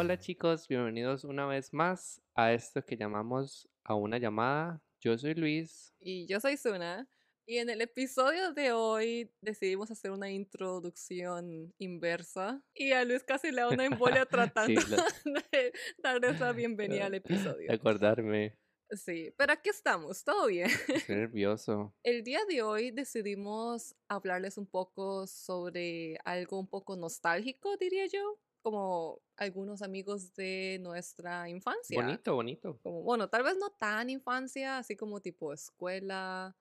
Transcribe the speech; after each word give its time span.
Hola 0.00 0.16
chicos, 0.16 0.68
bienvenidos 0.68 1.24
una 1.24 1.44
vez 1.46 1.74
más 1.74 2.22
a 2.36 2.52
esto 2.52 2.84
que 2.84 2.96
llamamos 2.96 3.68
a 3.82 3.96
una 3.96 4.18
llamada. 4.18 4.80
Yo 5.00 5.18
soy 5.18 5.34
Luis. 5.34 5.92
Y 5.98 6.24
yo 6.28 6.38
soy 6.38 6.56
Suna. 6.56 7.08
Y 7.46 7.56
en 7.58 7.68
el 7.68 7.80
episodio 7.80 8.52
de 8.52 8.70
hoy 8.70 9.28
decidimos 9.40 9.90
hacer 9.90 10.12
una 10.12 10.30
introducción 10.30 11.74
inversa. 11.78 12.62
Y 12.74 12.92
a 12.92 13.04
Luis 13.04 13.24
casi 13.24 13.50
le 13.50 13.62
da 13.62 13.70
una 13.70 13.86
embolia 13.86 14.24
tratando 14.30 14.80
Sí, 14.80 14.86
lo- 14.88 15.32
de 15.50 15.72
darles 16.00 16.38
la 16.38 16.52
bienvenida 16.52 17.06
al 17.06 17.14
episodio. 17.56 17.72
Acordarme, 17.72 18.56
Sí, 18.90 19.34
pero 19.36 19.52
aquí 19.52 19.68
estamos, 19.68 20.22
todo 20.24 20.46
bien. 20.46 20.70
estoy 20.94 21.16
nervioso. 21.16 21.92
El 22.04 22.22
día 22.22 22.38
de 22.48 22.62
hoy 22.62 22.90
decidimos 22.92 23.96
hablarles 24.08 24.56
un 24.58 24.66
poco 24.66 25.26
sobre 25.26 26.16
algo 26.24 26.58
un 26.60 26.68
poco 26.68 26.96
nostálgico, 26.96 27.76
diría 27.76 28.06
yo, 28.06 28.38
como 28.70 29.22
algunos 29.38 29.80
amigos 29.80 30.34
de 30.34 30.78
nuestra 30.82 31.48
infancia. 31.48 31.98
Bonito, 31.98 32.34
bonito. 32.34 32.78
Como, 32.82 33.02
bueno, 33.02 33.30
tal 33.30 33.42
vez 33.42 33.56
no 33.56 33.70
tan 33.70 34.10
infancia, 34.10 34.76
así 34.76 34.94
como 34.94 35.20
tipo 35.20 35.54
escuela, 35.54 36.54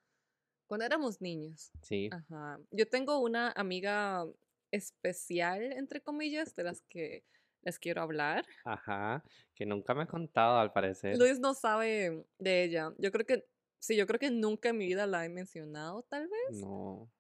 cuando 0.68 0.86
éramos 0.86 1.20
niños. 1.20 1.70
Sí. 1.82 2.10
Ajá. 2.14 2.62
Yo 2.72 2.88
tengo 2.88 3.20
una 3.20 3.52
amiga 3.58 4.26
especial, 4.72 5.74
entre 5.74 6.00
comillas, 6.02 6.56
de 6.56 6.64
las 6.64 6.82
que 6.84 7.26
les 7.62 7.78
quiero 7.78 8.02
hablar. 8.02 8.46
Ajá. 8.64 9.22
Que 9.54 9.66
nunca 9.66 9.94
me 9.94 10.04
ha 10.04 10.08
contado 10.08 10.60
al 10.60 10.72
parecer. 10.72 11.18
Luis 11.18 11.42
no 11.42 11.54
sabe 11.54 12.26
de 12.40 12.64
ella. 12.64 12.94
Yo 13.00 13.12
creo 13.12 13.26
que, 13.26 13.46
sí, 13.80 13.98
yo 13.98 14.08
creo 14.08 14.20
que 14.20 14.32
nunca 14.32 14.70
en 14.70 14.78
mi 14.78 14.86
vida 14.86 15.08
la 15.08 15.26
he 15.26 15.30
mencionado, 15.30 16.04
tal 16.04 16.30
vez. 16.30 16.62
No. 16.62 17.12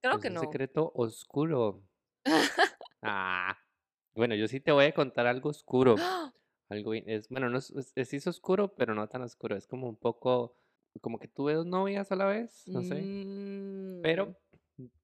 Creo 0.00 0.14
es 0.14 0.22
que 0.22 0.28
un 0.28 0.34
no. 0.34 0.40
secreto 0.40 0.90
oscuro. 0.94 1.82
Ah. 3.06 3.54
Bueno, 4.14 4.34
yo 4.34 4.46
sí 4.48 4.60
te 4.60 4.72
voy 4.72 4.84
a 4.86 4.92
contar 4.94 5.26
algo 5.26 5.50
oscuro. 5.50 5.96
Algo 6.68 6.90
bien- 6.92 7.04
es, 7.08 7.28
bueno, 7.28 7.50
no 7.50 7.58
es, 7.58 7.70
es, 7.96 8.12
es 8.14 8.26
oscuro, 8.26 8.74
pero 8.74 8.94
no 8.94 9.08
tan 9.08 9.22
oscuro. 9.22 9.56
Es 9.56 9.66
como 9.66 9.88
un 9.88 9.96
poco, 9.96 10.56
como 11.00 11.18
que 11.18 11.28
tuve 11.28 11.54
dos 11.54 11.66
novias 11.66 12.10
a 12.12 12.16
la 12.16 12.26
vez, 12.26 12.68
no 12.72 12.82
sé. 12.82 13.00
Mm, 13.00 14.00
Pero 14.02 14.36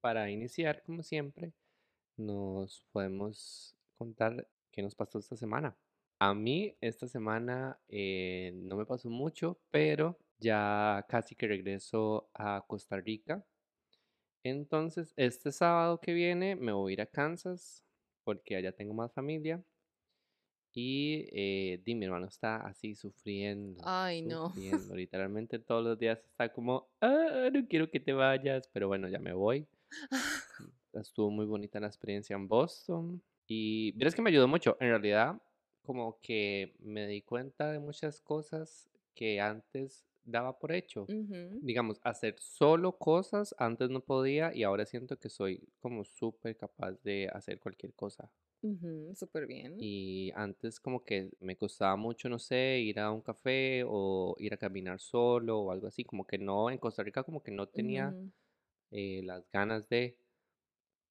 para 0.01 0.29
iniciar, 0.31 0.83
como 0.83 1.03
siempre, 1.03 1.53
nos 2.17 2.83
podemos 2.91 3.75
contar 3.97 4.47
qué 4.71 4.81
nos 4.83 4.95
pasó 4.95 5.19
esta 5.19 5.35
semana. 5.37 5.77
A 6.19 6.33
mí 6.35 6.77
esta 6.81 7.07
semana 7.07 7.79
eh, 7.89 8.51
no 8.55 8.77
me 8.77 8.85
pasó 8.85 9.09
mucho, 9.09 9.61
pero 9.71 10.19
ya 10.39 11.05
casi 11.09 11.35
que 11.35 11.47
regreso 11.47 12.29
a 12.33 12.65
Costa 12.67 12.97
Rica. 12.97 13.45
Entonces, 14.43 15.13
este 15.17 15.51
sábado 15.51 15.99
que 15.99 16.13
viene 16.13 16.55
me 16.55 16.71
voy 16.71 16.91
a 16.91 16.93
ir 16.93 17.01
a 17.01 17.05
Kansas 17.05 17.85
porque 18.23 18.55
allá 18.55 18.71
tengo 18.71 18.93
más 18.93 19.13
familia. 19.13 19.63
Y 20.73 21.27
eh, 21.33 21.81
di, 21.83 21.95
mi 21.95 22.05
hermano 22.05 22.27
está 22.27 22.57
así 22.65 22.95
sufriendo, 22.95 23.81
Ay, 23.85 24.21
no. 24.21 24.47
sufriendo. 24.49 24.95
Literalmente 24.95 25.59
todos 25.59 25.83
los 25.83 25.99
días 25.99 26.23
está 26.23 26.51
como, 26.51 26.89
ah, 27.01 27.49
no 27.51 27.67
quiero 27.67 27.89
que 27.91 27.99
te 27.99 28.13
vayas, 28.13 28.69
pero 28.71 28.87
bueno, 28.87 29.09
ya 29.09 29.19
me 29.19 29.33
voy. 29.33 29.67
Estuvo 30.93 31.29
muy 31.29 31.45
bonita 31.45 31.79
la 31.79 31.87
experiencia 31.87 32.35
en 32.35 32.47
Boston. 32.47 33.21
Y 33.47 33.91
verás 33.93 34.15
que 34.15 34.21
me 34.21 34.29
ayudó 34.29 34.47
mucho. 34.47 34.77
En 34.79 34.89
realidad, 34.89 35.41
como 35.81 36.19
que 36.21 36.73
me 36.79 37.07
di 37.07 37.21
cuenta 37.21 37.71
de 37.71 37.79
muchas 37.79 38.21
cosas 38.21 38.89
que 39.13 39.41
antes 39.41 40.05
daba 40.23 40.59
por 40.59 40.71
hecho. 40.71 41.11
Digamos, 41.59 41.99
hacer 42.03 42.35
solo 42.39 42.97
cosas 42.97 43.55
antes 43.59 43.89
no 43.89 44.01
podía 44.03 44.53
y 44.55 44.63
ahora 44.63 44.85
siento 44.85 45.19
que 45.19 45.29
soy 45.29 45.69
como 45.79 46.03
súper 46.05 46.57
capaz 46.57 46.93
de 47.03 47.29
hacer 47.33 47.59
cualquier 47.59 47.93
cosa. 47.93 48.31
ujú, 48.61 49.13
Súper 49.15 49.45
bien. 49.47 49.83
Y 49.83 50.31
antes 50.35 50.79
como 50.79 51.03
que 51.03 51.31
me 51.39 51.57
costaba 51.57 51.95
mucho, 51.95 52.29
no 52.29 52.37
sé, 52.39 52.79
ir 52.81 52.99
a 52.99 53.11
un 53.11 53.21
café 53.21 53.83
o 53.87 54.35
ir 54.37 54.53
a 54.53 54.57
caminar 54.57 54.99
solo 54.99 55.59
o 55.61 55.71
algo 55.71 55.87
así. 55.87 56.03
Como 56.05 56.27
que 56.27 56.37
no, 56.37 56.69
en 56.69 56.77
Costa 56.77 57.01
Rica 57.03 57.23
como 57.23 57.41
que 57.43 57.51
no 57.51 57.67
tenía 57.67 58.15
eh, 58.91 59.21
las 59.25 59.49
ganas 59.51 59.89
de, 59.89 60.19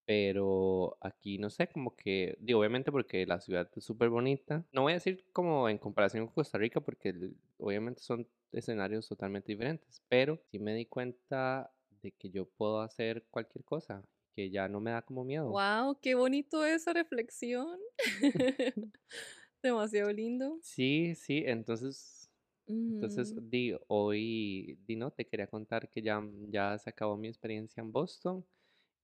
pero 0.07 0.99
aquí 1.01 1.39
no 1.39 1.51
sé, 1.51 1.69
como 1.69 1.95
que, 1.97 2.37
digo, 2.41 2.61
obviamente 2.61 2.91
porque 2.93 3.27
la 3.27 3.41
ciudad 3.41 3.71
es 3.77 3.84
súper 3.84 4.09
bonita. 4.11 4.67
No 4.73 4.83
voy 4.83 4.93
a 4.93 4.95
decir 4.97 5.27
como 5.33 5.69
en 5.69 5.79
comparación 5.79 6.27
con 6.27 6.34
Costa 6.34 6.59
Rica 6.59 6.81
porque 6.81 7.33
obviamente 7.59 8.03
son 8.03 8.29
escenarios 8.53 9.09
totalmente 9.09 9.53
diferentes, 9.53 10.03
pero 10.09 10.38
sí 10.50 10.59
me 10.59 10.75
di 10.75 10.87
cuenta 10.87 11.72
de 12.03 12.12
que 12.12 12.31
yo 12.31 12.47
puedo 12.47 12.81
hacer 12.81 13.25
cualquier 13.31 13.65
cosa, 13.65 14.03
que 14.34 14.50
ya 14.50 14.69
no 14.69 14.81
me 14.81 14.91
da 14.91 15.03
como 15.03 15.25
miedo. 15.25 15.50
Wow, 15.50 15.99
qué 16.00 16.15
bonito 16.15 16.65
esa 16.65 16.93
reflexión. 16.93 17.78
Demasiado 19.62 20.12
lindo. 20.12 20.59
Sí, 20.62 21.15
sí, 21.15 21.43
entonces, 21.47 22.31
entonces, 22.66 23.34
di, 23.50 23.75
hoy, 23.89 24.78
di, 24.87 24.97
no, 24.97 25.10
te 25.10 25.27
quería 25.27 25.47
contar 25.47 25.89
que 25.89 26.03
ya, 26.03 26.22
ya 26.49 26.78
se 26.78 26.91
acabó 26.91 27.16
mi 27.16 27.28
experiencia 27.28 27.81
en 27.81 27.93
Boston 27.93 28.44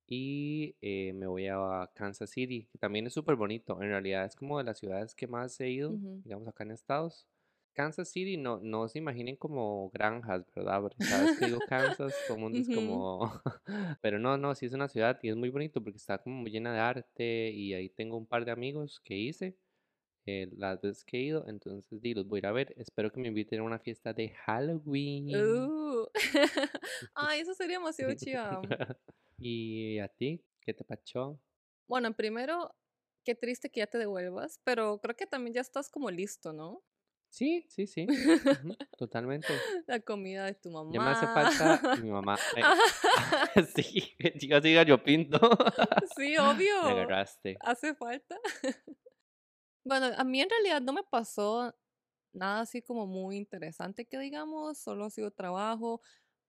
y 0.06 0.76
eh, 0.80 1.12
me 1.14 1.26
voy 1.26 1.48
a 1.48 1.90
Kansas 1.94 2.30
City, 2.30 2.68
que 2.70 2.78
también 2.78 3.06
es 3.06 3.14
súper 3.14 3.36
bonito. 3.36 3.74
En 3.82 3.88
realidad 3.88 4.24
es 4.24 4.36
como 4.36 4.58
de 4.58 4.64
las 4.64 4.78
ciudades 4.78 5.14
que 5.14 5.26
más 5.26 5.60
he 5.60 5.70
ido, 5.70 5.98
digamos, 6.24 6.48
acá 6.48 6.64
en 6.64 6.72
Estados. 6.72 7.26
Kansas 7.76 8.08
City, 8.08 8.38
no, 8.38 8.58
no 8.62 8.88
se 8.88 8.98
imaginen 8.98 9.36
como 9.36 9.90
granjas, 9.90 10.50
¿verdad? 10.54 10.80
Porque 10.80 11.04
cada 11.04 11.24
vez 11.24 11.38
que 11.38 11.46
digo 11.46 11.60
Kansas, 11.68 12.14
todo 12.26 12.38
el 12.38 12.42
mundo 12.42 12.58
es 12.58 12.68
como... 12.74 13.30
Pero 14.00 14.18
no, 14.18 14.38
no, 14.38 14.54
sí 14.54 14.64
es 14.64 14.72
una 14.72 14.88
ciudad 14.88 15.18
y 15.22 15.28
es 15.28 15.36
muy 15.36 15.50
bonito 15.50 15.84
porque 15.84 15.98
está 15.98 16.16
como 16.16 16.36
muy 16.36 16.50
llena 16.50 16.72
de 16.72 16.80
arte 16.80 17.50
y 17.50 17.74
ahí 17.74 17.90
tengo 17.90 18.16
un 18.16 18.26
par 18.26 18.46
de 18.46 18.50
amigos 18.50 18.98
que 19.04 19.14
hice 19.14 19.58
eh, 20.24 20.48
las 20.56 20.80
veces 20.80 21.04
que 21.04 21.18
he 21.18 21.20
ido, 21.20 21.46
entonces 21.46 22.00
di, 22.00 22.14
los 22.14 22.26
voy 22.26 22.38
a 22.38 22.40
ir 22.40 22.46
a 22.46 22.52
ver. 22.52 22.74
Espero 22.78 23.12
que 23.12 23.20
me 23.20 23.28
inviten 23.28 23.60
a 23.60 23.62
una 23.62 23.78
fiesta 23.78 24.14
de 24.14 24.30
Halloween. 24.30 25.36
Uh. 25.36 26.06
Ay, 27.14 27.40
eso 27.40 27.54
sería 27.54 27.78
demasiado 27.78 28.14
chiva. 28.14 28.62
¿Y 29.38 29.98
a 29.98 30.08
ti? 30.08 30.42
¿Qué 30.62 30.72
te 30.72 30.82
pachó? 30.82 31.38
Bueno, 31.86 32.12
primero, 32.14 32.74
qué 33.22 33.34
triste 33.34 33.70
que 33.70 33.80
ya 33.80 33.86
te 33.86 33.98
devuelvas, 33.98 34.60
pero 34.64 34.98
creo 34.98 35.14
que 35.14 35.26
también 35.26 35.52
ya 35.52 35.60
estás 35.60 35.90
como 35.90 36.10
listo, 36.10 36.54
¿no? 36.54 36.82
Sí, 37.36 37.66
sí, 37.68 37.86
sí. 37.86 38.06
totalmente. 38.96 39.48
La 39.86 40.00
comida 40.00 40.46
de 40.46 40.54
tu 40.54 40.70
mamá. 40.70 40.90
Ya 40.90 41.00
me 41.00 41.10
hace 41.10 41.26
falta 41.26 41.96
mi 41.96 42.10
mamá. 42.10 42.38
eh, 42.56 43.62
sí, 43.76 44.16
chicas, 44.38 44.62
diga 44.62 44.84
yo 44.84 45.02
pinto. 45.02 45.38
Sí, 46.16 46.30
Me 46.30 46.38
obvio. 46.38 46.80
agarraste. 46.80 47.58
Hace 47.60 47.94
falta. 47.94 48.38
Bueno, 49.84 50.12
a 50.16 50.24
mí 50.24 50.40
en 50.40 50.48
realidad 50.48 50.80
no 50.80 50.94
me 50.94 51.02
pasó 51.02 51.76
nada 52.32 52.62
así 52.62 52.80
como 52.80 53.06
muy 53.06 53.36
interesante 53.36 54.06
que 54.06 54.18
digamos, 54.18 54.78
solo 54.78 55.04
ha 55.04 55.10
sido 55.10 55.30
trabajo, 55.30 56.00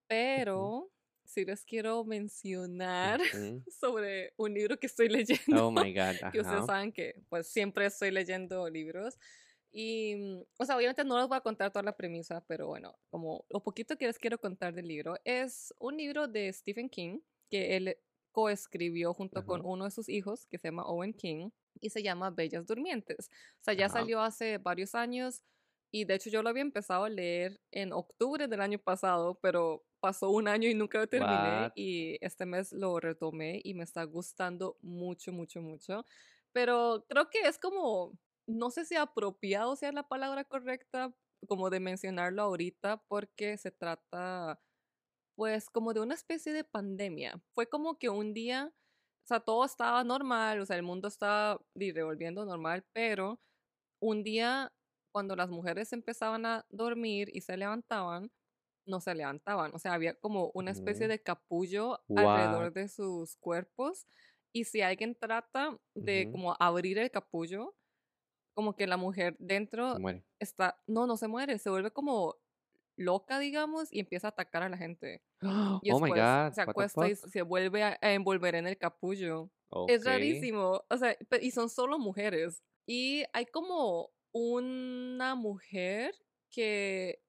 pero 0.06 0.90
sí 1.22 1.44
les 1.44 1.66
quiero 1.66 2.02
mencionar 2.06 3.20
sobre 3.78 4.32
un 4.38 4.54
libro 4.54 4.78
que 4.78 4.86
estoy 4.86 5.10
leyendo. 5.10 5.66
Oh 5.66 5.70
my 5.70 5.92
god. 5.92 6.32
que 6.32 6.40
ustedes 6.40 6.64
saben 6.64 6.92
que 6.92 7.22
pues 7.28 7.46
siempre 7.46 7.84
estoy 7.84 8.10
leyendo 8.10 8.70
libros. 8.70 9.18
Y, 9.70 10.14
mm, 10.16 10.42
o 10.58 10.64
sea, 10.64 10.76
obviamente 10.76 11.04
no 11.04 11.18
les 11.18 11.28
voy 11.28 11.36
a 11.36 11.40
contar 11.40 11.70
toda 11.70 11.82
la 11.82 11.96
premisa, 11.96 12.44
pero 12.46 12.66
bueno, 12.66 12.98
como 13.10 13.44
lo 13.50 13.62
poquito 13.62 13.96
que 13.96 14.06
les 14.06 14.18
quiero 14.18 14.38
contar 14.38 14.74
del 14.74 14.88
libro, 14.88 15.16
es 15.24 15.74
un 15.78 15.96
libro 15.96 16.28
de 16.28 16.52
Stephen 16.52 16.88
King 16.88 17.20
que 17.50 17.76
él 17.76 17.96
coescribió 18.32 19.14
junto 19.14 19.44
con 19.44 19.60
Ajá. 19.60 19.68
uno 19.68 19.84
de 19.84 19.90
sus 19.90 20.08
hijos, 20.08 20.46
que 20.46 20.58
se 20.58 20.68
llama 20.68 20.86
Owen 20.86 21.12
King, 21.12 21.50
y 21.80 21.90
se 21.90 22.02
llama 22.02 22.30
Bellas 22.30 22.66
Durmientes. 22.66 23.28
O 23.60 23.64
sea, 23.64 23.74
ya 23.74 23.86
Ajá. 23.86 24.00
salió 24.00 24.20
hace 24.20 24.58
varios 24.58 24.94
años 24.94 25.42
y 25.90 26.04
de 26.04 26.14
hecho 26.14 26.30
yo 26.30 26.42
lo 26.42 26.50
había 26.50 26.62
empezado 26.62 27.04
a 27.04 27.08
leer 27.08 27.60
en 27.70 27.92
octubre 27.92 28.46
del 28.46 28.60
año 28.60 28.78
pasado, 28.78 29.38
pero 29.40 29.84
pasó 30.00 30.30
un 30.30 30.48
año 30.48 30.68
y 30.68 30.74
nunca 30.74 30.98
lo 30.98 31.06
terminé 31.08 31.62
What? 31.62 31.72
y 31.74 32.18
este 32.20 32.46
mes 32.46 32.72
lo 32.72 33.00
retomé 33.00 33.60
y 33.64 33.74
me 33.74 33.84
está 33.84 34.04
gustando 34.04 34.76
mucho, 34.82 35.32
mucho, 35.32 35.60
mucho. 35.62 36.04
Pero 36.52 37.04
creo 37.08 37.28
que 37.30 37.40
es 37.40 37.58
como, 37.58 38.12
no 38.48 38.70
sé 38.70 38.86
si 38.86 38.96
apropiado 38.96 39.76
sea 39.76 39.92
la 39.92 40.08
palabra 40.08 40.44
correcta, 40.44 41.14
como 41.48 41.70
de 41.70 41.80
mencionarlo 41.80 42.42
ahorita, 42.42 43.04
porque 43.08 43.58
se 43.58 43.70
trata, 43.72 44.60
pues, 45.36 45.70
como 45.70 45.94
de 45.94 46.00
una 46.00 46.14
especie 46.14 46.52
de 46.52 46.64
pandemia. 46.64 47.42
Fue 47.54 47.68
como 47.68 47.98
que 47.98 48.10
un 48.10 48.34
día, 48.34 48.72
o 49.24 49.26
sea, 49.28 49.40
todo 49.40 49.64
estaba 49.64 50.04
normal, 50.04 50.60
o 50.60 50.66
sea, 50.66 50.76
el 50.76 50.82
mundo 50.84 51.08
estaba 51.08 51.60
revolviendo 51.76 52.44
normal, 52.46 52.86
pero 52.94 53.40
un 54.02 54.24
día, 54.24 54.72
cuando 55.12 55.36
las 55.36 55.50
mujeres 55.50 55.92
empezaban 55.92 56.46
a 56.46 56.66
dormir 56.70 57.30
y 57.34 57.42
se 57.42 57.56
levantaban, 57.56 58.32
no 58.86 59.00
se 59.00 59.14
levantaban, 59.14 59.72
o 59.74 59.78
sea, 59.80 59.94
había 59.94 60.14
como 60.16 60.50
una 60.54 60.72
especie 60.72 61.08
de 61.08 61.22
capullo 61.22 62.00
alrededor 62.16 62.72
de 62.72 62.88
sus 62.88 63.36
cuerpos 63.36 64.06
y 64.54 64.64
si 64.64 64.82
alguien 64.82 65.16
trata 65.16 65.78
de 65.96 66.28
como 66.30 66.56
abrir 66.60 66.98
el 66.98 67.10
capullo, 67.10 67.76
como 68.58 68.74
que 68.74 68.88
la 68.88 68.96
mujer 68.96 69.36
Se 69.38 69.44
dentro 69.44 70.00
muere. 70.00 70.24
está, 70.40 70.82
no, 70.88 71.06
no 71.06 71.16
se 71.16 71.28
muere, 71.28 71.60
se 71.60 71.70
vuelve 71.70 71.92
como 71.92 72.34
loca, 72.96 73.38
digamos, 73.38 73.92
y 73.92 74.00
empieza 74.00 74.26
a 74.26 74.30
atacar 74.30 74.64
a 74.64 74.68
la 74.68 74.76
gente. 74.76 75.22
Y 75.84 75.92
Oh 75.92 76.00
my 76.00 76.10
después 76.10 76.20
god. 76.20 76.52
se 76.54 76.60
acuesta 76.62 77.08
y 77.08 77.14
se 77.14 77.42
vuelve 77.42 77.84
a, 77.84 77.96
envolver 78.02 78.56
en 78.56 78.66
el 78.66 78.76
capullo. 78.76 79.48
Es 79.86 80.04
rarísimo, 80.04 80.82
o 80.90 80.96
sea, 80.96 81.16
y 81.40 81.52
son 81.52 81.68
solo 81.68 82.00
mujeres. 82.00 82.64
Y 82.84 83.22
hay 83.32 83.46
como 83.46 84.10
una 84.32 85.36
mujer 85.36 86.16
que 86.50 87.22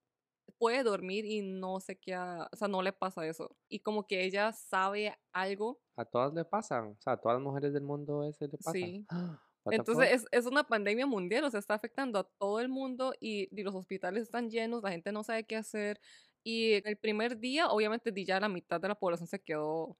puede 0.57 0.81
dormir 0.81 1.25
y 1.25 1.43
no 1.43 1.79
sé 1.79 1.99
qué, 1.99 2.17
o 2.17 2.55
sea, 2.55 2.67
no 2.67 2.81
le 2.81 2.91
pasa 2.91 3.23
eso. 3.27 3.55
Y 3.67 3.81
como 3.81 4.07
que 4.07 4.23
ella 4.23 4.51
sabe 4.51 5.15
algo. 5.31 5.79
A 5.95 6.05
todas 6.05 6.33
le 6.33 6.43
pasan, 6.43 6.93
o 6.97 7.01
sea, 7.01 7.13
a 7.13 7.17
todas 7.17 7.37
las 7.37 7.43
mujeres 7.43 7.71
del 7.71 7.83
mundo 7.83 8.23
ese 8.23 8.47
le 8.47 8.57
pasa. 8.57 8.71
Sí. 8.71 9.05
Entonces 9.71 10.11
es, 10.11 10.25
es 10.31 10.45
una 10.45 10.63
pandemia 10.65 11.05
mundial, 11.05 11.43
o 11.43 11.49
sea, 11.51 11.59
está 11.59 11.73
afectando 11.75 12.19
a 12.19 12.23
todo 12.39 12.59
el 12.59 12.69
mundo 12.69 13.13
y, 13.19 13.49
y 13.51 13.63
los 13.63 13.75
hospitales 13.75 14.23
están 14.23 14.49
llenos, 14.49 14.83
la 14.83 14.91
gente 14.91 15.11
no 15.11 15.23
sabe 15.23 15.45
qué 15.45 15.55
hacer. 15.55 15.99
Y 16.43 16.73
el 16.85 16.97
primer 16.97 17.37
día, 17.39 17.67
obviamente, 17.69 18.11
ya 18.25 18.39
la 18.39 18.49
mitad 18.49 18.79
de 18.81 18.87
la 18.87 18.95
población 18.95 19.27
se 19.27 19.41
quedó 19.41 19.97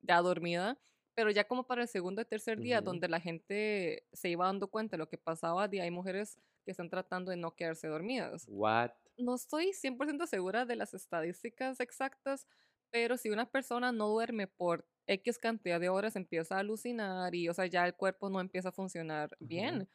ya 0.00 0.20
dormida, 0.22 0.78
pero 1.14 1.30
ya 1.30 1.44
como 1.44 1.66
para 1.66 1.82
el 1.82 1.88
segundo 1.88 2.22
y 2.22 2.24
tercer 2.24 2.60
día, 2.60 2.78
Ujú. 2.78 2.84
donde 2.84 3.08
la 3.08 3.20
gente 3.20 4.06
se 4.12 4.28
iba 4.28 4.46
dando 4.46 4.68
cuenta 4.68 4.96
de 4.96 4.98
lo 4.98 5.08
que 5.08 5.18
pasaba, 5.18 5.68
di, 5.68 5.80
hay 5.80 5.90
mujeres 5.90 6.38
que 6.64 6.72
están 6.72 6.90
tratando 6.90 7.30
de 7.30 7.36
no 7.36 7.54
quedarse 7.54 7.88
dormidas. 7.88 8.48
What? 8.48 8.92
No 9.16 9.34
estoy 9.34 9.72
100% 9.72 10.26
segura 10.26 10.66
de 10.66 10.76
las 10.76 10.92
estadísticas 10.94 11.80
exactas, 11.80 12.46
pero 12.90 13.16
si 13.16 13.30
una 13.30 13.50
persona 13.50 13.92
no 13.92 14.08
duerme 14.08 14.46
por 14.46 14.86
X 15.06 15.38
cantidad 15.38 15.80
de 15.80 15.88
horas, 15.88 16.16
empieza 16.16 16.56
a 16.56 16.60
alucinar 16.60 17.34
y, 17.34 17.48
o 17.48 17.54
sea, 17.54 17.66
ya 17.66 17.86
el 17.86 17.94
cuerpo 17.96 18.30
no 18.30 18.40
empieza 18.40 18.70
a 18.70 18.72
funcionar 18.72 19.38
Ujú. 19.40 19.82
bien. 19.82 19.88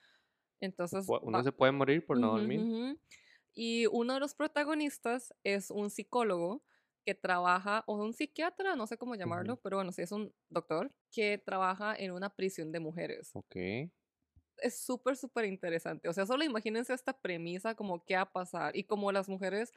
Entonces, 0.62 1.14
Uno 1.22 1.42
va- 1.42 1.44
se 1.44 1.52
puede 1.52 1.72
morir 1.72 2.04
por 2.06 2.18
no 2.18 2.32
Ujú, 2.32 2.32
dormir. 2.32 2.68
ujú. 2.94 3.00
Y 3.54 3.88
uno 3.88 4.14
de 4.16 4.20
los 4.22 4.36
protagonistas 4.36 5.34
es 5.44 5.72
un 5.72 5.90
psicólogo 5.92 6.64
que 7.06 7.16
trabaja, 7.16 7.84
o 7.88 7.96
un 7.96 8.14
psiquiatra, 8.14 8.76
no 8.76 8.88
sé 8.88 8.98
cómo 8.98 9.16
llamarlo, 9.16 9.62
pero 9.62 9.78
bueno, 9.78 9.92
sí 9.94 10.02
es 10.04 10.12
un 10.14 10.34
doctor 10.50 10.94
que 11.12 11.38
trabaja 11.40 11.96
en 11.96 12.12
una 12.14 12.36
prisión 12.36 12.72
de 12.72 12.80
mujeres. 12.82 13.34
Ok. 13.34 13.56
Es 14.58 14.80
súper, 14.86 15.18
súper 15.18 15.46
interesante. 15.46 16.08
O 16.10 16.14
sea, 16.14 16.26
solo 16.26 16.44
imagínense 16.44 16.94
esta 16.94 17.20
premisa 17.22 17.76
como 17.76 18.06
qué 18.06 18.16
va 18.16 18.22
a 18.22 18.32
pasar 18.34 18.76
y 18.78 18.84
como 18.84 19.12
las 19.12 19.28
mujeres 19.30 19.72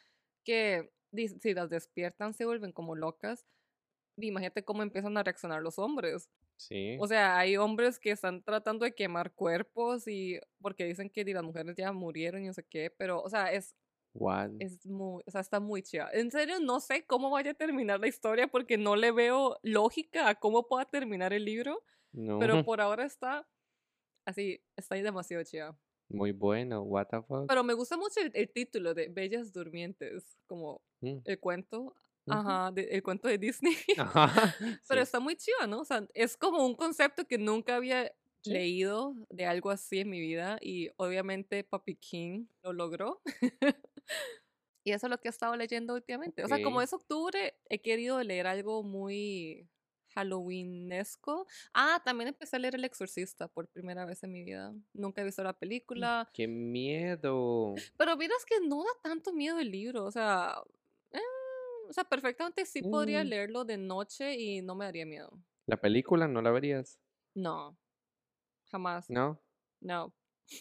que 0.45 0.93
si 1.41 1.55
las 1.55 1.71
despiertan 1.71 2.35
se 2.35 2.45
vuelven 2.45 2.73
como 2.73 2.95
locas. 2.97 3.47
Imagínate 4.17 4.65
cómo 4.65 4.83
empiezan 4.83 5.17
a 5.17 5.23
reaccionar 5.23 5.63
los 5.63 5.79
hombres. 5.79 6.31
Sí. 6.57 6.97
O 7.01 7.07
sea, 7.07 7.37
hay 7.39 7.57
hombres 7.57 7.99
que 7.99 8.11
están 8.13 8.43
tratando 8.43 8.85
de 8.85 8.95
quemar 8.95 9.33
cuerpos 9.35 10.07
y 10.07 10.39
porque 10.61 10.85
dicen 10.85 11.11
que 11.11 11.25
las 11.25 11.43
mujeres 11.43 11.75
ya 11.77 11.93
murieron 11.93 12.43
y 12.43 12.47
no 12.47 12.53
sé 12.53 12.65
qué, 12.65 12.91
pero, 12.97 13.21
o 13.23 13.29
sea, 13.29 13.53
es, 13.53 13.75
What? 14.15 14.51
es 14.61 14.87
muy, 14.87 15.23
o 15.27 15.31
sea, 15.31 15.41
está 15.41 15.59
muy 15.59 15.83
chida. 15.83 16.09
En 16.13 16.31
serio, 16.31 16.61
no 16.61 16.79
sé 16.79 17.05
cómo 17.07 17.31
vaya 17.31 17.51
a 17.51 17.55
terminar 17.55 17.99
la 17.99 18.07
historia 18.07 18.47
porque 18.47 18.79
no 18.79 18.95
le 18.95 19.11
veo 19.11 19.59
lógica 19.63 20.29
a 20.29 20.37
cómo 20.37 20.69
pueda 20.69 20.85
terminar 20.85 21.33
el 21.33 21.45
libro, 21.45 21.83
No. 22.13 22.39
pero 22.39 22.65
por 22.65 22.81
ahora 22.81 23.05
está 23.05 23.49
así, 24.27 24.63
está 24.77 24.95
demasiado 24.95 25.43
chida. 25.43 25.77
Muy 26.09 26.31
bueno. 26.33 26.83
What 26.83 27.07
the 27.11 27.23
fuck? 27.23 27.47
Pero 27.49 27.65
me 27.65 27.75
gusta 27.75 27.97
mucho 27.97 28.21
el, 28.21 28.31
el 28.35 28.53
título 28.53 28.95
de 28.95 29.09
Bellas 29.09 29.53
Durmientes, 29.53 30.39
como 30.47 30.83
Mm, 31.01 31.19
el 31.25 31.41
cuento. 31.41 31.95
Ajá, 32.29 32.71
de- 32.73 32.89
el 32.91 33.03
cuento 33.03 33.29
de 33.29 33.39
Disney. 33.39 33.77
Ajá. 33.99 34.55
Pero 34.89 35.01
Sí. 35.01 35.05
está 35.05 35.21
muy 35.21 35.37
chido, 35.37 35.67
¿no? 35.67 35.81
O 35.81 35.85
sea, 35.85 36.07
es 36.15 36.37
como 36.37 36.65
un 36.67 36.75
concepto 36.75 37.27
que 37.27 37.39
nunca 37.39 37.77
había 37.77 38.13
Sí. 38.43 38.51
leído 38.53 39.15
de 39.31 39.47
algo 39.47 39.71
así 39.71 40.01
en 40.01 40.11
mi 40.11 40.21
vida 40.21 40.59
y 40.61 40.91
obviamente 40.97 41.65
Papi 41.65 41.95
King 41.97 42.47
lo 42.63 42.73
logró. 42.75 43.23
y 44.85 44.93
eso 44.93 45.07
es 45.07 45.11
lo 45.11 45.19
que 45.19 45.29
he 45.29 45.31
estado 45.31 45.57
leyendo 45.57 45.95
últimamente. 45.95 46.45
O 46.45 46.49
sea, 46.49 46.63
como 46.63 46.83
es 46.83 46.93
octubre, 46.93 47.55
he 47.71 47.81
querido 47.81 48.23
leer 48.23 48.47
algo 48.47 48.83
muy 48.83 49.67
Halloweenesco. 50.15 51.47
Ah, 51.73 52.03
también 52.05 52.29
empecé 52.29 52.57
a 52.57 52.59
leer 52.59 52.75
El 52.75 52.85
Exorcista 52.85 53.49
por 53.49 53.67
primera 53.69 54.05
vez 54.05 54.23
en 54.23 54.33
mi 54.33 54.45
vida. 54.45 54.75
Nunca 54.93 55.23
he 55.23 55.25
visto 55.25 55.43
la 55.43 55.59
película, 55.59 56.29
¡Qué 56.35 56.47
miedo! 56.47 57.75
pero 57.97 58.17
miras 58.17 58.45
que 58.45 58.61
no 58.61 58.83
da 58.85 58.91
tanto 59.03 59.33
miedo 59.33 59.59
el 59.59 59.71
libro. 59.71 60.05
O 60.05 60.11
sea, 60.11 60.63
o 61.89 61.93
sea, 61.93 62.05
perfectamente 62.05 62.65
sí 62.67 62.83
podría 62.83 63.23
Mm. 63.25 63.29
leerlo 63.29 63.65
de 63.65 63.77
noche 63.79 64.35
y 64.35 64.63
no 64.63 64.75
me 64.75 64.85
daría 64.87 65.07
miedo. 65.07 65.39
¿La 65.67 65.77
película 65.81 66.29
no 66.29 66.43
la 66.43 66.51
verías? 66.51 66.99
No, 67.35 67.79
jamás. 68.71 69.09
¿No? 69.11 69.41
No. 69.81 70.15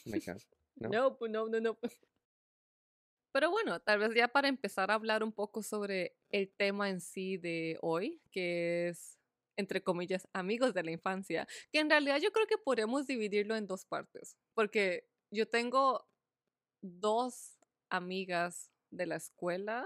My 0.06 0.20
God. 0.20 0.38
No. 0.76 0.90
No, 0.90 1.18
pues 1.20 1.32
no, 1.32 1.48
no, 1.50 1.60
no. 1.62 1.78
Pero 3.32 3.50
bueno, 3.52 3.80
tal 3.80 4.00
vez 4.00 4.14
ya 4.16 4.28
para 4.28 4.48
empezar 4.48 4.92
a 4.92 4.96
hablar 4.96 5.24
un 5.24 5.32
poco 5.32 5.64
sobre 5.64 6.18
el 6.30 6.52
tema 6.52 6.90
en 6.90 7.00
sí 7.02 7.38
de 7.38 7.78
hoy, 7.82 8.22
que 8.32 8.90
es, 8.90 9.20
entre 9.56 9.84
comillas, 9.84 10.28
amigos 10.34 10.74
de 10.74 10.84
la 10.84 10.92
infancia, 10.92 11.48
que 11.72 11.80
en 11.80 11.90
realidad 11.90 12.20
yo 12.22 12.32
creo 12.32 12.46
que 12.48 12.58
podemos 12.58 13.08
dividirlo 13.08 13.56
en 13.56 13.68
dos 13.68 13.86
partes, 13.86 14.36
porque 14.56 15.08
yo 15.32 15.48
tengo 15.48 16.08
dos 16.82 17.60
amigas 17.90 18.72
de 18.92 19.06
la 19.08 19.16
escuela 19.16 19.86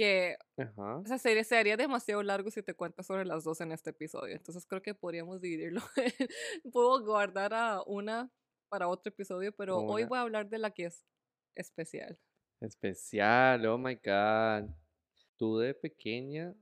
que, 0.00 0.38
Ajá. 0.56 0.96
o 0.96 1.04
sea, 1.04 1.18
sería, 1.18 1.76
demasiado 1.76 2.22
largo 2.22 2.50
si 2.50 2.62
te 2.62 2.72
cuento 2.72 3.02
sobre 3.02 3.26
las 3.26 3.44
dos 3.44 3.60
en 3.60 3.70
este 3.70 3.90
episodio, 3.90 4.34
entonces 4.34 4.64
creo 4.64 4.80
que 4.80 4.94
podríamos 4.94 5.42
dividirlo. 5.42 5.82
Puedo 6.72 7.04
guardar 7.04 7.52
a 7.52 7.82
una 7.82 8.32
para 8.70 8.88
otro 8.88 9.10
episodio, 9.10 9.52
pero 9.54 9.76
hoy 9.76 10.04
voy 10.04 10.16
a 10.16 10.22
hablar 10.22 10.48
de 10.48 10.56
la 10.56 10.70
que 10.70 10.86
es 10.86 11.04
especial. 11.54 12.18
Especial, 12.62 13.66
oh 13.66 13.76
my 13.76 13.94
God. 13.96 14.70
Tú 15.36 15.58
de 15.58 15.74
pequeña, 15.74 16.54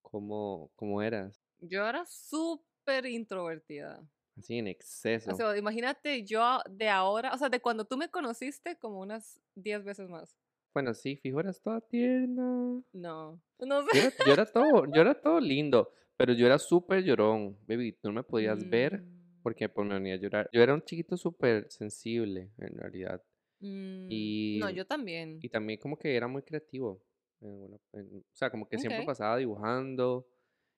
¿cómo, 0.00 0.70
cómo 0.76 1.02
eras? 1.02 1.42
Yo 1.58 1.84
era 1.84 2.06
súper 2.06 3.06
introvertida. 3.06 4.08
Así 4.38 4.58
en 4.58 4.68
exceso. 4.68 5.32
O 5.32 5.34
sea, 5.34 5.56
imagínate 5.56 6.24
yo 6.24 6.60
de 6.70 6.88
ahora, 6.88 7.32
o 7.34 7.38
sea, 7.38 7.48
de 7.48 7.60
cuando 7.60 7.84
tú 7.84 7.96
me 7.96 8.10
conociste, 8.12 8.78
como 8.78 9.00
unas 9.00 9.40
10 9.56 9.82
veces 9.82 10.08
más. 10.08 10.36
Bueno, 10.76 10.92
sí, 10.92 11.16
fijo, 11.16 11.40
eras 11.40 11.62
toda 11.62 11.80
tierna. 11.80 12.82
No, 12.92 13.40
no 13.60 13.80
Yo 13.80 13.86
sé. 13.92 13.98
era, 13.98 14.12
yo 14.26 14.32
era 14.34 14.44
todo, 14.44 14.84
yo 14.92 15.00
era 15.00 15.14
todo 15.22 15.40
lindo, 15.40 15.90
pero 16.18 16.34
yo 16.34 16.44
era 16.44 16.58
súper 16.58 17.02
llorón, 17.02 17.56
baby. 17.66 17.92
Tú 17.92 18.08
no 18.08 18.12
me 18.12 18.22
podías 18.22 18.68
ver 18.68 19.00
Mm, 19.00 19.40
porque 19.42 19.70
pues, 19.70 19.88
me 19.88 19.94
venía 19.94 20.12
a 20.14 20.18
llorar. 20.18 20.50
Yo 20.52 20.60
era 20.62 20.74
un 20.74 20.82
chiquito 20.82 21.16
súper 21.16 21.70
sensible, 21.70 22.50
en 22.58 22.76
realidad. 22.76 23.22
mm, 23.60 24.06
Y, 24.10 24.58
No, 24.60 24.68
yo 24.68 24.84
también. 24.86 25.38
y 25.40 25.48
también 25.48 25.78
como 25.80 25.96
que 25.98 26.14
era 26.14 26.28
muy 26.28 26.42
creativo. 26.42 27.00
en 27.40 27.48
alguna- 27.52 27.78
en- 27.92 28.18
o 28.18 28.34
sea, 28.36 28.50
como 28.50 28.66
que 28.68 28.76
siempre 28.78 29.04
pasaba 29.06 29.36
dibujando 29.38 30.26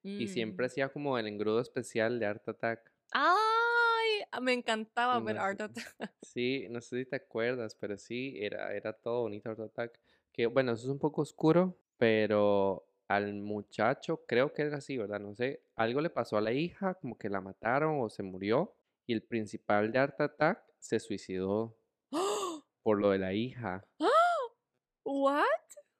y 0.04 0.26
siempre 0.28 0.64
Mm. 0.64 0.66
hacía 0.66 0.88
como 0.92 1.16
el 1.18 1.26
engrudo 1.26 1.60
especial 1.60 2.18
de 2.20 2.26
Art 2.26 2.48
Attack. 2.48 2.92
Ah, 3.14 3.36
Me 4.42 4.52
encantaba 4.52 5.18
ver 5.20 5.36
no 5.36 5.42
Art 5.42 5.60
Attack. 5.60 5.94
Sí, 6.22 6.66
no 6.70 6.80
sé 6.80 6.98
si 6.98 7.06
te 7.06 7.16
acuerdas, 7.16 7.74
pero 7.74 7.96
sí, 7.96 8.34
era, 8.38 8.74
era 8.74 8.92
todo 8.92 9.22
bonito 9.22 9.50
Art 9.50 9.60
Attack. 9.60 10.00
Que 10.32 10.46
bueno, 10.46 10.72
eso 10.72 10.84
es 10.84 10.90
un 10.90 10.98
poco 10.98 11.22
oscuro, 11.22 11.78
pero 11.96 12.86
al 13.08 13.34
muchacho, 13.34 14.24
creo 14.26 14.52
que 14.52 14.62
era 14.62 14.76
así, 14.78 14.98
¿verdad? 14.98 15.20
No 15.20 15.34
sé, 15.34 15.62
algo 15.76 16.00
le 16.00 16.10
pasó 16.10 16.36
a 16.36 16.40
la 16.40 16.52
hija, 16.52 16.94
como 16.94 17.16
que 17.16 17.28
la 17.30 17.40
mataron 17.40 18.00
o 18.00 18.08
se 18.10 18.22
murió, 18.22 18.74
y 19.06 19.14
el 19.14 19.22
principal 19.22 19.90
de 19.92 19.98
Art 19.98 20.20
Attack 20.20 20.62
se 20.78 21.00
suicidó 21.00 21.76
por 22.82 23.00
lo 23.00 23.10
de 23.10 23.18
la 23.18 23.32
hija. 23.32 23.86
¿What? 25.04 25.44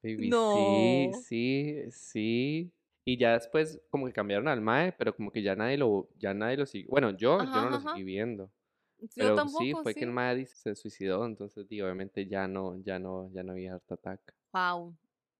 Baby, 0.03 0.31
sí, 0.33 1.11
No. 1.11 1.19
sí, 1.23 1.91
sí. 1.91 2.73
Y 3.11 3.17
ya 3.17 3.33
después 3.33 3.81
como 3.91 4.07
que 4.07 4.13
cambiaron 4.13 4.49
al 4.49 4.61
mae, 4.61 4.93
pero 4.93 5.15
como 5.17 5.31
que 5.33 5.43
ya 5.43 5.57
nadie 5.57 5.79
lo, 5.79 6.11
ya 6.19 6.35
nadie 6.35 6.59
lo 6.59 6.67
siguió. 6.67 6.91
Bueno, 6.91 7.11
yo, 7.13 7.39
yo 7.45 7.45
Ajá, 7.45 7.63
no 7.63 7.71
lo 7.71 7.77
ajá. 7.77 7.93
seguí 7.93 8.03
viendo. 8.05 8.53
Yo 9.01 9.09
Pero 9.17 9.37
sí, 9.49 9.73
tampoco, 9.73 9.83
fue 9.83 9.95
que 9.95 10.05
el 10.05 10.11
sí. 10.11 10.15
mae 10.15 10.45
se 10.47 10.75
suicidó, 10.75 11.25
entonces 11.25 11.67
di, 11.69 11.81
obviamente 11.81 12.27
ya 12.27 12.47
no, 12.49 12.77
ya 12.83 12.99
no, 12.99 13.31
ya 13.33 13.43
no 13.45 13.53
había 13.53 13.75
Art 13.77 13.93
Attack. 13.93 14.35
Wow, 14.53 14.95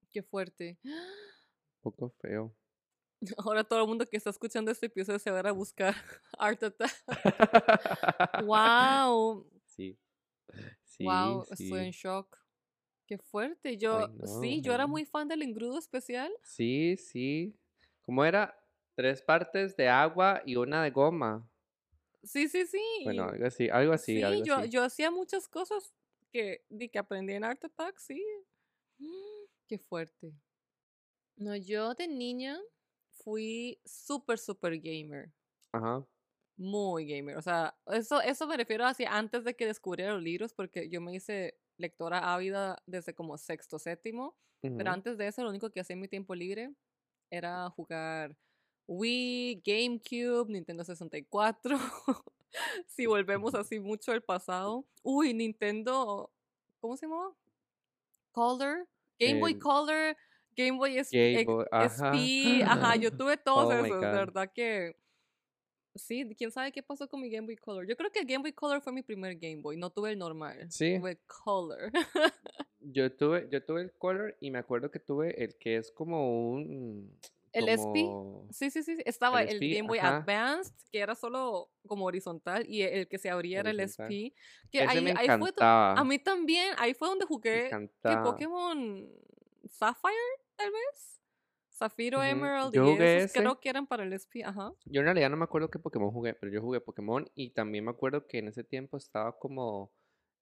qué 0.09 0.23
fuerte. 0.23 0.79
Un 0.83 1.81
poco 1.81 2.09
feo. 2.21 2.55
Ahora 3.37 3.63
todo 3.63 3.81
el 3.81 3.87
mundo 3.87 4.05
que 4.05 4.17
está 4.17 4.29
escuchando 4.29 4.71
este 4.71 4.85
episodio 4.87 5.19
se 5.19 5.31
va 5.31 5.39
a 5.41 5.51
buscar 5.51 5.95
Art 6.37 6.63
Attack. 6.63 6.91
Wow, 8.37 9.45
Sí, 9.65 9.97
sí, 10.83 11.05
wow, 11.05 11.45
estoy 11.49 11.85
en 11.85 11.91
sí. 11.91 11.99
shock. 11.99 12.38
Qué 13.09 13.17
fuerte. 13.17 13.75
Yo, 13.75 14.01
Ay, 14.01 14.07
sí, 14.23 14.57
no, 14.57 14.61
yo 14.61 14.73
era 14.75 14.85
muy 14.85 15.03
fan 15.03 15.27
del 15.27 15.41
engrudo 15.41 15.79
especial. 15.79 16.31
Sí, 16.43 16.95
sí. 16.95 17.57
¿Cómo 18.03 18.23
era? 18.23 18.55
Tres 18.93 19.23
partes 19.23 19.75
de 19.75 19.89
agua 19.89 20.43
y 20.45 20.55
una 20.57 20.83
de 20.83 20.91
goma. 20.91 21.49
Sí, 22.21 22.47
sí, 22.47 22.67
sí. 22.67 22.79
Bueno, 23.05 23.23
algo 23.23 23.47
así, 23.47 23.67
algo 23.67 23.93
así, 23.93 24.17
sí, 24.17 24.21
algo 24.21 24.45
yo, 24.45 24.55
así. 24.57 24.69
yo 24.69 24.83
hacía 24.83 25.09
muchas 25.09 25.47
cosas 25.47 25.91
que, 26.31 26.63
que 26.91 26.99
aprendí 26.99 27.33
en 27.33 27.45
Art 27.45 27.65
Attack, 27.65 27.97
sí. 27.97 28.23
Qué 29.67 29.79
fuerte. 29.79 30.31
No, 31.35 31.55
yo 31.55 31.95
de 31.95 32.07
niña 32.07 32.59
fui 33.09 33.81
súper, 33.85 34.37
súper 34.37 34.79
gamer. 34.79 35.31
Ajá. 35.71 36.05
Muy 36.57 37.07
gamer. 37.07 37.37
O 37.37 37.41
sea, 37.41 37.75
eso, 37.87 38.21
eso 38.21 38.45
me 38.45 38.55
refiero 38.55 38.85
así 38.85 39.03
antes 39.05 39.43
de 39.45 39.55
que 39.55 39.65
descubriera 39.65 40.13
los 40.13 40.21
libros, 40.21 40.53
porque 40.53 40.89
yo 40.89 41.01
me 41.01 41.15
hice 41.15 41.57
lectora 41.79 42.33
ávida 42.33 42.77
desde 42.85 43.15
como 43.15 43.37
sexto, 43.37 43.79
séptimo. 43.79 44.35
Pero 44.61 44.91
antes 44.91 45.17
de 45.17 45.27
eso, 45.27 45.41
lo 45.41 45.49
único 45.49 45.69
que 45.69 45.79
hacía 45.79 45.93
en 45.93 46.01
mi 46.01 46.09
tiempo 46.09 46.35
libre 46.35 46.69
era 47.31 47.69
jugar 47.69 48.35
Wii, 48.87 49.61
GameCube, 49.65 50.51
Nintendo 50.51 50.83
64. 50.83 51.77
si 52.87 53.05
volvemos 53.05 53.53
así 53.55 53.79
mucho 53.79 54.11
al 54.11 54.21
pasado. 54.21 54.85
Uy, 55.03 55.33
Nintendo, 55.33 56.29
¿cómo 56.79 56.97
se 56.97 57.05
llamaba? 57.05 57.33
Color, 58.31 58.87
Game 59.17 59.39
Boy 59.39 59.57
Color, 59.57 60.15
Game 60.55 60.77
Boy 60.77 60.95
Game. 60.95 61.45
SP, 61.71 62.63
ajá, 62.63 62.95
yo 62.95 63.11
tuve 63.17 63.37
todos 63.37 63.65
Oh 63.65 63.85
esos, 63.85 64.01
de 64.01 64.07
verdad 64.07 64.51
que 64.53 64.95
sí, 65.99 66.27
quién 66.37 66.51
sabe 66.51 66.71
qué 66.71 66.81
pasó 66.81 67.07
con 67.07 67.21
mi 67.21 67.29
Game 67.29 67.45
Boy 67.45 67.55
Color. 67.57 67.87
Yo 67.87 67.95
creo 67.95 68.11
que 68.11 68.19
el 68.19 68.25
Game 68.25 68.41
Boy 68.41 68.53
Color 68.53 68.81
fue 68.81 68.91
mi 68.93 69.03
primer 69.03 69.35
Game 69.37 69.61
Boy, 69.61 69.77
no 69.77 69.89
tuve 69.91 70.11
el 70.11 70.17
normal, 70.19 70.65
Sí. 70.71 70.97
tuve 70.99 71.11
el 71.11 71.19
Color. 71.27 71.91
Yo 72.81 73.11
tuve, 73.11 73.47
yo 73.51 73.63
tuve 73.63 73.81
el 73.81 73.91
Color 73.91 74.37
y 74.39 74.51
me 74.51 74.57
acuerdo 74.57 74.89
que 74.89 74.99
tuve 74.99 75.43
el 75.43 75.57
que 75.57 75.75
es 75.75 75.91
como 75.91 76.49
un... 76.49 77.13
El 77.51 77.67
SP, 77.67 78.07
Sí, 78.51 78.69
sí, 78.71 78.83
sí, 78.83 78.97
estaba 79.05 79.41
El 79.43 79.49
el, 79.49 79.55
SP, 79.57 79.75
Game 79.75 79.87
Boy 79.87 79.99
ajá. 79.99 80.17
Advanced, 80.17 80.73
que 80.91 80.99
era 80.99 81.13
solo 81.13 81.69
como 81.87 82.05
horizontal, 82.05 82.65
y 82.69 82.83
el 82.83 83.07
que 83.07 83.17
se 83.17 83.29
abría 83.29 83.59
era 83.59 83.71
el. 83.71 83.79
SP. 83.81 84.31
Que 84.71 84.83
Ese 84.83 84.87
ahí, 84.87 85.01
me 85.03 85.13
ahí 85.17 85.27
fue 85.39 85.51
a 85.59 86.03
mí 86.05 86.19
también, 86.19 86.73
ahí 86.77 86.93
fue 86.93 87.07
donde 87.09 87.25
jugué 87.25 87.69
que. 88.01 88.17
Pokémon 88.23 89.09
Sapphire, 89.67 90.13
tal 90.55 90.71
vez. 90.71 91.18
Zafiro, 91.79 92.21
Emerald, 92.21 92.73
yo 92.73 92.83
y 92.83 92.91
jugué 92.91 93.17
esos 93.17 93.31
ese. 93.31 93.39
creo 93.39 93.59
que 93.59 93.69
eran 93.69 93.87
para 93.87 94.03
el 94.03 94.11
SP, 94.11 94.43
ajá. 94.43 94.73
Yo 94.83 94.99
en 94.99 95.05
realidad 95.05 95.29
no 95.29 95.37
me 95.37 95.45
acuerdo 95.45 95.69
qué 95.69 95.79
Pokémon 95.79 96.11
jugué, 96.11 96.33
pero 96.33 96.51
yo 96.51 96.61
jugué 96.61 96.81
Pokémon 96.81 97.25
y 97.35 97.51
también 97.51 97.85
me 97.85 97.91
acuerdo 97.91 98.27
que 98.27 98.39
en 98.39 98.49
ese 98.49 98.65
tiempo 98.65 98.97
estaba 98.97 99.31
como 99.39 99.89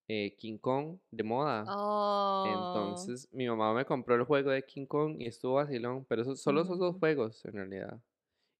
eh, 0.08 0.34
King 0.36 0.58
Kong 0.58 0.98
de 1.12 1.22
moda. 1.22 1.64
Oh. 1.68 2.44
Entonces 2.44 3.28
mi 3.32 3.46
mamá 3.46 3.72
me 3.72 3.84
compró 3.84 4.16
el 4.16 4.24
juego 4.24 4.50
de 4.50 4.64
King 4.64 4.86
Kong 4.86 5.20
y 5.20 5.26
estuvo 5.26 5.54
vacilón, 5.54 6.04
pero 6.06 6.22
eso, 6.22 6.34
solo 6.34 6.62
esos 6.62 6.78
dos 6.80 6.96
juegos 6.96 7.44
en 7.44 7.52
realidad. 7.52 8.02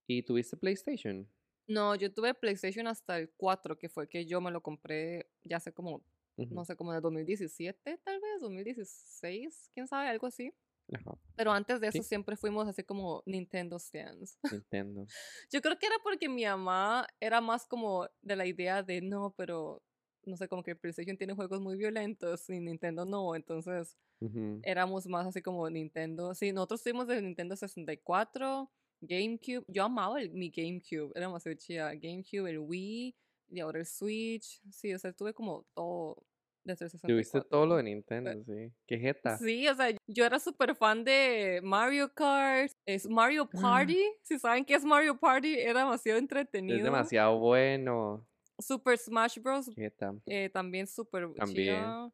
¿Y 0.07 0.23
tuviste 0.23 0.57
PlayStation? 0.57 1.29
No, 1.67 1.97
yo 1.97 2.13
tuve 2.15 2.33
PlayStation 2.33 2.87
hasta 2.87 3.19
el 3.19 3.31
4, 3.37 3.77
que 3.77 3.89
fue 3.89 4.09
que 4.09 4.25
yo 4.25 4.41
me 4.41 4.53
lo 4.53 4.63
compré 4.63 5.31
ya 5.43 5.57
hace 5.57 5.73
como, 5.73 6.03
no 6.37 6.65
sé, 6.65 6.77
como 6.77 6.93
en 6.93 6.97
el 6.97 7.03
2017, 7.03 7.99
tal 7.99 8.21
vez, 8.21 8.41
2016, 8.41 9.71
quién 9.75 9.87
sabe, 9.87 10.09
algo 10.09 10.29
así. 10.29 10.55
Ajá, 10.95 11.19
Pero 11.37 11.53
antes 11.53 11.81
de 11.81 11.89
eso 11.89 12.03
Sí. 12.03 12.09
siempre 12.09 12.37
fuimos 12.37 12.67
así 12.69 12.83
como 12.85 13.23
Nintendo 13.27 13.79
stands. 13.79 14.39
Nintendo. 14.65 15.07
Yo 15.51 15.61
creo 15.61 15.79
que 15.79 15.87
era 15.87 15.97
porque 16.03 16.29
mi 16.29 16.45
mamá 16.45 17.07
era 17.21 17.41
más 17.41 17.67
como 17.67 18.09
de 18.23 18.37
la 18.37 18.47
idea 18.47 18.83
de 18.83 19.01
no, 19.01 19.35
pero 19.37 19.83
no 20.25 20.37
sé, 20.37 20.49
como 20.49 20.63
que 20.63 20.77
PlayStation 20.77 21.17
tiene 21.17 21.35
juegos 21.35 21.61
muy 21.61 21.77
violentos 21.77 22.49
y 22.51 22.61
Nintendo 22.61 23.05
no, 23.05 23.35
entonces 23.35 23.97
éramos 24.65 25.07
más 25.07 25.27
así 25.27 25.41
como 25.43 25.71
Nintendo. 25.71 26.35
Sí, 26.35 26.53
nosotros 26.53 26.83
tuvimos 26.83 27.07
de 27.07 27.23
Nintendo 27.23 27.55
64, 27.57 28.71
GameCube. 29.01 29.65
Yo 29.69 29.85
amaba 29.85 30.21
el- 30.21 30.31
mi 30.33 30.51
GameCube, 30.51 31.13
era 31.15 31.27
demasiado 31.29 31.57
chida. 31.57 31.95
GameCube, 31.95 32.51
el 32.51 32.59
Wii 32.59 33.17
y 33.51 33.61
ahora 33.61 33.79
el 33.79 33.87
Switch. 33.87 34.61
Sí, 34.71 34.93
o 34.93 34.99
sea, 34.99 35.13
tuve 35.13 35.33
como 35.33 35.65
todo 35.75 36.23
desde 36.69 36.85
el 36.85 36.91
64. 36.93 37.15
Tuviste 37.15 37.41
todo 37.51 37.67
lo 37.67 37.77
de 37.77 37.83
Nintendo, 37.83 38.31
sí. 38.45 38.73
Qué 38.87 38.99
jeta. 38.99 39.37
Sí, 39.39 39.67
o 39.67 39.75
sea, 39.75 39.89
yo 40.07 40.25
era 40.25 40.39
súper 40.39 40.75
fan 40.77 41.03
de 41.03 41.61
Mario 41.65 42.13
Kart, 42.15 42.71
es 42.87 43.09
Mario 43.09 43.49
Party, 43.51 44.01
si 44.23 44.39
saben 44.39 44.65
qué 44.65 44.75
es 44.75 44.85
Mario 44.85 45.19
Party, 45.19 45.59
era 45.59 45.81
demasiado 45.81 46.19
entretenido. 46.19 46.79
Es 46.79 46.85
demasiado 46.85 47.39
bueno. 47.39 48.25
Super 48.61 48.97
Smash 48.99 49.39
Bros. 49.41 49.67
Qué 49.75 49.83
jeta. 49.83 50.15
eh, 50.27 50.51
también 50.53 50.87
súper 50.87 51.33
También. 51.35 51.77
chida. 51.77 52.13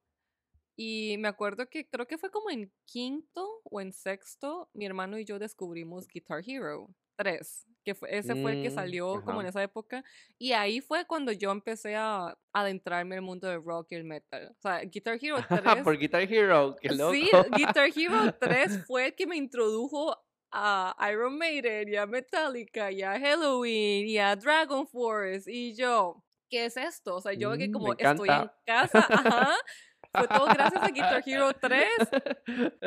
Y 0.76 1.16
me 1.18 1.28
acuerdo 1.28 1.68
que 1.68 1.88
creo 1.88 2.06
que 2.06 2.18
fue 2.18 2.30
como 2.30 2.50
en 2.50 2.72
quinto 2.84 3.60
o 3.64 3.80
en 3.80 3.92
sexto, 3.92 4.68
mi 4.74 4.84
hermano 4.86 5.18
y 5.18 5.24
yo 5.24 5.38
descubrimos 5.38 6.08
Guitar 6.08 6.42
Hero 6.44 6.88
3, 7.16 7.66
que 7.84 7.94
fue, 7.94 8.16
ese 8.16 8.34
fue 8.36 8.52
el 8.52 8.62
que 8.62 8.70
Mm, 8.70 8.74
salió 8.74 9.22
como 9.24 9.40
en 9.40 9.46
ajá. 9.46 9.50
esa 9.50 9.62
época. 9.62 10.04
Y 10.38 10.52
ahí 10.52 10.80
fue 10.80 11.04
cuando 11.06 11.32
yo 11.32 11.50
empecé 11.52 11.94
a 11.96 12.36
adentrarme 12.52 13.14
en 13.16 13.18
el 13.20 13.22
mundo 13.22 13.48
del 13.48 13.62
rock 13.64 13.88
y 13.92 13.94
el 13.96 14.04
metal. 14.04 14.48
O 14.58 14.60
sea, 14.60 14.80
Guitar 14.80 15.18
Hero 15.20 15.36
3 15.48 15.82
Por 15.84 15.98
Guitar 15.98 16.22
Hero, 16.22 16.76
qué 16.80 16.90
loco. 16.90 17.12
Sí, 17.12 17.30
Guitar 17.52 17.90
Hero 17.94 18.34
3 18.40 18.80
fue 18.86 19.06
el 19.06 19.14
que 19.14 19.26
me 19.26 19.36
introdujo 19.36 20.16
a 20.50 20.94
Iron 21.10 21.36
Maiden 21.36 21.88
y 21.88 21.96
a 21.96 22.06
Metallica 22.06 22.90
y 22.92 23.02
a 23.02 23.18
Halloween 23.18 24.06
y 24.06 24.18
a 24.18 24.36
Dragon 24.36 24.86
Force 24.86 25.50
y 25.50 25.74
yo, 25.74 26.22
¿qué 26.48 26.66
es 26.66 26.76
esto? 26.76 27.16
O 27.16 27.20
sea, 27.20 27.32
yo 27.32 27.56
que 27.58 27.68
Mm, 27.68 27.72
como 27.72 27.88
me 27.88 27.96
estoy 27.98 28.28
en 28.30 28.50
casa, 28.64 29.06
ajá, 29.10 29.50
fue 30.14 30.28
todo 30.28 30.46
gracias 30.46 30.82
a 30.82 30.88
Guitar 30.88 31.22
Hero 31.26 31.52
3. 31.52 31.84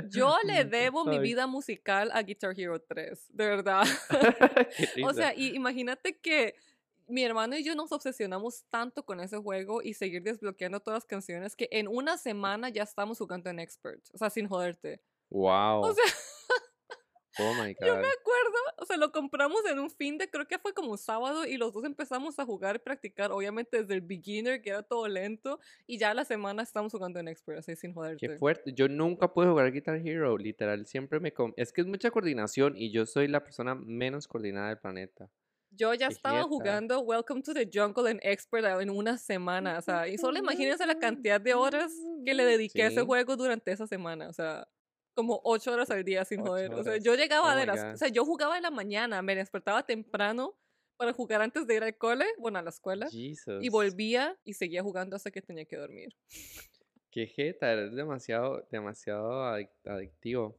Yo 0.10 0.36
le 0.44 0.66
debo 0.66 1.06
mi 1.06 1.20
vida 1.20 1.48
musical 1.48 2.10
a 2.14 2.22
Guitar 2.24 2.58
Hero 2.58 2.82
3, 2.82 3.28
de 3.30 3.48
verdad. 3.48 3.86
O 5.04 5.14
sea, 5.14 5.34
y 5.36 5.56
imagínate 5.56 6.18
que 6.18 6.56
mi 7.08 7.24
hermano 7.24 7.56
y 7.56 7.64
yo 7.64 7.76
nos 7.76 7.92
obsesionamos 7.92 8.66
tanto 8.70 9.06
con 9.06 9.20
ese 9.20 9.38
juego 9.38 9.82
y 9.82 9.94
seguir 9.94 10.24
desbloqueando 10.24 10.80
todas 10.80 10.98
las 10.98 11.06
canciones 11.06 11.56
que 11.56 11.70
en 11.72 11.88
una 11.88 12.18
semana 12.18 12.70
ya 12.70 12.84
estamos 12.84 13.18
jugando 13.18 13.50
en 13.50 13.60
Expert. 13.60 14.04
O 14.14 14.18
sea, 14.18 14.30
sin 14.30 14.48
joderte. 14.48 15.02
Wow. 15.30 15.82
O 15.82 15.94
sea, 15.94 16.04
oh 17.40 17.54
my 17.54 17.76
yo 17.80 17.96
me 17.96 18.02
god. 18.02 18.12
acuerdo, 18.20 18.58
o 18.78 18.86
sea, 18.86 18.98
lo 18.98 19.12
compramos 19.12 19.66
en 19.70 19.80
un 19.80 19.90
fin 19.90 20.18
de, 20.18 20.30
creo 20.30 20.48
que 20.48 20.58
fue 20.60 20.74
como 20.74 20.92
un 20.92 20.98
sábado 20.98 21.46
y 21.46 21.58
los 21.58 21.74
dos 21.74 21.84
empezamos 21.86 22.40
a 22.40 22.46
jugar 22.46 22.76
y 22.76 22.80
practicar, 22.80 23.32
obviamente 23.32 23.82
desde 23.82 23.94
el 23.94 24.02
beginner, 24.02 24.62
que 24.62 24.70
era 24.72 24.84
todo 24.84 25.08
lento, 25.08 25.60
y 25.86 25.98
ya 25.98 26.14
la 26.14 26.26
semana 26.26 26.64
estamos 26.64 26.92
jugando 26.92 27.20
en 27.20 27.28
Expert, 27.28 27.60
así 27.60 27.76
sin 27.76 27.92
Qué 27.92 27.96
joderte. 27.96 28.38
fuerte. 28.38 28.74
Yo 28.74 28.88
nunca 28.88 29.34
pude 29.34 29.48
jugar 29.48 29.72
Guitar 29.72 29.96
Hero, 29.98 30.38
literal. 30.38 30.86
Siempre 30.86 31.20
me... 31.20 31.32
com- 31.34 31.54
Es 31.58 31.72
que 31.74 31.82
es 31.82 31.88
mucha 31.88 32.12
coordinación 32.12 32.76
y 32.78 32.92
yo 32.92 33.06
soy 33.06 33.28
la 33.28 33.44
persona 33.44 33.76
menos 33.76 34.28
coordinada 34.28 34.70
del 34.70 34.80
planeta. 34.80 35.30
Yo 35.72 35.94
ya 35.94 36.08
Qué 36.08 36.14
estaba 36.16 36.44
jugando 36.44 37.02
Welcome 37.02 37.42
to 37.44 37.54
the 37.54 37.70
Jungle 37.72 38.10
en 38.10 38.20
Expert 38.24 38.66
a- 38.66 38.82
en 38.82 38.90
una 38.90 39.18
semana, 39.18 39.78
o 39.78 39.82
sea, 39.82 40.08
y 40.08 40.18
solo 40.18 40.40
imagínense 40.40 40.86
la 40.86 40.98
cantidad 40.98 41.40
de 41.42 41.54
horas 41.54 41.92
que 42.26 42.34
le 42.34 42.46
dediqué 42.46 42.84
a 42.84 42.88
ese 42.88 43.02
Sí. 43.02 43.06
juego 43.06 43.36
durante 43.36 43.72
esa 43.72 43.86
semana, 43.86 44.30
o 44.30 44.34
sea, 44.34 44.68
como 45.18 45.42
ocho 45.44 45.72
horas 45.74 45.90
al 45.90 46.04
día 46.04 46.24
sin 46.26 46.46
joder. 46.46 46.72
O 46.76 46.84
sea, 46.84 46.92
horas. 46.94 47.04
yo 47.04 47.16
llegaba 47.16 47.56
Oh 47.56 47.58
de 47.58 47.66
las, 47.66 47.96
o 47.96 47.98
sea, 47.98 48.08
yo 48.10 48.24
jugaba 48.24 48.56
en 48.56 48.62
la 48.62 48.70
mañana, 48.70 49.24
me 49.24 49.36
despertaba 49.36 49.84
temprano 49.84 50.56
para 50.96 51.12
jugar 51.12 51.42
antes 51.42 51.66
de 51.66 51.74
ir 51.76 51.84
al 51.84 51.98
cole, 51.98 52.26
bueno, 52.38 52.60
a 52.60 52.62
la 52.62 52.70
escuela, 52.70 53.10
Jesus. 53.10 53.64
y 53.64 53.70
volvía 53.70 54.38
y 54.44 54.54
seguía 54.54 54.84
jugando 54.84 55.16
hasta 55.16 55.32
que 55.32 55.42
tenía 55.42 55.66
que 55.66 55.76
dormir. 55.76 56.16
Qué 57.10 57.26
jeta, 57.26 57.72
eres 57.74 57.96
demasiado, 57.96 58.68
demasiado 58.72 59.32
adic- 59.44 59.72
adictivo. 59.86 60.56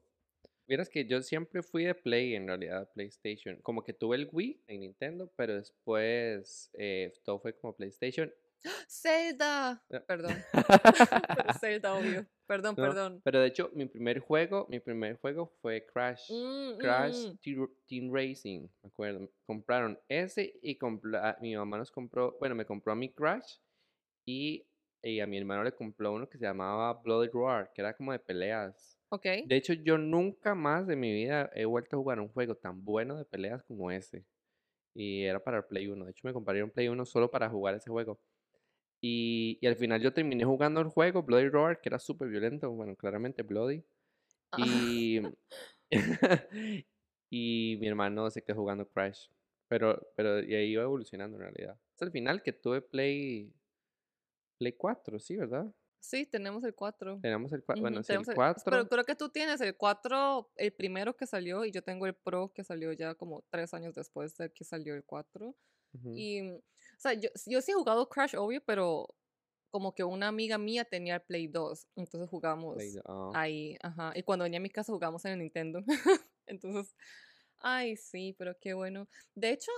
Vieras 0.66 0.88
que 0.88 1.06
yo 1.06 1.22
siempre 1.22 1.62
fui 1.62 1.84
de 1.84 1.94
Play, 1.94 2.34
en 2.34 2.48
realidad, 2.48 2.90
PlayStation. 2.92 3.56
Como 3.62 3.84
que 3.84 3.92
tuve 3.92 4.16
el 4.16 4.28
Wii 4.32 4.64
en 4.66 4.80
Nintendo, 4.80 5.32
pero 5.36 5.54
después 5.54 6.68
eh, 6.74 7.14
todo 7.24 7.38
fue 7.38 7.54
como 7.56 7.74
PlayStation. 7.76 8.32
Zelda, 8.88 9.84
Ya. 9.88 10.04
perdón, 10.04 10.34
Zelda, 11.60 11.94
obvio. 11.94 12.26
Perdón, 12.48 12.74
¿no? 12.78 12.82
perdón. 12.82 13.20
Pero 13.22 13.40
de 13.40 13.46
hecho, 13.46 13.70
mi 13.74 13.84
primer 13.84 14.20
juego, 14.20 14.66
mi 14.70 14.80
primer 14.80 15.18
juego 15.18 15.52
fue 15.60 15.84
Crash. 15.84 16.32
Mm, 16.32 16.78
Crash 16.78 17.26
mm. 17.28 17.68
Team 17.86 18.10
Racing, 18.10 18.62
me 18.82 18.88
acuerdo. 18.88 19.30
Compraron 19.44 19.98
ese 20.08 20.58
y 20.62 20.78
mi 21.42 21.54
mamá 21.54 21.76
nos 21.76 21.90
compró, 21.90 22.36
bueno, 22.40 22.54
me 22.54 22.64
compró 22.64 22.92
a 22.92 22.96
mí 22.96 23.12
Crash 23.12 23.58
y, 24.26 24.66
y 25.02 25.20
a 25.20 25.26
mi 25.26 25.36
hermano 25.36 25.62
le 25.62 25.72
compró 25.72 26.14
uno 26.14 26.26
que 26.26 26.38
se 26.38 26.44
llamaba 26.46 26.94
Bloody 26.94 27.28
Roar, 27.28 27.70
que 27.74 27.82
era 27.82 27.94
como 27.94 28.12
de 28.12 28.18
peleas. 28.18 28.98
Ok. 29.10 29.26
De 29.44 29.56
hecho, 29.56 29.74
yo 29.74 29.98
nunca 29.98 30.54
más 30.54 30.86
de 30.86 30.96
mi 30.96 31.12
vida 31.12 31.50
he 31.54 31.66
vuelto 31.66 31.96
a 31.96 31.98
jugar 31.98 32.18
un 32.18 32.28
juego 32.28 32.54
tan 32.54 32.82
bueno 32.82 33.18
de 33.18 33.26
peleas 33.26 33.62
como 33.64 33.90
ese. 33.90 34.24
Y 34.94 35.24
era 35.24 35.38
para 35.38 35.58
el 35.58 35.64
Play 35.64 35.86
1. 35.86 36.02
De 36.02 36.10
hecho, 36.12 36.26
me 36.26 36.32
compraría 36.32 36.64
un 36.64 36.70
Play 36.70 36.88
1 36.88 37.04
solo 37.04 37.30
para 37.30 37.50
jugar 37.50 37.74
ese 37.74 37.90
juego. 37.90 38.18
Y, 39.00 39.58
y 39.60 39.66
al 39.66 39.76
final 39.76 40.00
yo 40.00 40.12
terminé 40.12 40.44
jugando 40.44 40.80
el 40.80 40.88
juego 40.88 41.22
Bloody 41.22 41.48
Roar, 41.48 41.80
que 41.80 41.88
era 41.88 41.98
súper 41.98 42.28
violento. 42.28 42.70
Bueno, 42.70 42.96
claramente 42.96 43.42
Bloody. 43.42 43.84
Ah. 44.52 44.58
Y, 44.64 45.20
y 47.30 47.76
mi 47.80 47.86
hermano 47.88 48.30
se 48.30 48.42
quedó 48.42 48.56
jugando 48.56 48.88
Crash. 48.88 49.28
Pero, 49.68 50.00
pero 50.16 50.42
y 50.42 50.54
ahí 50.54 50.72
iba 50.72 50.82
evolucionando 50.82 51.36
en 51.36 51.42
realidad. 51.42 51.78
Hasta 51.92 52.06
el 52.06 52.10
final 52.10 52.42
que 52.42 52.52
tuve 52.52 52.80
Play, 52.80 53.52
Play 54.58 54.72
4, 54.72 55.18
sí, 55.18 55.36
¿verdad? 55.36 55.66
Sí, 56.00 56.24
tenemos 56.24 56.64
el 56.64 56.74
4. 56.74 57.18
Tenemos 57.20 57.52
el 57.52 57.62
4. 57.62 57.82
Bueno, 57.82 57.96
sí, 57.96 58.00
el 58.00 58.06
tenemos 58.06 58.28
el- 58.28 58.34
4. 58.34 58.62
Pero 58.64 58.88
creo 58.88 59.04
que 59.04 59.14
tú 59.14 59.28
tienes 59.28 59.60
el 59.60 59.76
4, 59.76 60.50
el 60.56 60.72
primero 60.72 61.16
que 61.16 61.26
salió, 61.26 61.64
y 61.64 61.70
yo 61.70 61.82
tengo 61.82 62.06
el 62.06 62.14
Pro 62.14 62.52
que 62.54 62.64
salió 62.64 62.92
ya 62.92 63.14
como 63.14 63.44
tres 63.50 63.74
años 63.74 63.94
después 63.94 64.36
de 64.36 64.50
que 64.50 64.64
salió 64.64 64.94
el 64.94 65.04
4. 65.04 65.54
ujú. 65.92 66.14
Y, 66.16 66.62
o 66.98 67.00
sea, 67.00 67.12
yo, 67.14 67.28
yo 67.46 67.62
sí 67.62 67.70
he 67.70 67.74
jugado 67.74 68.08
Crash, 68.08 68.34
obvio, 68.36 68.60
pero 68.64 69.08
como 69.70 69.94
que 69.94 70.02
una 70.02 70.26
amiga 70.28 70.58
mía 70.58 70.84
tenía 70.84 71.14
el 71.14 71.22
Play 71.22 71.46
2, 71.46 71.86
entonces 71.94 72.28
jugamos 72.28 72.74
Play 72.74 72.96
ah. 73.06 73.30
ahí, 73.34 73.76
ajá. 73.82 74.12
Y 74.16 74.24
cuando 74.24 74.42
venía 74.42 74.58
a 74.58 74.62
mi 74.62 74.70
casa 74.70 74.92
jugamos 74.92 75.24
en 75.24 75.32
el 75.32 75.38
Nintendo. 75.38 75.80
entonces, 76.46 76.96
ay, 77.58 77.96
sí, 77.96 78.34
pero 78.36 78.58
qué 78.60 78.74
bueno. 78.74 79.08
De 79.36 79.50
hecho, 79.50 79.70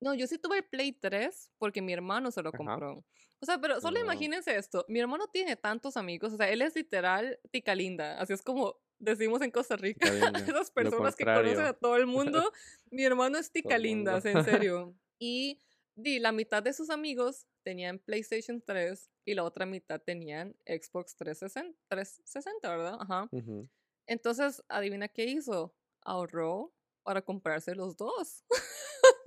no, 0.00 0.12
yo 0.14 0.26
sí 0.26 0.36
tuve 0.38 0.58
el 0.58 0.64
Play 0.64 0.92
3 0.92 1.52
porque 1.56 1.80
mi 1.80 1.94
hermano 1.94 2.30
se 2.30 2.42
lo 2.42 2.50
Ajá. 2.50 2.58
compró. 2.58 3.04
O 3.40 3.46
sea, 3.46 3.58
pero 3.58 3.80
solo 3.80 3.98
Ah. 3.98 4.02
imagínense 4.02 4.54
esto. 4.54 4.84
Mi 4.88 5.00
hermano 5.00 5.28
tiene 5.28 5.56
tantos 5.56 5.96
amigos, 5.96 6.34
o 6.34 6.36
sea, 6.36 6.50
él 6.50 6.60
es 6.60 6.74
literal 6.74 7.38
tica 7.50 7.74
linda, 7.74 8.20
así 8.20 8.34
es 8.34 8.42
como 8.42 8.76
decimos 8.98 9.40
en 9.40 9.50
Costa 9.50 9.76
Rica. 9.76 10.00
Esas 10.58 10.70
personas 10.70 11.16
que 11.16 11.24
conocen 11.24 11.60
a 11.60 11.72
todo 11.72 11.96
el 11.96 12.06
mundo. 12.06 12.52
Mi 12.90 13.04
hermano 13.04 13.38
es 13.38 13.50
tica 13.78 13.78
linda, 13.78 14.20
en 14.22 14.44
serio. 14.44 14.94
Y 15.18 15.60
di, 15.96 16.18
la 16.18 16.32
mitad 16.32 16.62
de 16.62 16.72
sus 16.72 16.90
amigos 16.90 17.46
tenían 17.64 17.98
PlayStation 17.98 18.62
3 18.64 19.10
y 19.24 19.34
la 19.34 19.42
otra 19.44 19.66
mitad 19.66 20.00
tenían 20.00 20.54
Xbox 20.66 21.16
360, 21.16 21.76
360 21.88 22.68
¿verdad? 22.70 22.96
Ajá. 23.00 23.28
Ujú. 23.32 23.68
Entonces, 24.06 24.62
adivina 24.68 25.08
qué 25.08 25.24
hizo. 25.24 25.74
Ahorró 26.02 26.72
para 27.02 27.22
comprarse 27.22 27.74
los 27.74 27.96
dos. 27.96 28.44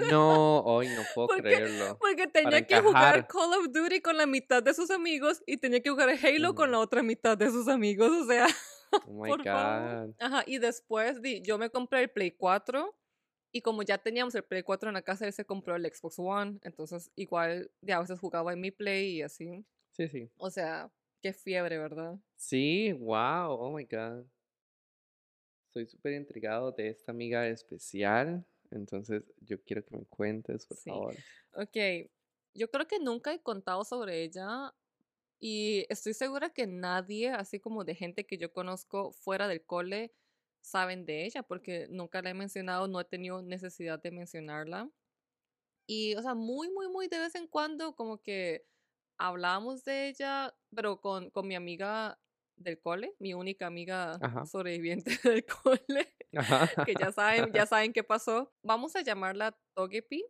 No, 0.10 0.60
hoy 0.62 0.88
no 0.90 1.02
puedo 1.16 1.28
Porque- 1.28 1.42
creerlo. 1.42 1.98
Porque 2.00 2.28
tenía 2.28 2.66
que 2.66 2.80
jugar. 2.82 3.28
Call 3.28 3.54
of 3.54 3.68
Duty 3.72 4.02
con 4.02 4.16
la 4.18 4.26
mitad 4.26 4.64
de 4.64 4.74
sus 4.74 4.90
amigos 4.92 5.42
y 5.46 5.58
tenía 5.58 5.82
que 5.82 5.90
jugar 5.90 6.10
Halo 6.10 6.56
con 6.56 6.72
la 6.72 6.80
otra 6.80 7.04
mitad 7.04 7.38
de 7.38 7.50
sus 7.52 7.68
amigos. 7.68 8.12
O 8.12 8.26
sea, 8.26 8.48
Oh 8.92 9.02
my 9.12 9.30
por 9.30 9.44
favor. 9.44 10.08
God. 10.08 10.16
Ajá, 10.20 10.44
y 10.48 10.58
después 10.58 11.22
di, 11.22 11.42
yo 11.42 11.58
me 11.58 11.70
compré 11.70 12.02
el 12.04 12.10
Play 12.10 12.32
4 12.32 12.96
y 13.52 13.62
como 13.62 13.84
ya 13.84 13.98
teníamos 13.98 14.36
el 14.36 14.44
Play 14.44 14.64
4 14.64 14.90
en 14.90 14.94
la 14.96 15.02
casa, 15.02 15.26
él 15.26 15.34
se 15.34 15.46
compró 15.46 15.76
el 15.76 15.86
Xbox 15.86 16.20
One. 16.20 16.60
Entonces, 16.64 17.12
igual, 17.16 17.72
ya 17.82 17.98
a 17.98 18.02
veces 18.02 18.20
jugaba 18.20 18.54
en 18.54 18.62
mi 18.62 18.72
Play 18.72 19.18
y 19.18 19.22
así. 19.22 19.66
Sí, 19.92 20.08
sí. 20.08 20.30
O 20.38 20.50
sea, 20.50 20.92
qué 21.22 21.34
fiebre, 21.34 21.78
¿verdad? 21.78 22.20
Sí, 22.36 22.94
wow, 22.94 23.52
oh 23.52 23.72
my 23.72 23.86
God. 23.86 24.26
Estoy 25.68 25.86
súper 25.88 26.14
intrigado 26.14 26.72
de 26.72 26.90
esta 26.90 27.12
amiga 27.12 27.48
especial. 27.48 28.46
Entonces, 28.72 29.24
yo 29.42 29.62
quiero 29.64 29.84
que 29.86 29.98
me 29.98 30.06
cuentes, 30.06 30.66
por 30.66 30.78
Sí. 30.78 30.90
favor. 30.90 31.16
Ok, 31.54 31.78
yo 32.54 32.70
creo 32.70 32.88
que 32.88 33.00
nunca 33.00 33.34
he 33.34 33.42
contado 33.42 33.84
sobre 33.84 34.24
ella 34.24 34.74
y 35.40 35.86
estoy 35.90 36.14
segura 36.14 36.52
que 36.52 36.68
nadie, 36.68 37.30
así 37.32 37.60
como 37.60 37.84
de 37.86 37.96
gente 37.96 38.26
que 38.26 38.38
yo 38.38 38.52
conozco 38.54 39.12
fuera 39.14 39.48
del 39.48 39.66
cole, 39.66 40.14
saben 40.62 41.06
de 41.06 41.26
ella 41.26 41.44
porque 41.44 41.88
nunca 41.90 42.22
la 42.22 42.30
he 42.32 42.34
mencionado, 42.34 42.88
no 42.88 43.00
he 43.00 43.06
tenido 43.06 43.42
necesidad 43.42 44.02
de 44.02 44.12
mencionarla. 44.12 44.90
Y, 45.88 46.16
o 46.16 46.22
sea, 46.22 46.36
muy, 46.36 46.70
muy, 46.72 46.88
muy 46.88 47.08
de 47.08 47.20
vez 47.20 47.36
en 47.36 47.48
cuando 47.48 47.96
como 47.96 48.22
que 48.22 48.66
hablamos 49.18 49.84
de 49.84 50.10
ella, 50.10 50.54
pero 50.76 51.02
con, 51.02 51.30
con 51.32 51.48
mi 51.48 51.56
amiga 51.56 52.20
del 52.56 52.80
cole, 52.80 53.16
mi 53.20 53.34
única 53.34 53.68
amiga 53.68 54.18
Ajá. 54.22 54.46
sobreviviente 54.46 55.12
del 55.24 55.46
cole, 55.46 56.14
Ajá. 56.36 56.84
que 56.86 56.94
ya 56.94 57.12
saben, 57.12 57.52
ya 57.54 57.66
saben 57.66 57.94
qué 57.94 58.04
pasó. 58.04 58.54
Vamos 58.64 58.96
a 58.96 59.02
llamarla 59.02 59.58
Togepi 59.74 60.24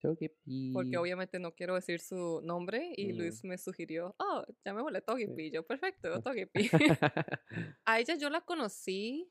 Togepi. 0.00 0.72
porque 0.72 0.96
obviamente 0.96 1.38
no 1.38 1.54
quiero 1.54 1.74
decir 1.74 2.00
su 2.00 2.40
nombre 2.42 2.92
y 2.96 3.12
Mm. 3.12 3.16
Luis 3.18 3.44
me 3.44 3.58
sugirió, 3.58 4.14
oh, 4.18 4.44
llamémosle 4.64 5.00
Togepi. 5.02 5.46
Y 5.46 5.50
Yo, 5.50 5.66
perfecto. 5.66 6.08
Togepi. 6.22 6.70
A 7.84 7.98
ella 8.00 8.14
yo 8.14 8.30
la 8.30 8.40
conocí, 8.42 9.30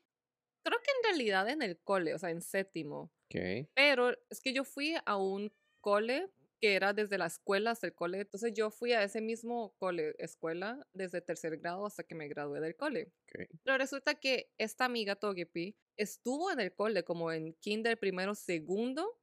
creo 0.62 0.78
que 0.82 0.90
en 0.90 1.04
realidad 1.04 1.48
en 1.48 1.62
el 1.62 1.78
cole, 1.80 2.14
o 2.14 2.18
sea, 2.18 2.30
en 2.30 2.42
séptimo. 2.42 3.12
Ok. 3.26 3.68
Pero 3.74 4.16
es 4.28 4.40
que 4.40 4.52
yo 4.52 4.64
fui 4.64 4.94
a 5.04 5.16
un 5.16 5.52
cole 5.80 6.30
que 6.60 6.74
era 6.74 6.92
desde 6.92 7.16
la 7.16 7.26
escuela 7.26 7.70
hasta 7.70 7.86
el 7.86 7.94
cole. 7.94 8.20
Entonces 8.20 8.52
yo 8.54 8.70
fui 8.70 8.92
a 8.92 9.02
ese 9.02 9.20
mismo 9.20 9.74
cole, 9.78 10.14
escuela, 10.18 10.86
desde 10.92 11.22
tercer 11.22 11.56
grado 11.58 11.86
hasta 11.86 12.04
que 12.04 12.14
me 12.14 12.28
gradué 12.28 12.60
del 12.60 12.76
cole. 12.76 13.12
Ok. 13.24 13.48
Pero 13.64 13.78
resulta 13.78 14.14
que 14.16 14.52
esta 14.58 14.84
amiga 14.84 15.16
Togepi 15.16 15.76
estuvo 15.96 16.50
en 16.50 16.60
el 16.60 16.74
cole 16.74 17.02
como 17.02 17.32
en 17.32 17.54
kinder 17.54 17.98
primero, 17.98 18.34
segundo 18.34 19.18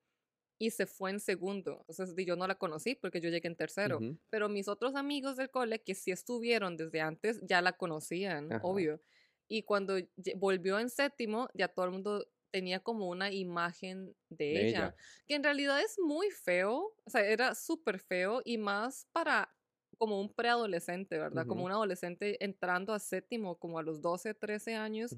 y 0.60 0.72
se 0.72 0.88
fue 0.88 1.12
en 1.12 1.20
segundo. 1.20 1.86
Entonces 1.88 2.16
yo 2.26 2.36
no 2.36 2.48
la 2.48 2.56
conocí 2.56 2.96
porque 2.96 3.22
yo 3.22 3.30
llegué 3.30 3.48
en 3.48 3.56
tercero. 3.56 4.00
Pero 4.30 4.50
mis 4.50 4.68
otros 4.68 4.96
amigos 4.96 5.38
del 5.38 5.52
cole 5.52 5.84
que 5.84 5.94
sí 5.94 6.12
estuvieron 6.12 6.76
desde 6.76 7.02
antes 7.02 7.40
ya 7.44 7.62
la 7.62 7.74
conocían, 7.74 8.52
Ajá. 8.52 8.62
obvio. 8.64 9.00
Y 9.48 9.64
cuando 9.64 9.96
volvió 10.36 10.80
en 10.80 10.90
séptimo, 10.90 11.50
ya 11.54 11.68
todo 11.68 11.86
el 11.86 11.92
mundo 11.92 12.28
tenía 12.52 12.80
como 12.80 13.08
una 13.10 13.32
imagen 13.32 14.16
de, 14.30 14.46
De 14.46 14.68
ella, 14.70 14.78
ella. 14.80 14.96
que 15.28 15.36
en 15.36 15.44
realidad 15.44 15.82
es 15.82 15.98
muy 16.00 16.30
feo, 16.32 16.96
o 17.04 17.10
sea, 17.10 17.26
era 17.26 17.56
súper 17.56 18.00
feo 18.00 18.42
y 18.44 18.58
más 18.58 19.08
para 19.12 19.54
como 19.98 20.20
un 20.22 20.32
preadolescente, 20.32 21.18
¿verdad? 21.18 21.48
Como 21.48 21.66
un 21.66 21.72
adolescente 21.72 22.44
entrando 22.44 22.94
a 22.94 23.00
séptimo, 23.00 23.56
como 23.58 23.80
a 23.80 23.84
los 23.84 24.02
12, 24.02 24.34
13 24.34 24.76
años, 24.76 25.16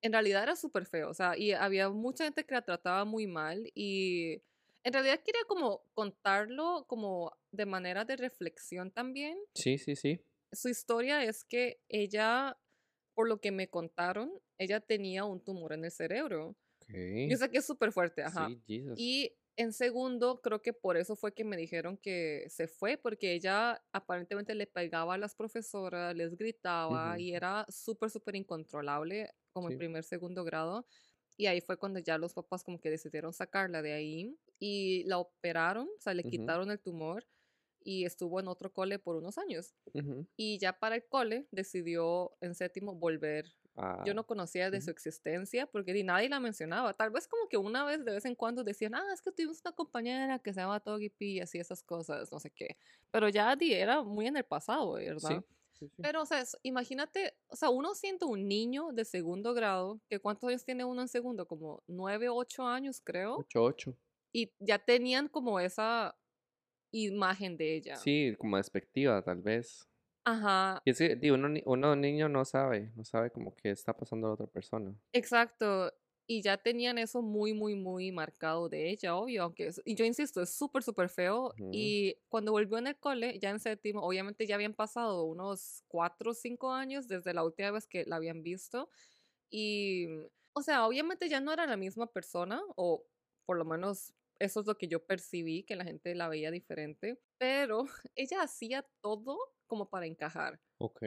en 0.00 0.12
realidad 0.12 0.42
era 0.44 0.56
súper 0.56 0.86
feo, 0.86 1.10
o 1.10 1.14
sea, 1.14 1.36
y 1.36 1.52
había 1.52 1.90
mucha 1.90 2.24
gente 2.24 2.44
que 2.44 2.54
la 2.54 2.62
trataba 2.62 3.04
muy 3.04 3.26
mal 3.26 3.70
y 3.74 4.42
en 4.84 4.92
realidad 4.92 5.20
quería 5.24 5.42
como 5.46 5.82
contarlo 5.92 6.84
como 6.86 7.36
de 7.52 7.66
manera 7.66 8.04
de 8.04 8.16
reflexión 8.16 8.90
también. 8.90 9.36
Sí, 9.54 9.76
sí, 9.76 9.96
sí. 9.96 10.20
Su 10.52 10.68
historia 10.68 11.24
es 11.24 11.44
que 11.44 11.80
ella, 11.88 12.56
por 13.18 13.28
lo 13.28 13.40
que 13.40 13.50
me 13.50 13.68
contaron, 13.68 14.40
ella 14.58 14.78
tenía 14.80 15.24
un 15.24 15.42
tumor 15.42 15.72
en 15.72 15.84
el 15.84 15.90
cerebro. 15.90 16.56
Yo 17.24 17.36
Ok. 17.36 17.38
sé 17.38 17.50
que 17.50 17.58
es 17.58 17.66
súper 17.66 17.92
fuerte, 17.92 18.22
ajá. 18.22 18.56
Sí. 18.66 18.94
Y 18.94 19.36
en 19.56 19.72
segundo, 19.72 20.40
creo 20.42 20.62
que 20.62 20.72
por 20.72 20.96
eso 20.96 21.16
fue 21.16 21.34
que 21.34 21.44
me 21.44 21.56
dijeron 21.56 21.96
que 21.98 22.46
se 22.48 22.68
fue, 22.68 22.96
porque 22.96 23.34
ella 23.34 23.84
aparentemente 23.92 24.54
le 24.54 24.68
pegaba 24.68 25.14
a 25.14 25.18
las 25.18 25.34
profesoras, 25.34 26.14
les 26.14 26.36
gritaba 26.36 27.18
Ujú. 27.18 27.18
y 27.18 27.34
era 27.34 27.66
súper, 27.68 28.10
súper 28.10 28.36
incontrolable 28.36 29.32
como 29.52 29.68
en 29.68 29.74
Sí. 29.74 29.76
primer, 29.76 30.04
segundo 30.04 30.44
grado. 30.44 30.86
Y 31.36 31.46
ahí 31.46 31.60
fue 31.60 31.76
cuando 31.78 31.98
ya 32.00 32.18
los 32.18 32.34
papás 32.34 32.64
como 32.64 32.80
que 32.80 32.90
decidieron 32.90 33.32
sacarla 33.32 33.82
de 33.82 33.94
ahí 33.94 34.38
y 34.60 35.04
la 35.06 35.18
operaron, 35.18 35.88
o 35.88 36.00
sea, 36.00 36.14
le 36.14 36.24
Ujú. 36.24 36.28
quitaron 36.28 36.70
el 36.70 36.80
tumor 36.80 37.26
y 37.82 38.04
estuvo 38.04 38.40
en 38.40 38.48
otro 38.48 38.72
cole 38.72 38.98
por 38.98 39.16
unos 39.16 39.38
años. 39.38 39.74
Ujú. 39.94 40.26
Y 40.36 40.58
ya 40.58 40.78
para 40.78 40.96
el 40.96 41.06
cole 41.08 41.48
decidió 41.50 42.36
en 42.40 42.54
séptimo 42.54 42.94
volver 42.94 43.46
Ah, 43.76 44.04
yo 44.04 44.14
no 44.14 44.26
conocía 44.26 44.70
de 44.70 44.80
su 44.80 44.90
ujú. 44.90 44.92
existencia 44.92 45.66
porque 45.66 45.92
ni 45.92 46.04
nadie 46.04 46.28
la 46.28 46.38
mencionaba. 46.38 46.94
Tal 46.94 47.10
vez 47.10 47.26
como 47.26 47.48
que 47.48 47.56
una 47.56 47.84
vez 47.84 48.04
de 48.04 48.12
vez 48.12 48.24
en 48.26 48.36
cuando 48.36 48.62
decían, 48.62 48.94
ah, 48.94 49.04
es 49.12 49.20
que 49.22 49.32
tuvimos 49.32 49.60
una 49.64 49.72
compañera 49.74 50.38
que 50.38 50.52
se 50.54 50.60
llama 50.60 50.78
Togepi 50.80 51.38
y 51.38 51.40
así 51.40 51.58
esas 51.58 51.82
cosas, 51.82 52.30
no 52.32 52.38
sé 52.38 52.50
qué. 52.52 52.78
Pero 53.10 53.28
ya 53.28 53.56
era 53.60 54.02
muy 54.04 54.28
en 54.28 54.36
el 54.36 54.44
pasado, 54.44 54.92
¿verdad? 54.92 55.42
Sí, 55.42 55.44
sí, 55.72 55.88
sí. 55.90 56.02
Pero, 56.02 56.22
o 56.22 56.26
sea, 56.26 56.44
imagínate, 56.62 57.36
o 57.48 57.56
sea, 57.56 57.70
uno 57.70 57.94
siendo 57.94 58.28
un 58.28 58.46
niño 58.48 58.90
de 58.92 59.04
segundo 59.04 59.52
grado, 59.54 60.00
que 60.08 60.20
¿cuántos 60.20 60.48
años 60.48 60.64
tiene 60.64 60.84
uno 60.84 61.02
en 61.02 61.08
segundo? 61.08 61.46
Como 61.48 61.82
nueve, 61.88 62.28
ocho 62.28 62.64
años, 62.66 63.00
creo. 63.02 63.44
8-8. 63.44 63.96
Y 64.32 64.54
ya 64.60 64.78
tenían 64.78 65.28
como 65.28 65.60
esa 65.60 66.18
imagen 66.92 67.56
de 67.56 67.76
ella. 67.76 67.96
Sí, 67.96 68.34
como 68.38 68.56
despectiva, 68.56 69.22
tal 69.22 69.40
vez. 69.42 69.88
Ajá, 70.24 70.82
Y 70.84 70.90
es 70.90 70.98
que, 70.98 71.16
digo, 71.16 71.34
uno, 71.36 71.48
uno 71.66 71.96
niño 71.96 72.28
no 72.28 72.44
sabe, 72.44 72.92
no 72.96 73.04
sabe 73.04 73.30
como 73.30 73.54
qué 73.54 73.70
está 73.70 73.94
pasando 73.96 74.26
a 74.26 74.30
la 74.30 74.34
otra 74.34 74.46
persona. 74.46 74.94
Exacto. 75.12 75.92
Y 76.26 76.42
ya 76.42 76.58
tenían 76.58 76.98
eso 76.98 77.22
muy, 77.22 77.54
muy, 77.54 77.74
muy 77.74 78.12
marcado 78.12 78.68
de 78.68 78.90
ella, 78.90 79.16
obvio. 79.16 79.44
Aunque, 79.44 79.68
es- 79.68 79.80
y 79.86 79.94
yo 79.94 80.04
insisto, 80.04 80.42
es 80.42 80.50
súper, 80.50 80.82
súper 80.82 81.08
feo. 81.08 81.54
Y 81.72 82.16
cuando 82.28 82.52
volvió 82.52 82.76
en 82.76 82.86
el 82.88 82.98
cole, 82.98 83.38
ya 83.38 83.48
en 83.50 83.60
séptimo, 83.60 84.02
obviamente 84.02 84.46
ya 84.46 84.54
habían 84.56 84.74
pasado 84.74 85.24
unos 85.24 85.82
cuatro 85.88 86.32
o 86.32 86.34
cinco 86.34 86.72
años 86.72 87.08
desde 87.08 87.32
la 87.32 87.44
última 87.44 87.70
vez 87.70 87.86
que 87.86 88.04
la 88.04 88.16
habían 88.16 88.42
visto. 88.42 88.90
Y, 89.50 90.06
o 90.52 90.62
sea, 90.62 90.86
obviamente 90.86 91.28
ya 91.28 91.40
no 91.40 91.52
era 91.52 91.66
la 91.66 91.76
misma 91.76 92.06
persona, 92.12 92.60
o 92.76 93.06
por 93.46 93.56
lo 93.56 93.64
menos 93.64 94.12
eso 94.38 94.60
es 94.60 94.66
lo 94.66 94.76
que 94.76 94.88
yo 94.88 95.04
percibí, 95.06 95.64
que 95.64 95.76
la 95.76 95.84
gente 95.84 96.14
la 96.14 96.28
veía 96.28 96.50
diferente. 96.50 97.20
Pero 97.38 97.84
ella 98.16 98.42
hacía 98.42 98.86
todo 99.00 99.38
como 99.66 99.88
para 99.90 100.06
encajar. 100.06 100.60
Ok. 100.78 101.02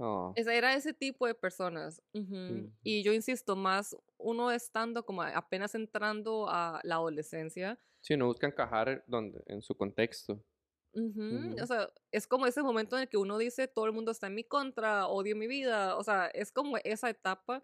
Ah, 0.00 0.32
Esa 0.36 0.54
era 0.54 0.74
ese 0.74 0.92
tipo 0.92 1.26
de 1.26 1.34
personas. 1.34 2.00
Y 2.84 3.02
yo 3.02 3.12
insisto, 3.12 3.56
más 3.56 3.96
uno 4.16 4.50
estando 4.52 5.04
como 5.04 5.22
apenas 5.22 5.74
entrando 5.74 6.48
a 6.48 6.80
la 6.84 6.96
adolescencia, 6.96 7.78
Sí, 8.00 8.14
uno 8.14 8.26
busca 8.26 8.46
encajar 8.46 9.02
donde, 9.08 9.42
en 9.46 9.60
su 9.60 9.74
contexto. 9.76 10.40
Ujú. 10.94 11.56
o 11.62 11.66
sea, 11.66 11.92
es 12.10 12.26
como 12.26 12.46
ese 12.46 12.62
momento 12.62 12.96
en 12.96 13.02
el 13.02 13.08
que 13.08 13.18
uno 13.18 13.38
dice, 13.38 13.68
todo 13.68 13.86
el 13.86 13.92
mundo 13.92 14.10
está 14.10 14.28
en 14.28 14.34
mi 14.34 14.44
contra, 14.44 15.06
odio 15.08 15.36
mi 15.36 15.46
vida, 15.46 15.96
o 15.96 16.02
sea, 16.02 16.26
es 16.28 16.50
como 16.50 16.78
esa 16.78 17.10
etapa 17.10 17.60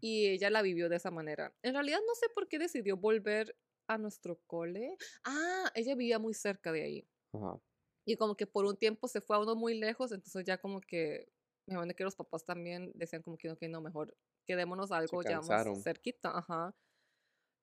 y 0.00 0.26
ella 0.26 0.50
la 0.50 0.62
vivió 0.62 0.88
de 0.88 0.96
esa 0.96 1.10
manera. 1.10 1.54
En 1.62 1.74
realidad 1.74 2.00
no 2.06 2.14
sé 2.14 2.26
por 2.34 2.48
qué 2.48 2.58
decidió 2.58 2.96
volver 2.96 3.56
a 3.94 3.98
nuestro 3.98 4.40
cole. 4.46 4.96
Ah, 5.24 5.70
ella 5.74 5.94
vivía 5.94 6.18
muy 6.18 6.34
cerca 6.34 6.72
de 6.72 6.82
ahí. 6.82 7.08
Ajá. 7.32 7.60
Y 8.04 8.16
como 8.16 8.36
que 8.36 8.46
por 8.46 8.64
un 8.64 8.76
tiempo 8.76 9.08
se 9.08 9.20
fue 9.20 9.36
a 9.36 9.40
uno 9.40 9.54
muy 9.54 9.78
lejos, 9.78 10.12
entonces 10.12 10.44
ya 10.44 10.58
como 10.58 10.80
que, 10.80 11.32
me 11.66 11.74
imagino 11.74 11.94
que 11.94 12.04
los 12.04 12.16
papás 12.16 12.44
también 12.44 12.92
decían 12.94 13.22
como 13.22 13.36
que 13.38 13.48
no, 13.48 13.56
que 13.56 13.68
no, 13.68 13.80
mejor 13.80 14.16
quedémonos 14.46 14.90
algo 14.92 15.22
ya 15.22 15.40
más 15.42 15.64
cerquita, 15.82 16.36
ajá. 16.36 16.74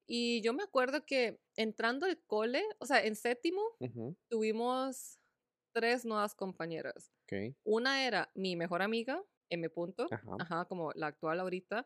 Y 0.07 0.41
yo 0.41 0.53
me 0.53 0.63
acuerdo 0.63 1.05
que 1.05 1.41
entrando 1.55 2.05
al 2.05 2.21
cole, 2.25 2.63
o 2.79 2.85
sea, 2.85 3.03
en 3.05 3.15
séptimo 3.15 3.61
Ujú, 3.79 4.15
tuvimos 4.29 5.19
tres 5.73 6.05
nuevas 6.05 6.35
compañeras. 6.35 7.11
Ok. 7.25 7.55
Una 7.65 8.05
era 8.07 8.31
mi 8.35 8.55
mejor 8.55 8.81
amiga, 8.81 9.23
M. 9.49 9.69
Punto, 9.69 10.09
Ajá. 10.11 10.37
ajá, 10.37 10.65
como 10.65 10.91
la 10.93 11.07
actual 11.07 11.39
ahorita. 11.41 11.85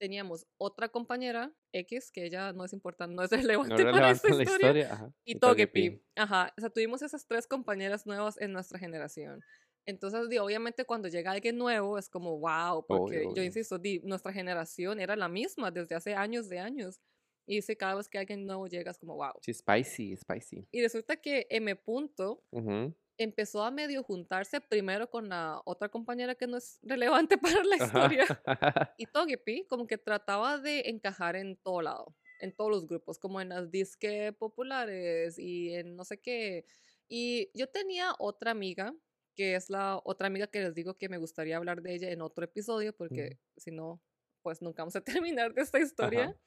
Teníamos 0.00 0.46
otra 0.58 0.88
compañera, 0.90 1.52
X, 1.72 2.12
que 2.12 2.24
ella 2.24 2.52
no 2.52 2.64
es 2.64 2.72
importante, 2.72 3.14
no 3.16 3.22
es 3.22 3.32
No 3.32 3.36
relevante 3.36 3.82
para 3.84 3.90
relevante 3.90 4.28
esta 4.28 4.42
historia. 4.42 4.54
historia. 4.54 4.92
Ajá. 4.92 5.12
Y 5.24 5.32
Y 5.32 5.34
Togepi. 5.40 6.02
Ajá. 6.16 6.54
O 6.56 6.60
sea, 6.60 6.70
tuvimos 6.70 7.02
esas 7.02 7.26
tres 7.26 7.46
compañeras 7.48 8.06
nuevas 8.06 8.40
en 8.40 8.52
nuestra 8.52 8.78
generación. 8.78 9.42
Entonces, 9.86 10.28
di, 10.28 10.38
obviamente, 10.38 10.84
cuando 10.84 11.08
llega 11.08 11.32
alguien 11.32 11.56
nuevo 11.58 11.98
es 11.98 12.08
como, 12.08 12.38
wow, 12.38 12.86
porque 12.86 13.22
Obvio, 13.22 13.22
yo 13.34 13.42
obvio. 13.42 13.44
insisto, 13.44 13.78
di, 13.78 14.00
nuestra 14.04 14.32
generación 14.32 15.00
era 15.00 15.16
la 15.16 15.28
misma 15.28 15.70
desde 15.72 15.96
hace 15.96 16.14
años 16.14 16.48
de 16.48 16.60
años. 16.60 17.00
Y 17.46 17.56
dice 17.56 17.76
cada 17.76 17.94
vez 17.96 18.08
que 18.08 18.18
alguien 18.18 18.46
nuevo 18.46 18.66
llega 18.68 18.90
es 18.92 18.98
como, 18.98 19.16
wow. 19.16 19.32
Sí, 19.42 19.52
spicy, 19.54 20.16
spicy. 20.16 20.68
Y 20.70 20.82
resulta 20.82 21.16
que 21.16 21.46
M. 21.50 21.74
Punto 21.76 22.44
Ujú. 22.52 22.94
Empezó 23.18 23.64
a 23.64 23.70
medio 23.70 24.02
juntarse 24.02 24.60
primero 24.60 25.10
con 25.10 25.28
la 25.28 25.60
otra 25.64 25.88
compañera 25.88 26.36
que 26.36 26.46
no 26.46 26.56
es 26.56 26.78
relevante 26.82 27.36
para 27.62 27.62
la 27.64 27.76
historia. 27.76 28.24
Ajá. 28.46 28.94
Y 28.98 29.06
Togepi 29.06 29.66
como 29.66 29.86
que 29.86 29.98
trataba 29.98 30.58
de 30.58 30.82
encajar 30.86 31.36
en 31.36 31.56
todo 31.56 31.82
lado, 31.82 32.16
en 32.40 32.54
todos 32.54 32.70
los 32.70 32.86
grupos, 32.86 33.18
como 33.18 33.40
en 33.40 33.50
las 33.50 33.70
disque 33.70 34.32
populares 34.32 35.38
y 35.38 35.74
en 35.74 35.96
no 35.96 36.04
sé 36.04 36.20
qué. 36.20 36.64
Y 37.08 37.50
yo 37.54 37.68
tenía 37.68 38.14
otra 38.18 38.52
amiga, 38.52 38.94
que 39.34 39.54
es 39.54 39.70
la 39.70 40.00
otra 40.04 40.26
amiga 40.26 40.46
que 40.46 40.60
les 40.60 40.74
digo 40.74 40.96
que 40.96 41.08
me 41.08 41.18
gustaría 41.18 41.56
hablar 41.56 41.82
de 41.82 41.94
ella 41.94 42.10
en 42.10 42.22
otro 42.22 42.44
episodio, 42.44 42.92
porque 42.94 43.38
si 43.56 43.70
no, 43.70 44.00
pues 44.42 44.62
nunca 44.62 44.82
vamos 44.82 44.96
a 44.96 45.00
terminar 45.32 45.54
de 45.54 45.62
esta 45.62 45.78
historia. 45.78 46.24
Ajá. 46.24 46.40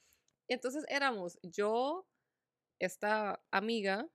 Entonces 0.47 0.85
éramos 0.89 1.39
yo, 1.41 2.07
esta 2.79 3.41
amiga, 3.51 4.09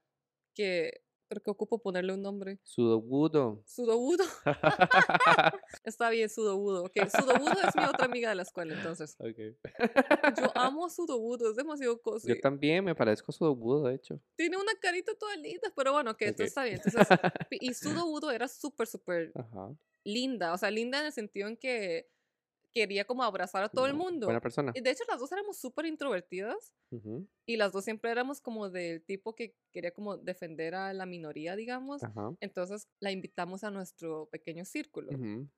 que 0.53 1.03
creo 1.27 1.41
que 1.43 1.51
ocupo 1.51 1.79
ponerle 1.79 2.13
un 2.13 2.21
nombre. 2.21 2.59
Sudobudo. 2.63 3.61
Sudobudo. 3.65 4.23
Está 5.83 6.09
bien, 6.09 6.29
Sudobudo. 6.29 6.85
Ok, 6.85 6.97
Sudobudo 7.09 7.53
es 7.67 7.75
mi 7.75 7.83
otra 7.83 8.05
amiga 8.05 8.29
de 8.29 8.35
la 8.35 8.43
escuela, 8.43 8.73
entonces. 8.73 9.15
Ok. 9.19 9.37
Yo 10.39 10.51
amo 10.55 10.89
Sudobudo, 10.89 11.49
es 11.51 11.55
demasiado 11.55 12.01
cozy. 12.01 12.29
Yo 12.29 12.39
también 12.39 12.83
me 12.83 12.95
parezco 12.95 13.31
a 13.31 13.33
Sudobudo, 13.33 13.87
de 13.87 13.95
hecho. 13.95 14.19
Tiene 14.35 14.57
una 14.57 14.73
carita 14.81 15.13
toda 15.15 15.35
linda, 15.35 15.71
pero 15.75 15.93
bueno, 15.93 16.15
que 16.15 16.25
Ok. 16.25 16.29
entonces 16.29 16.47
está 16.47 16.63
bien. 16.63 16.81
Entonces, 16.83 17.19
y 17.51 17.73
Sudobudo 17.73 18.31
era 18.31 18.47
súper, 18.47 18.87
súper 18.87 19.31
linda. 20.03 20.53
O 20.53 20.57
sea, 20.57 20.71
linda 20.71 20.99
en 20.99 21.07
el 21.07 21.11
sentido 21.11 21.47
en 21.47 21.57
que 21.57 22.09
quería 22.77 23.05
como 23.05 23.23
abrazar 23.23 23.63
a 23.63 23.69
todo 23.69 23.85
el 23.85 23.93
mundo. 23.93 24.27
Buena 24.27 24.41
persona. 24.41 24.71
Y 24.75 24.81
de 24.81 24.91
hecho, 24.91 25.03
las 25.07 25.19
dos 25.19 25.31
éramos 25.31 25.57
súper 25.57 25.85
introvertidas. 25.85 26.73
Ujú. 26.91 27.27
Y 27.47 27.57
las 27.57 27.71
dos 27.71 27.83
siempre 27.83 28.11
éramos 28.11 28.39
como 28.39 28.69
del 28.69 29.03
tipo 29.03 29.33
que 29.33 29.55
quería 29.73 29.91
como 29.91 30.17
defender 30.17 30.75
a 30.75 30.93
la 30.93 31.05
minoría, 31.05 31.55
digamos. 31.55 32.03
Ajá. 32.03 32.35
Entonces 32.39 32.87
la 32.99 33.11
invitamos 33.11 33.63
a 33.63 33.71
nuestro 33.71 34.27
pequeño 34.29 34.65
círculo. 34.65 35.11
Ujú. 35.11 35.49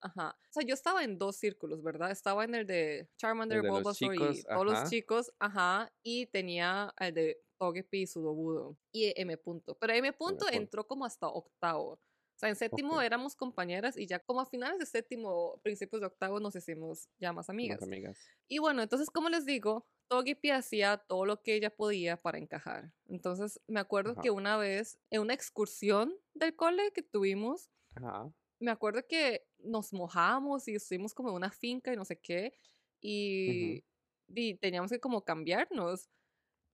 Ajá. 0.00 0.36
O 0.48 0.52
sea, 0.52 0.64
yo 0.64 0.74
estaba 0.74 1.04
en 1.04 1.18
dos 1.18 1.36
círculos, 1.36 1.82
¿verdad? 1.82 2.10
Estaba 2.10 2.44
en 2.44 2.54
el 2.54 2.66
de 2.66 3.08
Charmander, 3.16 3.58
El 3.58 3.62
de 3.62 3.68
los 3.68 3.78
Bulbasaur 3.78 4.14
y 4.14 4.18
chicos, 4.18 4.44
todos 4.44 4.66
los 4.66 4.90
chicos, 4.90 5.32
ajá. 5.38 5.92
Y 6.02 6.26
tenía 6.26 6.92
el 6.98 7.14
de 7.14 7.42
Togepi 7.58 8.02
y 8.02 8.06
Sudobudo. 8.06 8.76
Y 8.92 9.12
M. 9.20 9.36
Punto. 9.36 9.76
Pero 9.76 9.92
M. 9.92 10.12
Punto 10.12 10.44
punto. 10.46 10.52
entró 10.52 10.86
como 10.86 11.04
hasta 11.04 11.28
octavo. 11.28 12.00
Sea, 12.42 12.48
en 12.50 12.56
séptimo 12.56 13.00
Ok. 13.00 13.02
éramos 13.02 13.36
compañeras 13.36 13.96
y 13.96 14.06
ya 14.06 14.18
como 14.18 14.40
a 14.40 14.46
finales 14.46 14.78
de 14.80 14.86
séptimo, 14.86 15.60
principios 15.62 16.00
de 16.00 16.08
octavo 16.08 16.40
nos 16.40 16.56
hicimos 16.56 17.08
ya 17.20 17.32
más 17.32 17.48
amigas. 17.48 17.78
Más 17.78 17.82
amigas. 17.82 18.30
Y 18.48 18.58
bueno, 18.58 18.82
entonces, 18.82 19.10
como 19.10 19.28
les 19.30 19.46
digo, 19.46 19.88
Togepi 20.08 20.50
hacía 20.50 20.98
todo 20.98 21.26
lo 21.26 21.42
que 21.42 21.54
ella 21.54 21.70
podía 21.74 22.16
para 22.20 22.38
encajar. 22.38 22.94
Entonces, 23.06 23.60
me 23.68 23.80
acuerdo 23.80 24.16
Ajá. 24.16 24.22
que 24.22 24.30
una 24.30 24.56
vez, 24.56 24.98
en 25.10 25.22
una 25.22 25.34
excursión 25.34 26.14
del 26.34 26.56
cole 26.56 26.92
que 26.92 27.02
tuvimos, 27.02 27.70
Ajá. 27.96 28.32
me 28.60 28.70
acuerdo 28.70 29.06
que 29.08 29.46
nos 29.58 29.92
mojamos 29.92 30.68
y 30.68 30.74
estuvimos 30.76 31.14
como 31.14 31.30
en 31.30 31.36
una 31.36 31.50
finca 31.52 31.92
y 31.92 31.96
no 31.96 32.04
sé 32.04 32.20
qué, 32.20 32.54
y, 33.00 33.84
y 34.28 34.56
teníamos 34.56 34.90
que 34.90 35.00
como 35.00 35.24
cambiarnos. 35.24 36.10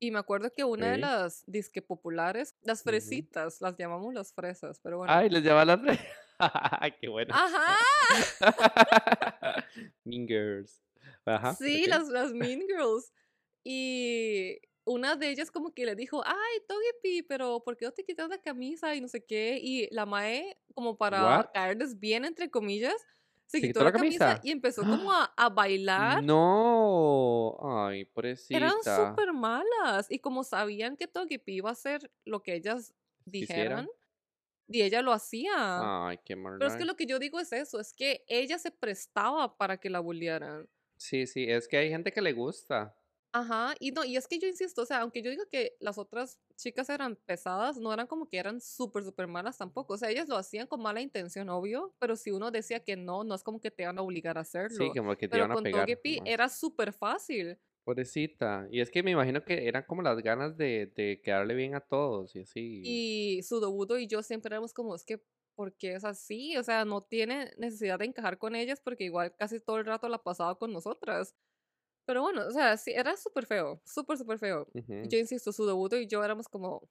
Y 0.01 0.11
me 0.11 0.19
acuerdo 0.19 0.53
que 0.55 0.63
una 0.63 0.93
de 0.93 0.99
las 0.99 1.45
disque 1.47 1.83
populares, 1.83 2.55
las 2.63 2.83
fresitas, 2.83 3.61
las 3.61 3.77
llamamos 3.77 4.15
las 4.15 4.33
fresas, 4.33 4.79
pero 4.81 4.99
bueno. 4.99 5.13
Ay, 5.13 5.29
les 5.29 5.43
lleva 5.43 5.65
la 5.65 5.77
re. 5.77 5.99
Qué 7.01 7.09
bueno. 7.09 7.35
Ajá, 7.35 7.77
mean 10.05 10.29
Girls. 10.29 10.81
Ajá. 11.25 11.55
sí, 11.55 11.87
las, 11.87 12.09
las 12.09 12.33
Mean 12.33 12.61
Girls. 12.61 13.13
Y 13.65 14.61
una 14.85 15.17
de 15.17 15.31
ellas 15.31 15.51
como 15.51 15.75
que 15.75 15.85
le 15.85 15.95
dijo, 15.95 16.23
ay, 16.25 16.61
Togepi, 16.67 17.23
pero 17.23 17.63
¿por 17.65 17.77
qué 17.77 17.87
no 17.87 17.93
te 17.93 18.05
quitas 18.05 18.29
la 18.29 18.39
camisa? 18.39 18.95
Y 18.95 19.01
no 19.01 19.09
sé 19.09 19.25
qué. 19.25 19.59
Y 19.61 19.89
la 19.93 20.07
Mae, 20.07 20.57
como 20.75 20.97
para 20.97 21.23
What? 21.25 21.47
caerles 21.53 21.99
bien, 21.99 22.25
entre 22.25 22.51
comillas, 22.51 22.95
se 23.49 23.61
¿Se 23.61 23.67
quitó 23.67 23.81
la 23.81 23.87
la 23.87 23.93
camisa 23.93 24.19
camisa? 24.27 24.41
y 24.45 24.51
empezó 24.53 24.83
como 24.85 25.13
a, 25.13 25.25
a 25.37 25.49
bailar. 25.49 26.23
No. 26.23 27.57
Ay, 27.63 28.01
Eran 28.03 28.13
pobrecita. 28.15 29.11
súper 29.11 29.33
malas. 29.33 30.07
Y 30.11 30.19
como 30.21 30.45
sabían 30.45 30.97
que 30.97 31.09
Togepi 31.09 31.55
iba 31.55 31.71
a 31.71 31.73
hacer 31.73 32.11
lo 32.25 32.43
que 32.43 32.55
ellas 32.55 32.95
Quisiera. 33.25 33.87
dijeran, 33.87 33.89
y 34.69 34.83
ella 34.83 35.01
lo 35.03 35.13
hacía. 35.13 36.09
Ay, 36.09 36.19
qué 36.25 36.37
mal. 36.37 36.59
Pero 36.59 36.71
es 36.71 36.77
que 36.77 36.85
lo 36.85 36.95
que 36.97 37.07
yo 37.07 37.19
digo 37.19 37.41
es 37.41 37.53
eso, 37.53 37.81
es 37.81 37.95
que 37.95 38.25
ella 38.29 38.59
se 38.59 38.71
prestaba 38.71 39.57
para 39.57 39.79
que 39.79 39.89
la 39.91 40.01
bullearan. 40.01 40.69
Sí, 40.99 41.27
sí, 41.27 41.47
es 41.49 41.69
que 41.69 41.79
hay 41.79 41.89
gente 41.91 42.13
que 42.13 42.21
le 42.21 42.33
gusta. 42.35 42.98
Ajá, 43.33 43.75
y 43.79 43.91
no, 43.93 44.05
y 44.05 44.17
es 44.17 44.27
que 44.27 44.39
yo 44.39 44.49
insisto, 44.49 44.83
o 44.83 44.87
sea, 44.87 45.01
aunque 45.01 45.23
yo 45.23 45.31
diga 45.31 45.45
que 45.51 45.77
las 45.81 45.99
otras 45.99 46.39
chicas 46.57 46.89
eran 46.89 47.17
pesadas, 47.27 47.79
no 47.79 47.93
eran 47.93 48.07
como 48.07 48.29
que 48.29 48.39
eran 48.39 48.61
súper, 48.61 49.05
súper 49.05 49.27
malas 49.27 49.59
tampoco. 49.59 49.95
O 49.95 49.99
sea, 49.99 50.11
ellas 50.11 50.29
lo 50.29 50.37
hacían 50.37 50.67
con 50.67 50.81
mala 50.81 51.03
intención, 51.03 51.49
obvio, 51.51 51.95
pero 51.99 52.17
si 52.17 52.31
uno 52.31 52.51
decía 52.51 52.81
que 52.81 52.97
no, 52.97 53.25
no 53.25 53.35
es 53.35 53.43
como 53.43 53.61
que 53.61 53.71
te 53.71 53.83
iban 53.83 53.99
a 53.99 54.03
obligar 54.03 54.39
a 54.39 54.41
hacerlo. 54.43 54.77
Sí, 54.79 54.91
como 54.97 55.15
que 55.17 55.29
te 55.29 55.33
pero 55.33 55.43
iban 55.43 55.53
a 55.53 55.55
con 55.55 55.63
pegar. 55.63 55.83
Togepi 55.83 56.17
nomás. 56.17 56.33
era 56.33 56.49
súper 56.49 56.93
fácil. 56.93 57.59
Pobrecita. 57.85 58.67
Y 58.71 58.81
es 58.81 58.91
que 58.91 59.03
me 59.03 59.13
imagino 59.13 59.45
que 59.45 59.67
eran 59.67 59.85
como 59.87 60.03
las 60.03 60.19
ganas 60.23 60.57
de, 60.57 60.93
de 60.95 61.21
quedarle 61.23 61.55
bien 61.55 61.75
a 61.75 61.81
todos 61.81 62.35
y 62.37 62.41
así. 62.41 62.81
Y 62.85 63.43
Sudobudo 63.43 63.99
y 63.99 64.07
yo 64.07 64.23
siempre 64.23 64.49
éramos 64.55 64.75
como, 64.75 64.95
es 64.95 65.05
que, 65.05 65.23
¿por 65.55 65.75
qué 65.77 65.95
es 65.95 66.05
así? 66.05 66.57
O 66.59 66.63
sea, 66.63 66.85
no 66.85 67.03
tiene 67.03 67.53
necesidad 67.57 67.99
de 67.99 68.07
encajar 68.07 68.39
con 68.39 68.55
ellas 68.57 68.81
porque 68.83 69.05
igual 69.05 69.35
casi 69.37 69.61
todo 69.61 69.79
el 69.79 69.87
rato 69.87 70.09
la 70.09 70.23
pasaba 70.23 70.59
con 70.59 70.73
nosotras. 70.73 71.35
Pero 72.09 72.23
bueno, 72.23 72.47
o 72.49 72.51
sea, 72.51 72.75
sí, 72.79 72.91
era 72.91 73.15
súper 73.19 73.45
feo, 73.45 73.83
súper, 73.85 74.17
súper 74.17 74.39
feo. 74.39 74.67
Ujú. 74.73 75.03
Yo 75.03 75.19
insisto, 75.19 75.53
Sudobudo 75.53 75.99
y 75.99 76.07
yo 76.07 76.25
éramos 76.25 76.49
como, 76.49 76.89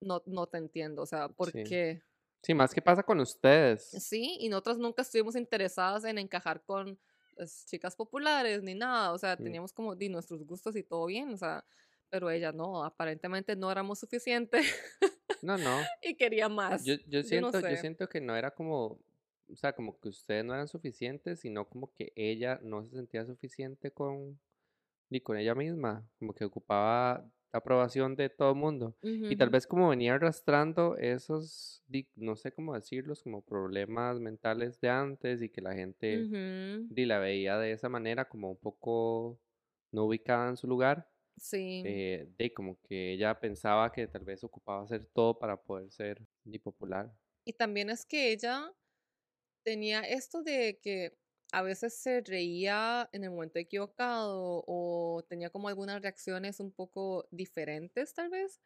no, 0.00 0.20
no 0.26 0.48
te 0.48 0.58
entiendo, 0.58 1.02
o 1.02 1.06
sea, 1.06 1.28
¿por 1.28 1.52
Sí. 1.52 1.62
qué? 1.62 2.02
Sí, 2.42 2.52
más 2.52 2.74
que 2.74 2.82
pasa 2.82 3.04
con 3.04 3.20
ustedes. 3.20 3.84
Sí, 3.84 4.38
y 4.40 4.48
nosotras 4.48 4.78
nunca 4.78 5.02
estuvimos 5.02 5.36
interesadas 5.36 6.04
en 6.06 6.18
encajar 6.18 6.60
con 6.64 6.98
las 7.36 7.66
chicas 7.66 7.94
populares 7.94 8.64
ni 8.64 8.74
nada, 8.74 9.12
o 9.12 9.18
sea, 9.18 9.36
Mm. 9.36 9.44
teníamos 9.44 9.72
como 9.72 9.94
di, 9.94 10.08
nuestros 10.08 10.44
gustos 10.44 10.74
y 10.74 10.82
todo 10.82 11.06
bien, 11.06 11.32
o 11.34 11.36
sea, 11.36 11.64
pero 12.10 12.28
ella 12.28 12.50
no, 12.50 12.82
aparentemente 12.84 13.54
no 13.54 13.70
éramos 13.70 14.00
suficientes 14.00 14.66
No, 15.40 15.56
no. 15.56 15.62
y 16.02 16.16
quería 16.16 16.48
más. 16.48 16.84
Yo, 16.84 16.96
yo 17.06 17.20
no 17.20 17.28
siento, 17.28 17.60
yo 17.60 17.60
sé. 17.68 17.76
siento 17.76 18.08
que 18.08 18.20
no 18.20 18.34
era 18.34 18.50
como, 18.50 18.98
o 19.52 19.56
sea, 19.56 19.74
como 19.74 19.98
que 20.00 20.08
ustedes 20.08 20.44
no 20.44 20.54
eran 20.54 20.68
suficientes, 20.68 21.40
sino 21.40 21.68
como 21.68 21.92
que 21.92 22.12
ella 22.16 22.60
no 22.62 22.84
se 22.84 22.90
sentía 22.96 23.24
suficiente 23.26 23.92
con, 23.92 24.40
ni 25.10 25.20
con 25.20 25.36
ella 25.36 25.54
misma, 25.54 26.08
como 26.18 26.34
que 26.34 26.44
ocupaba 26.44 27.30
la 27.52 27.58
aprobación 27.58 28.16
de 28.16 28.30
todo 28.30 28.50
el 28.52 28.56
mundo. 28.56 28.96
Y 29.28 29.36
tal 29.36 29.50
vez 29.50 29.66
como 29.66 29.88
venía 29.90 30.14
arrastrando 30.14 30.96
esos, 30.96 31.84
no 32.16 32.36
sé 32.36 32.52
cómo 32.52 32.74
decirlos, 32.74 33.22
como 33.22 33.42
problemas 33.44 34.20
mentales 34.20 34.80
de 34.80 34.90
antes 34.90 35.42
y 35.42 35.48
que 35.50 35.60
la 35.62 35.74
gente 35.74 36.28
ujú, 36.30 36.90
di, 36.90 37.06
la 37.06 37.18
veía 37.18 37.58
de 37.58 37.72
esa 37.72 37.88
manera, 37.88 38.28
como 38.28 38.50
un 38.52 38.58
poco 38.58 39.40
no 39.92 40.04
ubicada 40.06 40.48
en 40.50 40.56
su 40.56 40.66
lugar, 40.68 41.10
Sí, 41.36 41.84
eh, 41.84 42.28
de 42.38 42.52
como 42.54 42.80
que 42.82 43.12
ella 43.14 43.38
pensaba 43.40 43.92
que 43.92 44.06
tal 44.08 44.24
vez 44.24 44.44
ocupaba 44.44 44.82
hacer 44.84 45.06
todo 45.06 45.38
para 45.38 45.62
poder 45.62 45.90
ser 45.92 46.26
di, 46.44 46.58
popular. 46.58 47.12
y 47.44 47.52
también 47.52 47.90
es 47.90 48.04
que 48.06 48.32
ella 48.32 48.72
tenía 49.62 50.00
esto 50.00 50.42
de 50.42 50.78
que 50.82 51.16
a 51.52 51.62
veces 51.62 51.94
se 51.94 52.22
reía 52.22 53.08
en 53.12 53.24
el 53.24 53.30
momento 53.30 53.58
equivocado 53.58 54.64
o 54.66 55.22
tenía 55.28 55.50
como 55.50 55.68
algunas 55.68 56.00
reacciones 56.00 56.60
un 56.60 56.72
poco 56.72 57.26
diferentes 57.30 58.14
tal 58.14 58.30
vez, 58.30 58.60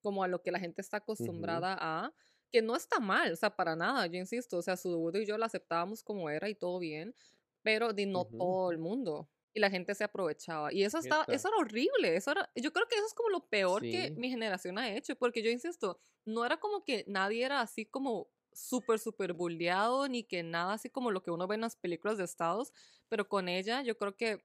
como 0.00 0.24
a 0.24 0.28
lo 0.28 0.42
que 0.42 0.50
la 0.50 0.58
gente 0.58 0.80
está 0.80 0.98
acostumbrada 0.98 1.76
a, 1.78 2.12
que 2.50 2.62
no 2.62 2.74
está 2.74 3.00
mal, 3.00 3.32
o 3.32 3.36
sea, 3.36 3.54
para 3.54 3.76
nada, 3.76 4.06
yo 4.06 4.18
insisto, 4.18 4.58
o 4.58 4.62
sea, 4.62 4.76
su 4.76 5.10
y 5.14 5.26
yo 5.26 5.38
la 5.38 5.46
aceptábamos 5.46 6.02
como 6.02 6.28
era 6.30 6.48
y 6.48 6.54
todo 6.54 6.78
bien, 6.78 7.14
pero 7.62 7.92
de 7.92 8.06
no 8.06 8.24
todo 8.26 8.70
el 8.70 8.78
mundo. 8.78 9.28
Y 9.54 9.60
la 9.60 9.70
gente 9.70 9.94
se 9.94 10.04
aprovechaba. 10.04 10.72
Y 10.72 10.82
eso 10.82 10.98
estaba, 10.98 11.24
eso 11.28 11.48
era 11.48 11.58
horrible. 11.58 12.16
Eso 12.16 12.30
era, 12.30 12.50
yo 12.56 12.72
creo 12.72 12.88
que 12.88 12.96
eso 12.96 13.06
es 13.06 13.12
como 13.12 13.28
lo 13.28 13.46
peor 13.48 13.82
que 13.82 14.10
mi 14.16 14.30
generación 14.30 14.78
ha 14.78 14.90
hecho. 14.94 15.14
Porque 15.14 15.42
yo 15.42 15.50
insisto, 15.50 16.00
no 16.24 16.46
era 16.46 16.58
como 16.58 16.84
que 16.84 17.04
nadie 17.06 17.44
era 17.44 17.60
así 17.60 17.84
como 17.84 18.28
súper, 18.54 18.98
súper 18.98 19.32
bulleado, 19.32 20.08
ni 20.08 20.24
que 20.24 20.42
nada 20.42 20.74
así 20.74 20.90
como 20.90 21.10
lo 21.10 21.22
que 21.22 21.30
uno 21.30 21.46
ve 21.46 21.56
en 21.56 21.62
las 21.62 21.76
películas 21.76 22.18
de 22.18 22.24
Estados. 22.24 22.72
Pero 23.08 23.28
con 23.28 23.48
ella, 23.48 23.82
yo 23.82 23.96
creo 23.96 24.16
que 24.16 24.44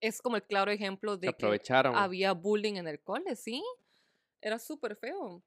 es 0.00 0.20
como 0.20 0.36
el 0.36 0.42
claro 0.42 0.70
ejemplo 0.70 1.16
de 1.16 1.28
que 1.28 1.34
aprovecharon. 1.34 1.94
había 1.94 2.32
bullying 2.32 2.74
en 2.74 2.88
el 2.88 3.00
cole, 3.00 3.36
¿sí? 3.36 3.62
Era 4.40 4.58
súper 4.58 4.96
feo. 4.96 5.42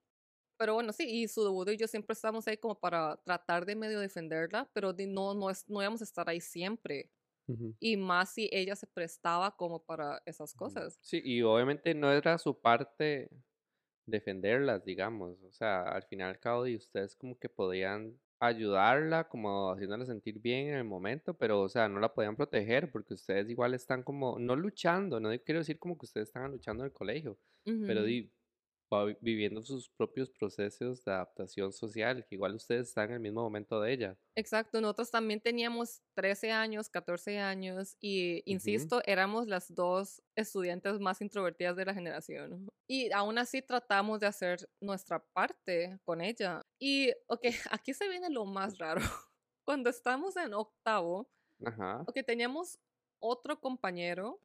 Pero 0.57 0.75
bueno, 0.75 0.93
sí, 0.93 1.03
y 1.03 1.27
su 1.27 1.43
debut 1.43 1.69
y 1.69 1.77
yo 1.77 1.87
siempre 1.87 2.13
estábamos 2.13 2.47
ahí 2.47 2.57
como 2.57 2.79
para 2.79 3.17
tratar 3.17 3.65
de 3.65 3.75
medio 3.75 3.99
defenderla, 3.99 4.69
pero 4.73 4.93
de 4.93 5.05
no, 5.05 5.33
no, 5.33 5.49
es, 5.49 5.69
no 5.69 5.81
íbamos 5.81 6.01
a 6.01 6.05
estar 6.05 6.29
ahí 6.29 6.39
siempre. 6.39 7.11
Y 7.79 7.95
más 7.95 8.33
si 8.33 8.49
ella 8.51 8.75
se 8.75 8.87
prestaba 8.87 9.55
como 9.55 9.83
para 9.83 10.19
esas 10.25 10.55
cosas. 10.55 10.97
Sí, 11.01 11.21
y 11.23 11.43
obviamente 11.43 11.93
no 11.93 12.11
era 12.11 12.39
su 12.39 12.59
parte 12.59 13.29
defenderlas, 14.05 14.83
digamos. 14.85 15.41
O 15.43 15.51
sea, 15.51 15.83
al 15.83 16.03
final 16.03 16.29
y 16.29 16.31
al 16.31 16.39
cabo, 16.39 16.67
y 16.67 16.75
ustedes 16.75 17.15
como 17.15 17.37
que 17.37 17.49
podían 17.49 18.19
ayudarla, 18.39 19.27
como 19.27 19.71
haciéndola 19.71 20.05
sentir 20.05 20.39
bien 20.39 20.69
en 20.69 20.75
el 20.75 20.83
momento, 20.83 21.33
pero, 21.35 21.61
o 21.61 21.69
sea, 21.69 21.87
no 21.89 21.99
la 21.99 22.13
podían 22.13 22.35
proteger 22.35 22.91
porque 22.91 23.13
ustedes 23.13 23.49
igual 23.49 23.73
están 23.73 24.03
como, 24.03 24.37
no 24.39 24.55
luchando, 24.55 25.19
no 25.19 25.29
quiero 25.43 25.59
decir 25.59 25.79
como 25.79 25.97
que 25.97 26.05
ustedes 26.05 26.27
estaban 26.29 26.51
luchando 26.51 26.83
en 26.83 26.87
el 26.87 26.93
colegio, 26.93 27.39
pero 27.85 28.03
di, 28.03 28.31
viviendo 29.21 29.61
sus 29.61 29.89
propios 29.89 30.29
procesos 30.29 31.03
de 31.03 31.11
adaptación 31.11 31.73
social, 31.73 32.25
que 32.25 32.35
igual 32.35 32.55
ustedes 32.55 32.87
están 32.89 33.09
en 33.09 33.15
el 33.15 33.19
mismo 33.19 33.41
momento 33.41 33.81
de 33.81 33.93
ella. 33.93 34.17
Exacto, 34.35 34.79
nosotros 34.81 35.11
también 35.11 35.41
teníamos 35.41 36.01
13 36.15 36.51
años, 36.51 36.89
14 36.89 37.39
años 37.39 37.97
y, 37.99 38.41
insisto, 38.45 39.01
éramos 39.05 39.47
las 39.47 39.73
dos 39.73 40.21
estudiantes 40.35 40.99
más 40.99 41.21
introvertidas 41.21 41.75
de 41.75 41.85
la 41.85 41.93
generación. 41.93 42.69
Y 42.87 43.11
aún 43.11 43.37
así 43.37 43.61
tratamos 43.61 44.19
de 44.19 44.27
hacer 44.27 44.69
nuestra 44.81 45.19
parte 45.33 45.99
con 46.03 46.21
ella. 46.21 46.61
Y, 46.79 47.11
ok, 47.27 47.45
aquí 47.71 47.93
se 47.93 48.07
viene 48.07 48.29
lo 48.29 48.45
más 48.45 48.77
raro. 48.77 49.01
Cuando 49.65 49.89
estamos 49.89 50.37
en 50.37 50.53
octavo, 50.53 51.29
Ajá. 51.65 52.03
ok, 52.07 52.19
teníamos 52.25 52.79
otro 53.19 53.59
compañero 53.59 54.39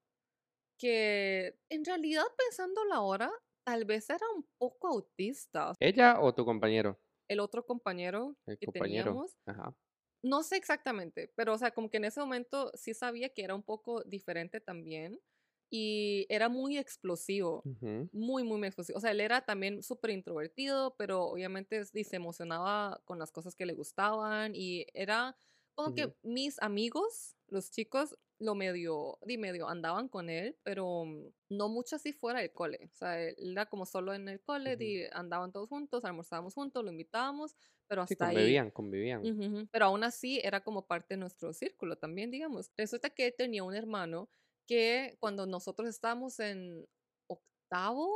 que 0.79 1.59
en 1.69 1.85
realidad 1.85 2.25
pensando 2.39 2.83
la 2.87 3.03
hora, 3.03 3.31
tal 3.71 3.85
vez 3.85 4.11
era 4.11 4.27
un 4.37 4.49
poco 4.59 4.89
autista. 4.89 5.75
¿Ella 5.79 6.21
o 6.23 6.33
tu 6.35 6.47
compañero? 6.47 6.99
El 7.29 7.41
otro 7.41 7.65
compañero 7.67 8.37
El 8.45 8.59
que 8.59 8.67
compañero. 8.67 9.23
teníamos 9.23 9.39
Ajá. 9.47 9.75
No 10.23 10.43
sé 10.45 10.57
exactamente, 10.57 11.33
pero, 11.37 11.55
o 11.55 11.59
sea, 11.59 11.73
como 11.73 11.91
que 11.91 11.99
en 11.99 12.05
ese 12.07 12.21
momento 12.21 12.73
sí 12.75 12.95
sabía 12.95 13.31
que 13.31 13.45
era 13.45 13.55
un 13.55 13.63
poco 13.65 14.03
diferente 14.05 14.61
también, 14.61 15.21
y 15.71 16.27
era 16.31 16.49
muy 16.51 16.79
explosivo, 16.79 17.65
Ujú, 17.65 18.11
muy, 18.13 18.45
muy, 18.45 18.59
muy 18.59 18.69
explosivo. 18.69 18.99
O 18.99 19.01
sea, 19.03 19.13
él 19.13 19.21
era 19.21 19.43
también 19.47 19.83
súper 19.83 20.11
introvertido, 20.13 20.97
pero 20.99 21.25
obviamente 21.27 21.85
se 21.87 22.17
emocionaba 22.17 23.03
con 23.07 23.19
las 23.21 23.33
cosas 23.33 23.57
que 23.57 23.67
le 23.67 23.75
gustaban, 23.75 24.55
y 24.57 24.87
era 24.95 25.37
como 25.75 25.93
ujú, 25.93 25.95
que 25.95 26.15
mis 26.23 26.61
amigos, 26.63 27.37
los 27.49 27.71
chicos, 27.71 28.17
lo 28.41 28.55
medio, 28.57 29.19
di 29.23 29.39
medio 29.39 29.69
andaban 29.69 30.09
con 30.09 30.31
él, 30.31 30.59
pero 30.65 31.05
mm, 31.07 31.29
no 31.51 31.69
mucho 31.69 31.97
así 31.97 32.13
fuera 32.13 32.41
del 32.41 32.53
cole. 32.53 32.91
O 32.93 32.97
sea, 32.97 33.21
él 33.23 33.37
era 33.53 33.67
como 33.67 33.87
solo 33.87 34.15
en 34.15 34.29
el 34.29 34.43
cole, 34.43 34.77
di, 34.77 35.05
andaban 35.13 35.53
todos 35.53 35.69
juntos, 35.69 36.05
almorzábamos 36.05 36.55
juntos, 36.55 36.85
lo 36.85 36.91
invitábamos, 36.91 37.57
pero 37.89 38.03
Sí, 38.05 38.15
hasta 38.15 38.29
ahí. 38.29 38.57
convivían, 38.57 38.71
convivían. 38.71 39.33
Ujú, 39.33 39.45
ujú. 39.47 39.69
Pero 39.73 39.87
aún 39.87 40.05
así 40.05 40.41
era 40.43 40.63
como 40.65 40.87
parte 40.87 41.15
de 41.15 41.19
nuestro 41.19 41.53
círculo 41.53 41.97
también, 41.99 42.31
digamos. 42.31 42.71
Resulta 42.77 43.11
que 43.11 43.27
él 43.29 43.35
tenía 43.37 43.65
un 43.65 43.75
hermano 43.75 44.31
que 44.67 45.17
cuando 45.21 45.47
nosotros 45.47 45.89
estábamos 45.89 46.39
en 46.41 46.87
octavo 47.29 48.11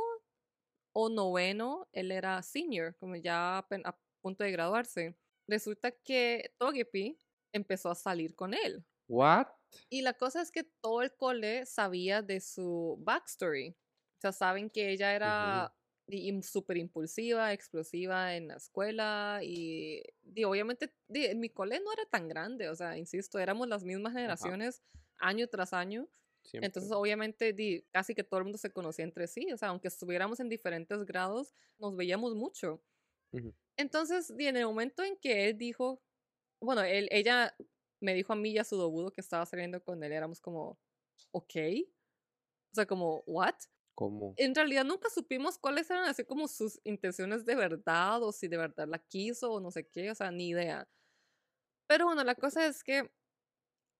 o 0.93 1.09
noveno, 1.09 1.87
él 1.91 2.11
era 2.11 2.41
senior, 2.41 2.95
como 2.97 3.15
ya 3.17 3.59
a 3.59 3.99
punto 4.21 4.43
de 4.43 4.51
graduarse. 4.51 5.17
Resulta 5.47 5.91
que 5.91 6.53
Togepi 6.57 7.19
empezó 7.53 7.89
a 7.91 7.95
salir 7.95 8.35
con 8.35 8.53
él. 8.53 8.85
What? 9.07 9.49
Y 9.89 10.01
la 10.01 10.13
cosa 10.13 10.41
es 10.41 10.51
que 10.51 10.63
todo 10.63 11.01
el 11.01 11.15
cole 11.15 11.65
sabía 11.65 12.21
de 12.21 12.39
su 12.41 12.97
backstory. 13.01 13.69
O 14.17 14.21
sea, 14.21 14.31
saben 14.31 14.69
que 14.69 14.91
ella 14.91 15.15
era 15.15 15.73
di- 16.07 16.27
im- 16.29 16.41
súper 16.43 16.77
impulsiva, 16.77 17.53
explosiva 17.53 18.35
en 18.35 18.47
la 18.49 18.55
escuela 18.57 19.39
y, 19.43 20.01
di, 20.21 20.43
obviamente 20.43 20.95
di, 21.07 21.33
mi 21.35 21.49
cole 21.49 21.79
no 21.79 21.91
era 21.93 22.05
tan 22.05 22.27
grande, 22.27 22.69
o 22.69 22.75
sea, 22.75 22.97
insisto, 22.97 23.39
éramos 23.39 23.67
las 23.67 23.83
mismas 23.83 24.13
Ajá, 24.25 24.51
generaciones 24.53 24.83
año 25.17 25.47
tras 25.47 25.73
año. 25.73 26.09
Entonces, 26.61 26.91
siempre. 26.91 26.93
obviamente, 26.93 27.53
di, 27.53 27.85
casi 27.91 28.15
que 28.15 28.23
todo 28.23 28.39
el 28.39 28.45
mundo 28.45 28.57
se 28.57 28.71
conocía 28.71 29.03
entre 29.05 29.27
sí, 29.27 29.51
o 29.53 29.57
sea, 29.57 29.69
aunque 29.69 29.87
estuviéramos 29.89 30.39
en 30.39 30.49
diferentes 30.49 31.05
grados, 31.05 31.53
nos 31.77 31.95
veíamos 31.95 32.33
mucho. 32.35 32.81
Ujú, 33.33 33.53
Entonces, 33.77 34.35
di, 34.35 34.47
en 34.47 34.57
el 34.57 34.65
momento 34.65 35.03
en 35.03 35.17
que 35.17 35.49
él 35.49 35.57
dijo, 35.57 36.01
bueno, 36.61 36.83
él, 36.83 37.07
ella 37.11 37.55
me 37.99 38.13
dijo 38.13 38.33
a 38.33 38.35
mí 38.35 38.51
y 38.51 38.57
a 38.57 38.63
su 38.63 38.77
dobudo 38.77 39.11
que 39.11 39.21
estaba 39.21 39.45
saliendo 39.45 39.83
con 39.83 40.03
él, 40.03 40.11
éramos 40.11 40.39
como, 40.39 40.79
ok, 41.31 41.55
o 42.71 42.75
sea, 42.75 42.85
como, 42.85 43.23
what? 43.25 43.55
¿Cómo? 43.95 44.33
En 44.37 44.53
realidad 44.53 44.83
nunca 44.83 45.09
supimos 45.09 45.57
cuáles 45.57 45.89
eran 45.89 46.05
así 46.05 46.25
como 46.25 46.47
sus 46.47 46.81
intenciones 46.83 47.45
de 47.45 47.55
verdad 47.55 48.21
o 48.21 48.33
si 48.33 48.49
de 48.49 48.57
verdad 48.57 48.87
la 48.87 48.99
quiso 48.99 49.53
o 49.53 49.59
no 49.61 49.71
sé 49.71 49.87
qué, 49.87 50.11
o 50.11 50.15
sea, 50.15 50.31
ni 50.31 50.49
idea. 50.49 50.87
Pero 51.87 52.05
bueno, 52.05 52.23
la 52.23 52.35
cosa 52.35 52.65
es 52.67 52.83
que, 52.83 53.09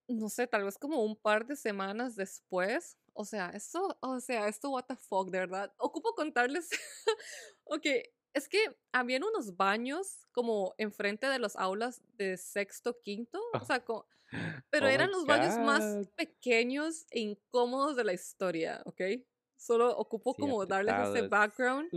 no 0.07 0.29
sé, 0.29 0.47
tal 0.47 0.65
vez 0.65 0.77
como 0.77 1.03
un 1.03 1.15
par 1.15 1.47
de 1.47 1.55
semanas 1.55 2.15
después, 2.15 2.97
o 3.13 3.23
sea, 3.23 3.49
esto, 3.51 3.97
o 4.01 4.19
sea, 4.19 4.47
esto, 4.47 4.71
what 4.71 4.85
the 4.85 4.95
fuck, 4.95 5.29
de 5.29 5.39
verdad. 5.39 5.73
Ocupo 5.77 6.13
contarles, 6.15 6.69
ok, 7.63 7.85
es 8.35 8.49
que 8.49 8.59
habían 8.93 9.23
unos 9.23 9.57
baños 9.57 10.27
como 10.33 10.75
enfrente 10.77 11.27
de 11.27 11.39
las 11.39 11.55
aulas 11.57 12.03
de 12.17 12.37
sexto, 12.37 13.01
quinto, 13.03 13.41
o 13.59 13.65
sea, 13.65 13.83
co- 13.85 14.07
pero 14.69 14.87
Oh 14.87 14.89
eran 14.89 15.11
los 15.11 15.25
baños 15.25 15.57
más 15.59 15.99
pequeños 16.15 17.07
e 17.11 17.19
incómodos 17.21 17.95
de 17.97 18.03
la 18.05 18.13
historia, 18.13 18.83
¿ok? 18.85 19.01
Solo 19.57 19.97
ocupo 19.97 20.33
Sí, 20.35 20.41
como 20.41 20.65
darles 20.67 20.97
ese 20.99 21.23
background. 21.23 21.91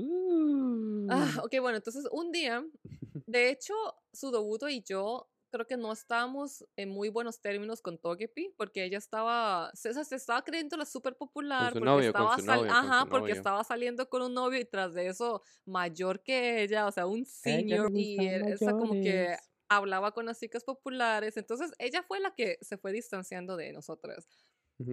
Ah, 1.09 1.27
Uh. 1.37 1.40
ok, 1.44 1.61
bueno, 1.61 1.77
entonces 1.79 2.07
un 2.12 2.31
día, 2.33 2.64
de 3.27 3.51
hecho, 3.51 3.74
Sudobuto 4.12 4.68
y 4.68 4.83
yo 4.83 5.31
creo 5.50 5.66
que 5.66 5.76
no 5.76 5.92
estábamos 5.92 6.64
en 6.76 6.90
muy 6.90 7.08
buenos 7.08 7.40
términos 7.40 7.80
con 7.82 7.98
Togepi, 7.98 8.54
porque 8.56 8.84
ella 8.84 8.98
estaba, 8.98 9.70
se, 9.74 9.92
se 10.04 10.16
estaba 10.16 10.42
creyendo 10.44 10.76
la 10.76 10.84
súper 10.87 11.16
popular, 11.16 11.76
su 11.76 11.78
porque 11.78 12.00
novio, 12.00 12.00
estaba, 12.00 12.37
novio, 12.42 12.68
ajá, 12.68 13.08
porque 13.11 13.32
estaba 13.32 13.64
saliendo 13.64 14.08
con 14.08 14.22
un 14.22 14.34
novio 14.34 14.61
y 14.61 14.64
tras 14.64 14.94
de 14.94 15.08
eso 15.08 15.42
mayor 15.64 16.22
que 16.22 16.62
ella, 16.62 16.87
o 16.87 16.92
sea, 16.92 17.06
un 17.06 17.24
senior, 17.24 17.90
y 17.94 18.20
gustan 18.20 18.26
e- 18.26 18.44
esa 18.48 18.74
como 18.74 18.98
que 19.00 19.37
hablaba 19.68 20.12
con 20.12 20.26
las 20.26 20.40
chicas 20.40 20.64
populares, 20.64 21.37
entonces 21.37 21.72
ella 21.78 22.02
fue 22.02 22.20
la 22.20 22.34
que 22.34 22.58
se 22.62 22.78
fue 22.78 22.92
distanciando 22.92 23.56
de 23.56 23.72
nosotras. 23.72 24.26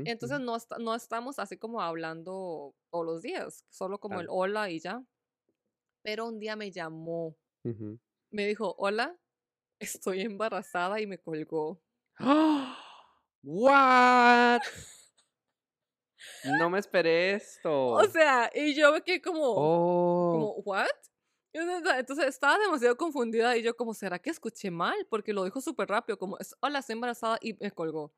Entonces 0.03 0.39
no, 0.39 0.55
esta- 0.55 0.77
no 0.79 0.95
estamos 0.95 1.39
así 1.39 1.57
como 1.57 1.81
hablando 1.81 2.75
todos 2.91 3.05
los 3.05 3.21
días, 3.23 3.65
solo 3.69 3.99
como 3.99 4.21
el 4.21 4.27
claro. 4.27 4.29
hola 4.29 4.69
y 4.69 4.79
ya. 4.79 5.03
Pero 6.03 6.27
un 6.27 6.39
día 6.39 6.55
me 6.55 6.71
llamó, 6.71 7.37
Ujú. 7.65 7.99
me 8.31 8.47
dijo, 8.47 8.75
hola, 8.77 9.19
estoy 9.79 10.21
embarazada 10.21 10.99
y 11.01 11.07
me 11.07 11.19
colgó. 11.19 11.81
¡Ah! 12.19 12.77
What? 13.43 14.63
No 16.43 16.69
me 16.69 16.79
esperé 16.79 17.33
O 17.91 18.03
esto. 18.03 18.11
sea, 18.11 18.49
y 18.53 18.73
yo 18.75 18.91
me 18.91 19.01
quedé 19.01 19.21
como, 19.21 19.73
Oh, 20.27 20.29
como, 20.29 20.53
¿what? 20.63 20.87
Y 21.53 21.59
Entonces 21.59 22.27
estaba 22.27 22.57
demasiado 22.59 22.97
confundida 22.97 23.55
y 23.57 23.63
yo 23.63 23.75
como, 23.75 23.93
¿será 23.93 24.19
que 24.19 24.29
escuché 24.31 24.71
mal? 24.71 25.07
Porque 25.09 25.33
lo 25.33 25.45
dijo 25.45 25.61
súper 25.61 25.87
rápido, 25.89 26.17
como, 26.19 26.37
"Es- 26.39 26.55
hola, 26.61 26.79
estoy 26.79 26.93
embarazada 26.95 27.37
y 27.41 27.53
me 27.55 27.71
colgó. 27.71 28.13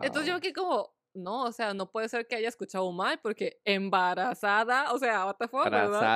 Entonces 0.00 0.28
yo 0.28 0.34
me 0.36 0.40
wow. 0.40 0.42
quedé 0.42 0.54
como, 0.54 0.94
no, 1.14 1.44
o 1.44 1.52
sea, 1.52 1.74
no 1.74 1.90
puede 1.92 2.08
ser 2.08 2.26
que 2.28 2.36
haya 2.36 2.48
escuchado 2.50 2.90
mal 2.92 3.20
porque 3.22 3.60
embarazada, 3.64 4.92
o 4.94 4.98
sea, 4.98 5.26
what 5.26 5.36
the 5.38 5.48
fuck, 5.48 5.72
¿verdad? 5.72 6.12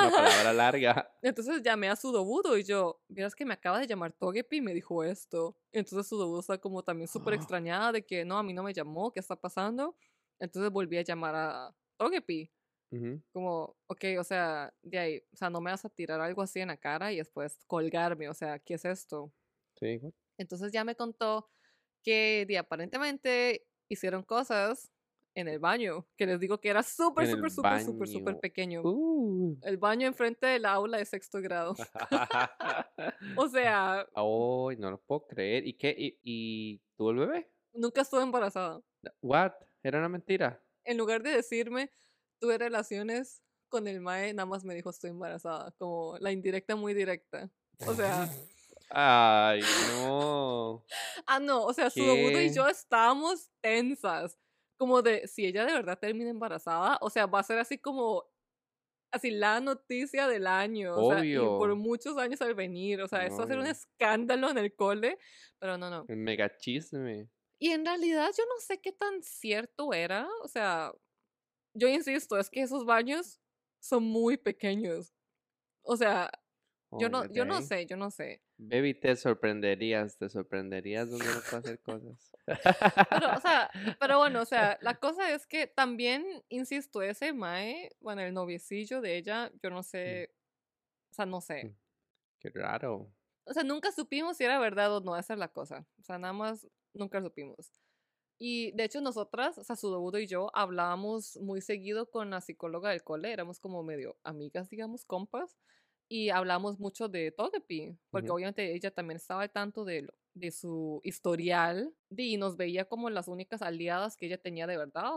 Una 0.00 0.10
palabra 0.10 0.52
larga. 0.52 1.10
Entonces 1.22 1.62
llamé 1.62 1.88
a 1.88 1.96
Sudobudo 1.96 2.58
y 2.58 2.64
yo, 2.64 3.00
vieras 3.08 3.34
que 3.34 3.44
me 3.44 3.54
acaba 3.54 3.80
de 3.80 3.86
llamar 3.86 4.12
Togepi 4.12 4.56
y 4.56 4.60
me 4.60 4.74
dijo 4.74 5.02
esto. 5.02 5.56
Entonces 5.72 6.06
Sudobudo 6.06 6.40
está 6.40 6.58
como 6.58 6.82
también 6.82 7.08
súper 7.08 7.34
extrañada 7.34 7.92
de 7.92 8.04
que 8.04 8.24
no, 8.24 8.38
a 8.38 8.42
mí 8.42 8.52
no 8.52 8.62
me 8.62 8.74
llamó, 8.74 9.12
¿qué 9.12 9.20
está 9.20 9.36
pasando? 9.36 9.96
Entonces 10.38 10.70
volví 10.70 10.98
a 10.98 11.02
llamar 11.02 11.34
a 11.34 11.74
Togepi, 11.96 12.52
como, 13.32 13.76
ok, 13.86 14.04
o 14.18 14.24
sea, 14.24 14.72
de 14.82 14.98
ahí, 14.98 15.22
o 15.32 15.36
sea, 15.36 15.50
no 15.50 15.60
me 15.60 15.70
vas 15.70 15.84
a 15.84 15.90
tirar 15.90 16.20
algo 16.20 16.42
así 16.42 16.60
en 16.60 16.68
la 16.68 16.76
cara 16.76 17.12
y 17.12 17.16
después 17.16 17.58
colgarme, 17.66 18.28
o 18.28 18.34
sea, 18.34 18.58
¿qué 18.58 18.74
es 18.74 18.84
esto? 18.84 19.32
Sí? 19.78 20.00
Entonces 20.38 20.72
ya 20.72 20.84
me 20.84 20.94
contó 20.94 21.50
que 22.02 22.46
de, 22.48 22.58
aparentemente 22.58 23.66
hicieron 23.88 24.22
cosas 24.22 24.90
en 25.40 25.48
el 25.48 25.58
baño, 25.60 26.06
que 26.16 26.26
les 26.26 26.40
digo 26.40 26.58
que 26.58 26.68
era 26.68 26.82
súper, 26.82 27.28
súper, 27.28 27.50
súper, 27.50 27.80
súper, 27.80 28.08
súper 28.08 28.40
pequeño. 28.40 28.82
Uh. 28.82 29.56
El 29.62 29.76
baño 29.76 30.06
enfrente 30.08 30.46
del 30.46 30.64
aula 30.64 30.98
de 30.98 31.04
sexto 31.04 31.40
grado. 31.40 31.74
O 33.36 33.48
sea, 33.48 34.06
Ay, 34.14 34.76
no 34.78 34.90
lo 34.90 35.00
puedo 35.00 35.26
creer. 35.26 35.66
¿Y 35.66 35.74
qué? 35.74 35.94
¿Y, 35.96 36.18
y 36.22 36.80
tuvo 36.96 37.12
el 37.12 37.16
bebé? 37.18 37.50
nunca 37.72 38.02
estuve 38.02 38.22
embarazada. 38.22 38.80
What? 39.22 39.52
Era 39.82 39.98
una 39.98 40.08
mentira. 40.08 40.60
En 40.84 40.96
lugar 40.96 41.22
de 41.22 41.30
decirme, 41.30 41.92
tuve 42.40 42.58
relaciones 42.58 43.42
con 43.68 43.86
el 43.86 44.00
mae, 44.00 44.34
nada 44.34 44.46
más 44.46 44.64
me 44.64 44.74
dijo 44.74 44.90
estoy 44.90 45.10
embarazada. 45.10 45.72
Como 45.78 46.18
la 46.18 46.32
indirecta 46.32 46.74
muy 46.74 46.94
directa. 46.94 47.50
O 47.86 47.94
sea, 47.94 48.28
Ay, 48.90 49.60
no. 49.92 50.84
ah, 51.26 51.38
no, 51.40 51.64
o 51.64 51.74
sea, 51.74 51.90
Sudobudo 51.90 52.40
y 52.40 52.48
¿Qué? 52.48 52.54
yo 52.54 52.66
estábamos 52.68 53.50
tensas. 53.60 54.38
Como 54.78 55.02
de, 55.02 55.26
si 55.26 55.44
ella 55.44 55.66
de 55.66 55.74
verdad 55.74 55.98
termina 55.98 56.30
embarazada, 56.30 56.98
o 57.02 57.10
sea, 57.10 57.26
va 57.26 57.40
a 57.40 57.42
ser 57.42 57.58
así 57.58 57.78
como, 57.78 58.24
así 59.10 59.30
la 59.30 59.60
noticia 59.60 60.28
del 60.28 60.46
año. 60.46 60.96
O 60.96 61.12
sea, 61.12 61.24
y 61.24 61.36
por 61.36 61.74
muchos 61.74 62.16
años 62.16 62.40
al 62.40 62.54
venir. 62.54 63.02
O 63.02 63.08
sea, 63.08 63.26
eso 63.26 63.38
va 63.38 63.44
a 63.44 63.48
ser 63.48 63.58
un 63.58 63.66
escándalo 63.66 64.50
en 64.50 64.58
el 64.58 64.74
cole. 64.74 65.18
Pero 65.58 65.76
no, 65.76 65.90
no. 65.90 66.04
El 66.08 66.16
mega 66.16 66.56
chisme. 66.56 67.28
Y 67.58 67.70
en 67.70 67.84
realidad 67.84 68.30
yo 68.36 68.44
no 68.44 68.60
sé 68.60 68.80
qué 68.80 68.92
tan 68.92 69.22
cierto 69.22 69.92
era. 69.92 70.28
O 70.42 70.48
sea, 70.48 70.92
yo 71.74 71.88
insisto, 71.88 72.38
es 72.38 72.48
que 72.48 72.62
esos 72.62 72.84
baños 72.84 73.40
son 73.80 74.04
muy 74.04 74.36
pequeños. 74.36 75.12
O 75.82 75.96
sea, 75.96 76.30
Yo 76.92 77.08
no, 77.08 77.26
yo 77.32 77.44
no 77.44 77.60
sé, 77.62 77.86
yo 77.86 77.96
no 77.96 78.10
sé. 78.10 78.42
Baby, 78.58 78.94
te 78.94 79.14
sorprenderías, 79.16 80.16
te 80.18 80.28
sorprenderías 80.28 81.10
donde 81.10 81.30
uno 81.30 81.40
puede 81.42 81.60
hacer 81.60 81.80
cosas. 81.80 82.36
Pero, 83.10 83.34
o 83.36 83.40
sea, 83.40 83.70
pero 83.98 84.18
bueno, 84.18 84.42
o 84.42 84.44
sea, 84.44 84.78
la 84.82 84.94
cosa 84.98 85.32
es 85.32 85.46
que 85.46 85.66
también, 85.66 86.44
insisto, 86.48 87.02
ese 87.02 87.32
Mae, 87.32 87.90
bueno, 88.00 88.22
el 88.22 88.34
noviecillo 88.34 89.00
de 89.00 89.16
ella, 89.16 89.50
yo 89.62 89.70
no 89.70 89.82
Mm, 90.04 90.22
sé, 90.22 90.30
o 91.10 91.14
sea, 91.14 91.26
no 91.26 91.40
sé. 91.40 91.68
mm, 91.68 91.74
Qué 92.40 92.50
raro. 92.50 93.12
O 93.44 93.52
sea, 93.52 93.62
nunca 93.64 93.90
supimos 93.92 94.36
si 94.36 94.44
era 94.44 94.58
verdad 94.58 94.94
o 94.96 95.00
no, 95.00 95.16
esa 95.16 95.32
es 95.34 95.38
la 95.38 95.48
cosa. 95.48 95.86
O 96.00 96.02
sea, 96.04 96.18
nada 96.18 96.32
más 96.34 96.68
nunca 96.92 97.22
supimos. 97.22 97.72
Y 98.38 98.72
de 98.72 98.84
hecho 98.84 99.00
nosotras, 99.00 99.58
o 99.58 99.64
sea, 99.64 99.76
Sudobudo 99.76 100.18
y 100.18 100.26
yo 100.26 100.50
hablábamos 100.54 101.36
muy 101.38 101.60
seguido 101.62 102.10
con 102.10 102.30
la 102.30 102.40
psicóloga 102.40 102.90
del 102.90 103.04
cole, 103.04 103.32
éramos 103.32 103.60
como 103.60 103.82
medio 103.84 104.18
amigas, 104.24 104.70
digamos, 104.70 105.04
compas, 105.04 105.56
y 106.08 106.30
hablamos 106.30 106.78
mucho 106.80 107.08
de 107.08 107.32
Togepi, 107.32 107.98
porque 108.10 108.30
Ujú. 108.30 108.32
obviamente 108.32 108.74
ella 108.74 108.90
también 108.92 109.16
estaba 109.16 109.42
al 109.42 109.50
tanto 109.52 109.84
de, 109.84 110.02
lo- 110.02 110.14
de 110.34 110.50
su 110.50 111.00
historial 111.04 111.94
y 112.10 112.36
nos 112.38 112.56
veía 112.56 112.86
como 112.86 113.10
las 113.10 113.28
únicas 113.28 113.62
aliadas 113.62 114.16
que 114.16 114.26
ella 114.26 114.38
tenía 114.40 114.66
de 114.66 114.78
verdad, 114.78 115.12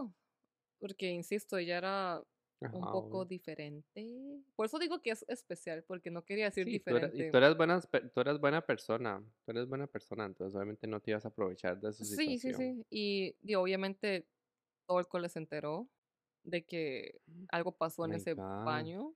porque, 0.80 1.12
insisto, 1.12 1.58
ella 1.58 1.78
era 1.78 2.24
un 2.72 2.88
Ajá, 2.88 2.90
poco 2.90 3.26
obvio. 3.26 3.26
diferente. 3.26 4.42
Por 4.56 4.66
eso 4.68 4.80
digo 4.80 5.02
que 5.02 5.12
es 5.12 5.26
especial, 5.28 5.84
porque 5.88 6.12
no 6.12 6.26
quería 6.26 6.46
decir 6.46 6.70
Sí, 6.70 6.80
tú 6.80 6.96
eras, 6.96 7.12
y 7.14 7.24
diferente. 7.24 7.26
tú 7.26 7.38
eras, 7.38 7.58
buenas 7.58 7.88
pe- 7.88 8.10
tú 8.10 8.22
eras 8.22 8.40
buena 8.40 8.62
persona, 8.66 9.20
tú 9.46 9.52
eres 9.52 9.68
buena 9.68 9.88
persona, 9.88 10.26
entonces 10.26 10.56
obviamente 10.56 10.88
no 10.88 11.00
te 11.02 11.12
ibas 11.12 11.26
a 11.26 11.30
aprovechar 11.30 11.80
de 11.80 11.92
su 11.94 12.04
Sí, 12.04 12.40
sí, 12.40 12.54
situación. 12.54 12.54
sí. 12.54 12.86
Y, 12.90 13.36
y 13.42 13.56
obviamente 13.56 14.28
cole 15.10 15.30
se 15.30 15.40
enteró 15.40 15.90
de 16.44 16.66
que 16.66 17.22
algo 17.52 17.78
pasó 17.78 18.06
Oh 18.06 18.06
en 18.06 18.14
my 18.14 18.16
ese 18.16 18.36
God. 18.36 18.46
baño. 18.64 19.16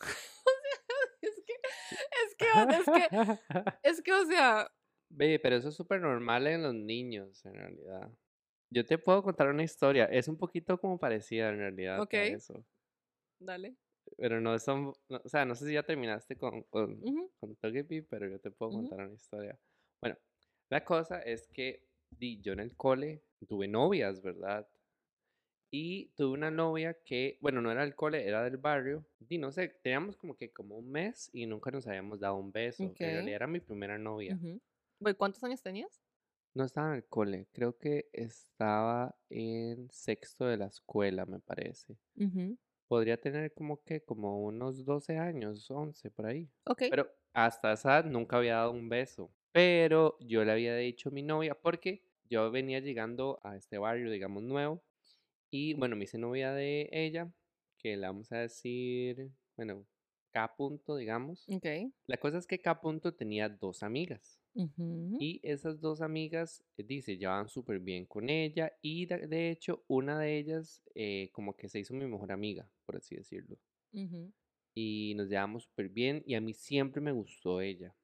es 1.22 1.42
que, 1.46 1.54
es 2.24 2.34
que, 2.36 2.76
es 2.78 2.90
que, 2.90 3.08
es 3.82 4.02
que, 4.02 4.12
o 4.12 4.26
sea, 4.26 4.68
Baby, 5.10 5.38
pero 5.38 5.56
eso 5.56 5.68
es 5.70 5.74
súper 5.74 6.00
normal 6.00 6.46
en 6.46 6.62
los 6.62 6.74
niños, 6.74 7.44
en 7.46 7.54
realidad. 7.54 8.10
Yo 8.70 8.84
te 8.86 8.98
puedo 8.98 9.22
contar 9.22 9.48
una 9.48 9.62
historia, 9.64 10.04
es 10.06 10.28
un 10.28 10.36
poquito 10.38 10.78
como 10.80 10.98
parecida 10.98 11.48
en 11.50 11.58
realidad 11.58 12.02
ok, 12.02 12.14
eso, 12.14 12.64
dale. 13.40 13.76
pero 14.16 14.40
no 14.40 14.58
son, 14.58 14.92
no- 15.08 15.20
o 15.24 15.28
sea, 15.28 15.44
no 15.44 15.54
sé 15.54 15.66
si 15.66 15.74
ya 15.74 15.82
terminaste 15.82 16.36
con, 16.36 16.62
con, 16.64 17.02
Ujú, 17.02 17.30
con 17.40 17.56
Togepi, 17.56 18.02
pero 18.02 18.28
yo 18.28 18.40
te 18.40 18.50
puedo 18.50 18.72
contar 18.72 19.00
una 19.00 19.14
historia. 19.14 19.58
Bueno, 20.00 20.16
la 20.70 20.84
cosa 20.84 21.20
es 21.22 21.48
que 21.48 21.88
di, 22.10 22.40
yo 22.40 22.52
en 22.52 22.60
el 22.60 22.76
cole 22.76 23.24
tuve 23.48 23.68
novias, 23.68 24.22
¿verdad? 24.22 24.68
Y 25.70 26.08
tuve 26.16 26.32
una 26.34 26.50
novia 26.50 26.94
que, 27.04 27.38
bueno, 27.40 27.60
no 27.60 27.70
era 27.70 27.82
del 27.82 27.94
cole, 27.94 28.26
era 28.26 28.42
del 28.44 28.56
barrio. 28.56 29.04
Y 29.28 29.38
no 29.38 29.52
sé, 29.52 29.68
teníamos 29.68 30.16
como 30.16 30.36
que 30.36 30.52
como 30.52 30.76
un 30.76 30.90
mes 30.90 31.30
y 31.32 31.46
nunca 31.46 31.70
nos 31.70 31.86
habíamos 31.86 32.20
dado 32.20 32.36
un 32.36 32.52
beso. 32.52 32.96
En 33.00 33.12
Ok. 33.12 33.12
realidad 33.12 33.36
era 33.36 33.46
mi 33.46 33.60
primera 33.60 33.98
novia. 33.98 34.40
ujú. 34.40 34.60
Güey, 35.00 35.14
¿Cuántos 35.14 35.44
años 35.44 35.62
tenías? 35.62 36.02
No 36.54 36.64
estaba 36.64 36.88
en 36.90 36.94
el 36.96 37.06
cole, 37.06 37.48
creo 37.52 37.78
que 37.78 38.08
estaba 38.12 39.16
en 39.30 39.88
sexto 39.90 40.46
de 40.46 40.56
la 40.56 40.66
escuela, 40.66 41.24
me 41.26 41.38
parece. 41.40 41.96
Ujú, 42.16 42.58
Podría 42.88 43.20
tener 43.20 43.54
como 43.54 43.82
que 43.84 44.04
como 44.04 44.42
unos 44.44 44.84
12 44.84 45.18
años, 45.18 45.70
11 45.70 46.10
por 46.10 46.26
ahí. 46.26 46.50
Ok. 46.66 46.82
Pero 46.88 47.10
hasta 47.34 47.72
esa 47.72 48.02
nunca 48.02 48.38
había 48.38 48.56
dado 48.56 48.72
un 48.72 48.88
beso. 48.88 49.32
Pero 49.52 50.16
yo 50.20 50.44
le 50.44 50.52
había 50.52 50.76
dicho 50.76 51.10
a 51.10 51.12
mi 51.12 51.22
novia 51.22 51.54
porque 51.60 52.04
yo 52.24 52.50
venía 52.50 52.80
llegando 52.80 53.40
a 53.44 53.56
este 53.56 53.78
barrio, 53.78 54.10
digamos, 54.10 54.42
nuevo. 54.42 54.82
Y 55.50 55.74
bueno, 55.74 55.96
me 55.96 56.04
hice 56.04 56.18
novia 56.18 56.52
de 56.52 56.88
ella, 56.92 57.32
que 57.78 57.96
le 57.96 58.06
vamos 58.06 58.32
a 58.32 58.38
decir, 58.38 59.30
bueno, 59.56 59.86
K 60.30 60.54
punto, 60.56 60.96
digamos. 60.96 61.48
Ok. 61.48 61.90
La 62.06 62.18
cosa 62.18 62.38
es 62.38 62.46
que 62.46 62.60
K 62.60 62.80
punto 62.80 63.14
tenía 63.14 63.48
dos 63.48 63.82
amigas. 63.82 64.40
ujú, 64.54 65.18
Y 65.18 65.40
esas 65.44 65.80
dos 65.80 66.02
amigas, 66.02 66.64
eh, 66.78 66.84
dice, 66.84 67.18
llevaban 67.18 67.48
súper 67.48 67.80
bien 67.80 68.06
con 68.06 68.30
ella. 68.30 68.72
Y 68.82 69.06
de, 69.06 69.26
de 69.28 69.50
hecho, 69.50 69.84
una 69.88 70.18
de 70.20 70.38
ellas 70.38 70.82
eh, 70.94 71.30
como 71.32 71.56
que 71.56 71.68
se 71.68 71.80
hizo 71.80 71.94
mi 71.94 72.06
mejor 72.06 72.32
amiga, 72.32 72.70
por 72.86 72.96
así 72.96 73.16
decirlo. 73.16 73.58
ujú, 73.92 74.32
Y 74.74 75.14
nos 75.16 75.28
llevamos 75.28 75.64
súper 75.64 75.88
bien 75.88 76.22
y 76.26 76.34
a 76.34 76.40
mí 76.40 76.54
siempre 76.54 77.00
me 77.00 77.12
gustó 77.12 77.60
ella. 77.60 77.94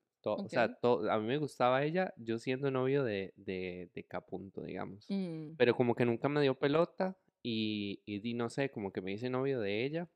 O 0.43 0.49
sea, 0.49 0.65
a 1.11 1.19
mí 1.19 1.27
me 1.27 1.37
gustaba 1.39 1.85
ella, 1.85 2.15
yo 2.17 2.39
siendo 2.39 2.71
novio 2.71 3.05
de, 3.05 3.33
de, 3.37 3.91
de 3.95 4.05
K 4.07 4.25
punto, 4.27 4.63
digamos. 4.63 5.11
mm, 5.11 5.57
Pero 5.57 5.77
como 5.77 5.95
que 5.95 6.05
nunca 6.07 6.29
me 6.29 6.41
dio 6.41 6.59
pelota 6.59 7.17
y, 7.45 8.03
y 8.07 8.21
di, 8.21 8.35
no 8.35 8.51
sé, 8.51 8.71
como 8.71 8.93
que 8.93 9.03
me 9.03 9.13
hice 9.13 9.31
novio 9.31 9.61
de 9.61 9.85
ella. 9.85 10.09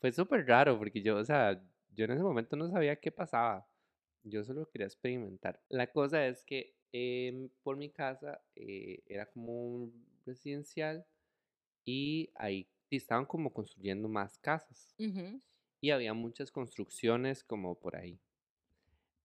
Fue 0.00 0.12
súper 0.12 0.46
raro 0.46 0.78
porque 0.78 1.02
yo, 1.02 1.16
o 1.16 1.24
sea, 1.24 1.62
yo 1.94 2.04
en 2.06 2.12
ese 2.12 2.22
momento 2.24 2.56
no 2.56 2.68
sabía 2.70 2.96
qué 2.96 3.12
pasaba. 3.12 3.68
Yo 4.24 4.44
solo 4.44 4.68
quería 4.68 4.86
experimentar. 4.88 5.62
La 5.68 5.88
cosa 5.92 6.26
es 6.26 6.44
que 6.44 6.74
em, 6.92 7.50
por 7.62 7.76
mi 7.76 7.90
casa 7.90 8.42
eh, 8.56 9.02
era 9.06 9.26
como 9.26 9.52
un 9.64 10.06
residencial 10.26 11.06
y 11.84 12.30
ahí 12.36 12.68
estaban 12.90 13.26
como 13.26 13.52
construyendo 13.52 14.08
más 14.08 14.38
casas 14.38 14.94
ujú. 14.98 15.40
y 15.80 15.90
había 15.90 16.14
muchas 16.14 16.50
construcciones 16.50 17.44
como 17.44 17.76
por 17.78 17.96
ahí. 17.96 18.20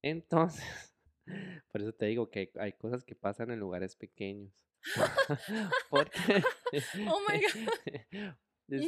Entonces, 0.02 0.96
por 1.72 1.82
eso 1.82 1.94
te 1.94 2.08
digo 2.08 2.30
que 2.30 2.40
hay, 2.40 2.50
hay 2.60 2.74
cosas 2.74 3.04
que 3.04 3.16
pasan 3.16 3.52
en 3.52 3.60
lugares 3.60 3.96
pequeños. 3.96 4.54
Porque, 5.90 6.44
Oh 7.08 7.22
my 7.28 7.40
God. 7.42 7.74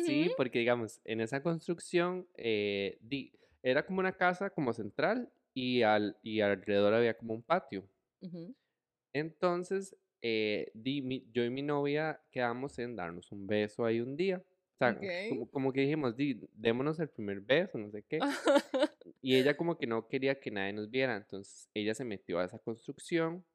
sí, 0.03 0.29
Ujú, 0.29 0.35
porque 0.35 0.59
digamos, 0.59 1.01
en 1.05 1.21
esa 1.21 1.41
construcción 1.41 2.27
eh, 2.35 2.97
di- 3.01 3.31
era 3.63 3.85
como 3.85 3.99
una 3.99 4.13
casa 4.13 4.49
como 4.49 4.73
central 4.73 5.31
y, 5.53 5.81
al, 5.83 6.17
y 6.23 6.41
alrededor 6.41 6.93
había 6.93 7.17
como 7.17 7.33
un 7.33 7.43
patio. 7.43 7.87
ujú, 8.21 8.55
Entonces, 9.13 9.95
eh, 10.21 10.71
di, 10.73 11.01
mi- 11.01 11.25
yo 11.31 11.43
y 11.43 11.49
mi 11.49 11.61
novia 11.61 12.21
quedamos 12.31 12.77
en 12.79 12.95
darnos 12.95 13.31
un 13.31 13.47
beso 13.47 13.85
ahí 13.85 14.01
un 14.01 14.15
día. 14.15 14.43
O 14.75 14.77
sea, 14.77 14.95
Ok. 14.95 15.03
como, 15.27 15.49
como 15.49 15.73
que 15.73 15.81
dijimos, 15.81 16.15
di, 16.15 16.39
démonos 16.53 16.99
el 16.99 17.09
primer 17.09 17.41
beso, 17.41 17.77
no 17.77 17.89
sé 17.91 18.03
qué. 18.03 18.19
Y 19.21 19.35
ella 19.37 19.57
como 19.57 19.77
que 19.77 19.87
no 19.87 20.07
quería 20.07 20.39
que 20.39 20.51
nadie 20.51 20.73
nos 20.73 20.89
viera, 20.89 21.15
entonces 21.17 21.69
ella 21.73 21.93
se 21.95 22.05
metió 22.05 22.39
a 22.39 22.45
esa 22.45 22.59
construcción, 22.59 23.45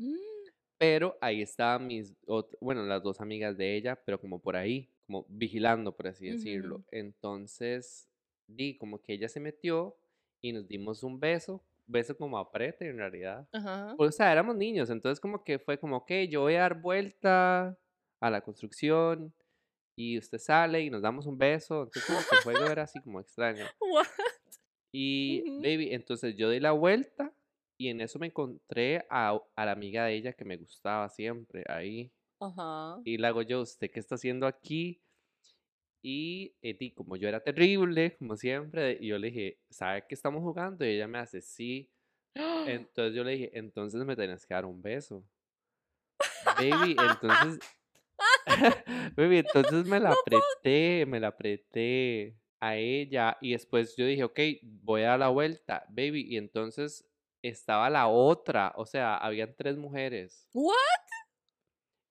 Mm, 0.00 0.33
pero 0.78 1.16
ahí 1.20 1.42
estaban 1.42 1.86
mis, 1.86 2.14
bueno, 2.60 2.82
las 2.84 3.02
dos 3.02 3.20
amigas 3.20 3.56
de 3.56 3.76
ella, 3.76 3.96
pero 4.04 4.20
como 4.20 4.40
por 4.40 4.56
ahí, 4.56 4.90
como 5.06 5.26
vigilando, 5.28 5.96
por 5.96 6.08
así 6.08 6.28
decirlo. 6.28 6.84
Entonces, 6.90 8.08
di, 8.46 8.76
como 8.76 9.00
que 9.00 9.14
ella 9.14 9.28
se 9.28 9.40
metió 9.40 9.96
y 10.40 10.52
nos 10.52 10.66
dimos 10.66 11.02
un 11.02 11.18
beso, 11.18 11.64
beso 11.86 12.16
como 12.16 12.38
aprete 12.38 12.88
en 12.88 12.98
realidad. 12.98 13.48
Ajá. 13.52 13.94
O 13.98 14.10
sea, 14.10 14.32
éramos 14.32 14.56
niños, 14.56 14.90
entonces 14.90 15.20
como 15.20 15.44
que 15.44 15.58
fue 15.58 15.78
como, 15.78 15.98
ok, 15.98 16.10
yo 16.28 16.42
voy 16.42 16.54
a 16.54 16.60
dar 16.60 16.80
vuelta 16.80 17.78
a 18.20 18.30
la 18.30 18.40
construcción 18.40 19.34
y 19.96 20.18
usted 20.18 20.38
sale 20.38 20.82
y 20.82 20.90
nos 20.90 21.02
damos 21.02 21.26
un 21.26 21.38
beso. 21.38 21.84
Entonces 21.84 22.04
como 22.04 22.18
que 22.18 22.36
el 22.36 22.42
juego 22.42 22.72
era 22.72 22.82
así 22.82 23.00
como 23.00 23.20
extraño. 23.20 23.64
What? 23.80 24.06
Y, 24.96 25.42
baby, 25.58 25.92
entonces 25.92 26.36
yo 26.36 26.50
di 26.50 26.60
la 26.60 26.70
vuelta 26.70 27.33
y 27.76 27.88
en 27.88 28.00
eso 28.00 28.18
me 28.18 28.26
encontré 28.26 29.04
a, 29.10 29.38
a 29.56 29.64
la 29.64 29.72
amiga 29.72 30.04
de 30.04 30.14
ella 30.14 30.32
que 30.32 30.44
me 30.44 30.56
gustaba 30.56 31.08
siempre 31.08 31.64
ahí. 31.68 32.12
Ajá. 32.40 33.00
Y 33.04 33.18
le 33.18 33.26
hago 33.26 33.42
yo, 33.42 33.62
¿usted 33.62 33.90
qué 33.90 34.00
está 34.00 34.14
haciendo 34.16 34.46
aquí? 34.46 35.00
Y, 36.02 36.54
eh, 36.60 36.74
di, 36.74 36.90
como 36.92 37.16
yo 37.16 37.28
era 37.28 37.40
terrible, 37.40 38.16
como 38.18 38.36
siempre, 38.36 38.98
y 39.00 39.08
yo 39.08 39.18
le 39.18 39.28
dije, 39.28 39.58
¿sabe 39.70 40.04
que 40.06 40.14
estamos 40.14 40.42
jugando? 40.42 40.84
Y 40.84 40.88
ella 40.90 41.08
me 41.08 41.18
hace, 41.18 41.40
sí. 41.40 41.90
Entonces 42.66 43.14
yo 43.14 43.24
le 43.24 43.32
dije, 43.32 43.50
entonces 43.54 44.04
me 44.04 44.16
tenés 44.16 44.44
que 44.46 44.54
dar 44.54 44.66
un 44.66 44.82
beso. 44.82 45.24
Baby, 46.58 46.96
entonces, 46.98 47.58
baby, 49.16 49.38
entonces 49.38 49.86
me 49.86 49.98
la 49.98 50.10
No 50.10 50.16
apreté, 50.16 51.06
me 51.06 51.20
la 51.20 51.28
apreté 51.28 52.36
a 52.60 52.76
ella 52.76 53.36
y 53.40 53.52
después 53.52 53.96
yo 53.96 54.06
dije, 54.06 54.24
ok, 54.24 54.40
voy 54.62 55.02
a 55.02 55.10
dar 55.10 55.20
la 55.20 55.28
vuelta, 55.28 55.84
baby, 55.88 56.26
y 56.28 56.36
entonces 56.36 57.06
estaba 57.48 57.90
la 57.90 58.08
otra, 58.08 58.72
o 58.76 58.86
sea, 58.86 59.16
habían 59.16 59.54
tres 59.56 59.76
mujeres 59.76 60.48
What? 60.52 60.74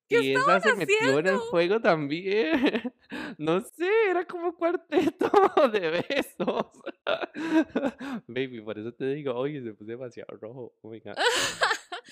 ¿Qué 0.07 0.21
y 0.21 0.35
esa 0.35 0.59
se 0.59 0.75
metió 0.75 1.19
en 1.19 1.27
el 1.27 1.37
juego 1.37 1.81
también. 1.81 2.93
No 3.37 3.61
sé, 3.61 3.89
era 4.09 4.25
como 4.25 4.55
cuarteto 4.55 5.29
de 5.71 6.03
besos. 6.07 6.65
Baby, 8.27 8.61
por 8.61 8.77
eso 8.77 8.91
te 8.91 9.05
digo, 9.13 9.33
oye, 9.33 9.61
se 9.61 9.73
puso 9.73 9.91
demasiado 9.91 10.35
rojo. 10.37 10.75
Oh 10.81 10.89
my 10.89 10.99
God. 10.99 11.15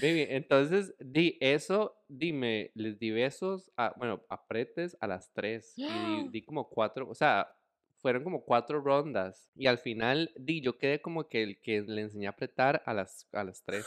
Baby, 0.01 0.27
entonces 0.29 0.95
di 0.99 1.37
eso, 1.39 1.95
dime, 2.07 2.71
les 2.75 2.97
di 2.97 3.11
besos, 3.11 3.71
a, 3.77 3.93
bueno, 3.97 4.23
apretes 4.29 4.97
a 4.99 5.07
las 5.07 5.31
tres 5.33 5.73
y 5.75 5.87
di, 5.87 6.29
di 6.29 6.41
como 6.43 6.69
cuatro, 6.69 7.07
o 7.09 7.15
sea, 7.15 7.47
fueron 8.01 8.23
como 8.23 8.43
cuatro 8.43 8.81
rondas 8.81 9.49
y 9.55 9.67
al 9.67 9.77
final 9.77 10.31
di, 10.35 10.61
yo 10.61 10.77
quedé 10.77 11.01
como 11.01 11.27
que 11.27 11.43
el 11.43 11.59
que 11.59 11.81
le 11.81 12.01
enseñé 12.01 12.27
a 12.27 12.31
apretar 12.31 12.81
a 12.85 12.93
las, 12.93 13.27
a 13.31 13.43
las 13.43 13.63
tres. 13.63 13.85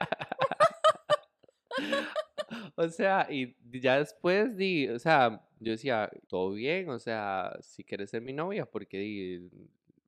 O 2.79 2.87
sea, 2.89 3.27
y 3.29 3.55
ya 3.81 3.97
después 3.97 4.55
di, 4.55 4.87
o 4.87 4.99
sea, 4.99 5.41
yo 5.59 5.71
decía, 5.71 6.11
todo 6.27 6.51
bien, 6.51 6.89
o 6.89 6.99
sea, 6.99 7.57
si 7.61 7.83
quieres 7.83 8.11
ser 8.11 8.21
mi 8.21 8.33
novia, 8.33 8.67
porque 8.67 8.99
di, 8.99 9.49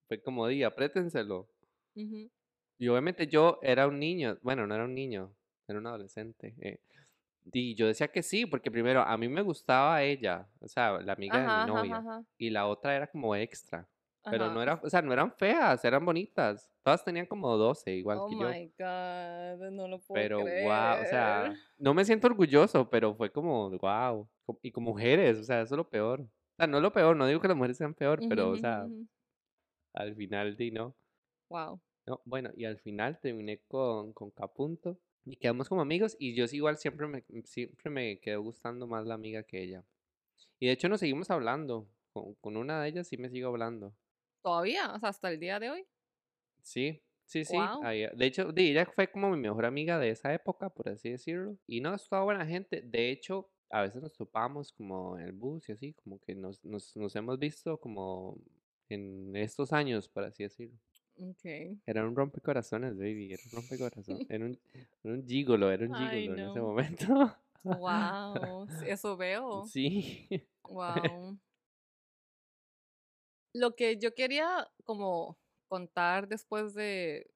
fue 0.07 0.21
como, 0.21 0.47
di, 0.47 0.61
apriétenselo. 0.61 1.49
Y 1.95 2.87
obviamente 2.87 3.25
yo 3.25 3.59
era 3.63 3.87
un 3.87 3.99
niño, 3.99 4.37
bueno, 4.43 4.67
no 4.67 4.75
era 4.75 4.85
un 4.85 4.93
niño, 4.93 5.33
era 5.67 5.79
un 5.79 5.87
adolescente. 5.87 6.53
eh, 6.61 6.79
y 7.51 7.75
yo 7.75 7.87
decía 7.87 8.07
que 8.09 8.23
sí, 8.23 8.45
porque 8.45 8.71
primero 8.71 9.01
a 9.01 9.17
mí 9.17 9.27
me 9.27 9.41
gustaba 9.41 10.01
ella, 10.03 10.47
o 10.59 10.67
sea, 10.67 10.99
la 10.99 11.13
amiga 11.13 11.39
de 11.41 11.49
mi 11.49 11.63
ajá, 11.63 11.65
novia, 11.65 11.97
ajá, 11.97 12.23
y 12.37 12.49
la 12.49 12.67
otra 12.67 12.95
era 12.95 13.07
como 13.07 13.35
extra, 13.35 13.87
pero 14.23 14.49
no 14.51 14.61
era, 14.61 14.79
o 14.83 14.89
sea, 14.89 15.01
no 15.01 15.13
eran 15.13 15.31
feas, 15.33 15.83
eran 15.85 16.05
bonitas. 16.05 16.69
Todas 16.83 17.03
tenían 17.03 17.25
como 17.25 17.55
12, 17.57 17.91
igual 17.95 18.19
Oh 18.19 18.29
que 18.29 18.37
yo. 18.39 18.47
my 18.49 18.67
God, 18.77 19.71
no 19.71 19.87
lo 19.87 19.99
puedo 19.99 20.13
Pero 20.13 20.39
wow, 20.39 21.01
o 21.01 21.05
sea, 21.05 21.53
no 21.77 21.93
me 21.93 22.05
siento 22.05 22.27
orgulloso, 22.27 22.89
pero 22.89 23.15
fue 23.15 23.31
como 23.31 23.69
wow. 23.77 24.29
Y 24.61 24.71
con 24.71 24.83
mujeres, 24.83 25.39
o 25.39 25.43
sea, 25.43 25.61
eso 25.61 25.75
es 25.75 25.77
lo 25.77 25.89
peor. 25.89 26.21
O 26.21 26.55
sea, 26.57 26.67
no 26.67 26.77
es 26.77 26.83
lo 26.83 26.91
peor, 26.91 27.15
no 27.15 27.25
digo 27.27 27.39
que 27.39 27.47
las 27.47 27.57
mujeres 27.57 27.77
sean 27.77 27.93
peor, 27.93 28.19
pero, 28.27 28.49
o 28.49 28.57
sea, 28.57 28.87
al 29.93 30.15
final 30.15 30.55
di 30.55 30.71
no. 30.71 30.95
Wow. 31.49 31.79
No, 32.07 32.21
bueno, 32.25 32.49
y 32.55 32.65
al 32.65 32.79
final 32.79 33.19
terminé 33.19 33.61
con, 33.67 34.13
con 34.13 34.31
Capunto 34.31 34.99
y 35.31 35.35
quedamos 35.35 35.69
como 35.69 35.81
amigos 35.81 36.15
y 36.19 36.33
yo 36.33 36.45
igual 36.51 36.77
siempre 36.77 37.07
me, 37.07 37.23
siempre 37.43 37.89
me 37.89 38.19
quedó 38.19 38.41
gustando 38.41 38.87
más 38.87 39.05
la 39.05 39.13
amiga 39.13 39.43
que 39.43 39.61
ella. 39.61 39.83
Y 40.59 40.67
de 40.67 40.73
hecho 40.73 40.89
nos 40.89 40.99
seguimos 40.99 41.29
hablando. 41.29 41.87
Con, 42.11 42.33
con 42.35 42.57
una 42.57 42.81
de 42.81 42.89
ellas 42.89 43.07
sí 43.07 43.17
me 43.17 43.29
sigo 43.29 43.49
hablando. 43.49 43.93
Todavía, 44.41 44.91
o 44.93 44.99
sea, 44.99 45.09
hasta 45.09 45.31
el 45.31 45.39
día 45.39 45.59
de 45.59 45.69
hoy. 45.69 45.85
Sí, 46.61 47.01
sí, 47.25 47.45
sí. 47.45 47.55
Wow. 47.55 47.81
de 47.83 48.25
hecho, 48.25 48.51
ella 48.55 48.85
fue 48.85 49.11
como 49.11 49.29
mi 49.29 49.37
mejor 49.37 49.65
amiga 49.65 49.99
de 49.99 50.09
esa 50.09 50.33
época, 50.33 50.69
por 50.69 50.89
así 50.89 51.11
decirlo. 51.11 51.57
Y 51.67 51.81
no, 51.81 51.93
es 51.93 52.07
toda 52.07 52.23
buena 52.23 52.45
gente. 52.45 52.81
De 52.81 53.11
hecho, 53.11 53.51
a 53.69 53.81
veces 53.81 54.01
nos 54.01 54.13
topamos 54.13 54.71
como 54.71 55.17
en 55.17 55.25
el 55.25 55.33
bus 55.33 55.69
y 55.69 55.73
así, 55.73 55.93
como 55.93 56.19
que 56.19 56.35
nos, 56.35 56.63
nos, 56.65 56.95
nos 56.95 57.15
hemos 57.15 57.37
visto 57.37 57.79
como 57.79 58.37
en 58.89 59.35
estos 59.35 59.71
años, 59.71 60.09
por 60.09 60.23
así 60.23 60.43
decirlo. 60.43 60.77
Okay. 61.21 61.77
Era 61.85 62.05
un 62.05 62.15
rompecorazones, 62.15 62.95
baby, 62.95 63.33
era 63.33 63.43
un 63.45 63.51
rompecorazón. 63.51 64.19
Era 64.29 64.45
un, 64.45 64.57
era 65.03 65.13
un 65.15 65.27
gigolo, 65.27 65.71
era 65.71 65.85
un 65.85 65.95
Ay, 65.95 66.21
gigolo 66.21 66.37
en 66.41 66.49
ese 66.49 66.59
momento. 66.61 67.37
Wow. 67.63 68.67
Eso 68.87 69.17
veo. 69.17 69.65
Sí. 69.65 70.27
Wow. 70.63 71.37
Lo 73.53 73.75
que 73.75 73.97
yo 73.97 74.13
quería 74.13 74.67
como 74.85 75.37
contar 75.67 76.27
después 76.27 76.73
de 76.73 77.29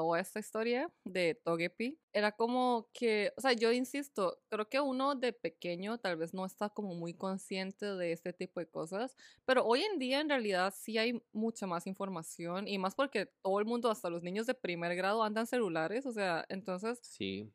toda 0.00 0.18
esta 0.18 0.38
historia 0.40 0.90
de 1.04 1.34
Togepi 1.34 2.00
era 2.14 2.32
como 2.32 2.88
que, 2.94 3.32
o 3.36 3.40
sea, 3.42 3.52
yo 3.52 3.70
insisto, 3.70 4.40
creo 4.48 4.66
que 4.70 4.80
uno 4.80 5.14
de 5.14 5.34
pequeño 5.34 5.98
tal 5.98 6.16
vez 6.16 6.32
no 6.32 6.46
está 6.46 6.70
como 6.70 6.94
muy 6.94 7.12
consciente 7.14 7.84
de 7.96 8.12
este 8.12 8.32
tipo 8.32 8.60
de 8.60 8.66
cosas, 8.70 9.14
pero 9.44 9.62
hoy 9.66 9.82
en 9.82 9.98
día 9.98 10.20
en 10.20 10.30
realidad 10.30 10.72
sí 10.74 10.96
hay 10.96 11.22
mucha 11.32 11.66
más 11.66 11.86
información 11.86 12.66
y 12.66 12.78
más 12.78 12.94
porque 12.94 13.26
todo 13.42 13.58
el 13.60 13.66
mundo, 13.66 13.90
hasta 13.90 14.08
los 14.08 14.22
niños 14.22 14.46
de 14.46 14.54
primer 14.54 14.96
grado 14.96 15.22
andan 15.22 15.46
celulares, 15.46 16.06
o 16.06 16.12
sea, 16.12 16.46
entonces 16.48 17.02
Sí. 17.02 17.52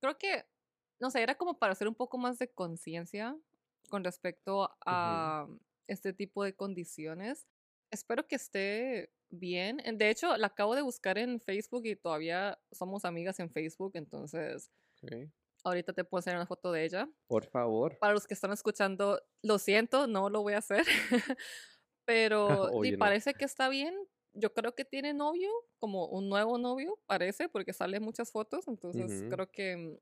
creo 0.00 0.18
que, 0.18 0.44
no 1.00 1.10
sé, 1.10 1.22
era 1.22 1.36
como 1.36 1.58
para 1.58 1.72
hacer 1.72 1.88
un 1.88 1.94
poco 1.94 2.18
más 2.18 2.38
de 2.38 2.52
conciencia 2.52 3.38
con 3.88 4.04
respecto 4.04 4.70
a 4.86 5.48
este 5.86 6.12
tipo 6.12 6.44
de 6.44 6.54
condiciones. 6.56 7.46
Espero 7.94 8.26
que 8.26 8.36
esté 8.36 9.12
bien. 9.30 9.78
De 9.98 10.10
hecho, 10.10 10.36
la 10.36 10.48
acabo 10.48 10.74
de 10.74 10.82
buscar 10.82 11.16
en 11.18 11.40
Facebook 11.40 11.86
y 11.86 11.96
todavía 11.96 12.58
somos 12.72 13.04
amigas 13.04 13.38
en 13.40 13.50
Facebook, 13.50 13.92
entonces 13.94 14.70
ok. 15.02 15.28
ahorita 15.64 15.92
te 15.92 16.04
puedo 16.04 16.20
hacer 16.20 16.36
una 16.36 16.46
foto 16.46 16.72
de 16.72 16.84
ella. 16.84 17.08
Por 17.26 17.44
favor. 17.44 17.98
Para 18.00 18.14
los 18.14 18.26
que 18.26 18.34
están 18.34 18.52
escuchando, 18.52 19.20
lo 19.42 19.58
siento, 19.58 20.06
no 20.08 20.30
lo 20.30 20.42
voy 20.42 20.54
a 20.54 20.58
hacer, 20.58 20.84
pero 22.06 22.72
sí, 22.80 22.92
Oye, 22.92 22.96
no. 22.96 23.04
parece 23.04 23.34
que 23.34 23.44
está 23.46 23.68
bien. 23.68 23.94
Yo 24.34 24.52
creo 24.54 24.74
que 24.74 24.84
tiene 24.84 25.14
novio, 25.14 25.50
como 25.78 26.06
un 26.08 26.28
nuevo 26.28 26.58
novio, 26.58 27.00
parece, 27.06 27.48
porque 27.48 27.72
salen 27.72 28.02
muchas 28.02 28.32
fotos, 28.32 28.68
entonces 28.68 29.24
Ujú, 29.24 29.28
creo 29.28 29.50
que 29.50 29.76
mm, 29.76 29.98